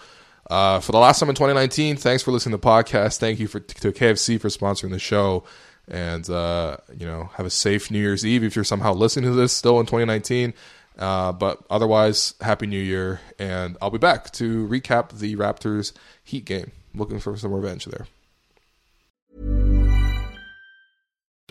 Uh, 0.50 0.80
for 0.80 0.94
the 0.94 0.98
last 0.98 1.20
time 1.20 1.30
in 1.30 1.36
2019, 1.36 1.96
thanks 1.98 2.24
for 2.24 2.32
listening 2.32 2.54
to 2.54 2.58
the 2.58 2.68
podcast. 2.68 3.20
Thank 3.20 3.40
you 3.40 3.48
for 3.48 3.60
to 3.60 3.92
KFC 3.92 4.42
for 4.42 4.48
sponsoring 4.48 4.90
the 4.90 4.98
show 4.98 5.44
and 5.90 6.30
uh, 6.30 6.78
you 6.98 7.06
know 7.06 7.30
have 7.34 7.46
a 7.46 7.50
safe 7.50 7.92
New 7.92 8.00
Year's 8.00 8.26
Eve 8.26 8.44
if 8.44 8.56
you're 8.56 8.64
somehow 8.64 8.94
listening 8.94 9.30
to 9.30 9.36
this 9.36 9.54
still 9.54 9.80
in 9.80 9.86
2019. 9.86 10.54
Uh, 10.98 11.32
but 11.32 11.60
otherwise, 11.70 12.34
happy 12.42 12.68
New 12.68 12.80
Year, 12.80 13.22
and 13.40 13.78
I'll 13.82 13.90
be 13.90 13.98
back 13.98 14.32
to 14.34 14.68
recap 14.68 15.18
the 15.18 15.36
Raptors 15.38 15.94
Heat 16.24 16.44
game. 16.44 16.72
Looking 16.94 17.20
for 17.20 17.38
some 17.38 17.54
revenge 17.54 17.86
there. 17.86 18.08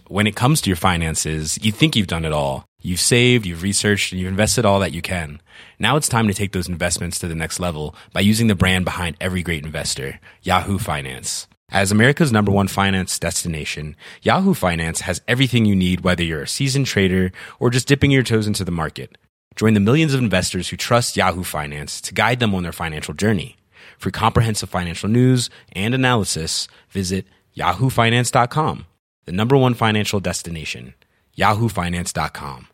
When 0.08 0.26
it 0.26 0.36
comes 0.36 0.60
to 0.62 0.70
your 0.70 0.76
finances, 0.76 1.58
you 1.62 1.70
think 1.72 1.94
you've 1.94 2.06
done 2.06 2.24
it 2.24 2.32
all. 2.32 2.64
You've 2.80 3.00
saved, 3.00 3.44
you've 3.44 3.62
researched, 3.62 4.12
and 4.12 4.20
you've 4.20 4.30
invested 4.30 4.64
all 4.64 4.80
that 4.80 4.92
you 4.92 5.02
can. 5.02 5.40
Now 5.78 5.96
it's 5.96 6.08
time 6.08 6.28
to 6.28 6.34
take 6.34 6.52
those 6.52 6.68
investments 6.68 7.18
to 7.18 7.28
the 7.28 7.34
next 7.34 7.60
level 7.60 7.94
by 8.12 8.20
using 8.20 8.46
the 8.46 8.54
brand 8.54 8.84
behind 8.84 9.16
every 9.20 9.42
great 9.42 9.64
investor, 9.64 10.20
Yahoo 10.42 10.78
Finance. 10.78 11.46
As 11.70 11.92
America's 11.92 12.32
number 12.32 12.50
one 12.50 12.66
finance 12.66 13.18
destination, 13.18 13.94
Yahoo 14.22 14.54
Finance 14.54 15.02
has 15.02 15.20
everything 15.28 15.66
you 15.66 15.76
need, 15.76 16.00
whether 16.00 16.22
you're 16.22 16.42
a 16.42 16.48
seasoned 16.48 16.86
trader 16.86 17.30
or 17.60 17.68
just 17.68 17.86
dipping 17.86 18.10
your 18.10 18.22
toes 18.22 18.46
into 18.46 18.64
the 18.64 18.70
market. 18.70 19.18
Join 19.54 19.74
the 19.74 19.80
millions 19.80 20.14
of 20.14 20.20
investors 20.20 20.70
who 20.70 20.78
trust 20.78 21.16
Yahoo 21.16 21.44
Finance 21.44 22.00
to 22.02 22.14
guide 22.14 22.40
them 22.40 22.54
on 22.54 22.62
their 22.62 22.72
financial 22.72 23.12
journey. 23.12 23.56
For 23.98 24.10
comprehensive 24.10 24.70
financial 24.70 25.10
news 25.10 25.50
and 25.72 25.94
analysis, 25.94 26.68
visit 26.88 27.26
yahoofinance.com, 27.54 28.86
the 29.26 29.32
number 29.32 29.56
one 29.56 29.74
financial 29.74 30.20
destination, 30.20 30.94
yahoofinance.com. 31.36 32.68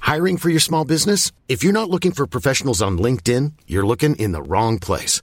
Hiring 0.00 0.36
for 0.36 0.50
your 0.50 0.60
small 0.60 0.84
business? 0.84 1.32
If 1.48 1.64
you're 1.64 1.72
not 1.72 1.88
looking 1.88 2.12
for 2.12 2.26
professionals 2.26 2.82
on 2.82 2.98
LinkedIn, 2.98 3.52
you're 3.66 3.86
looking 3.86 4.14
in 4.16 4.32
the 4.32 4.42
wrong 4.42 4.78
place. 4.78 5.22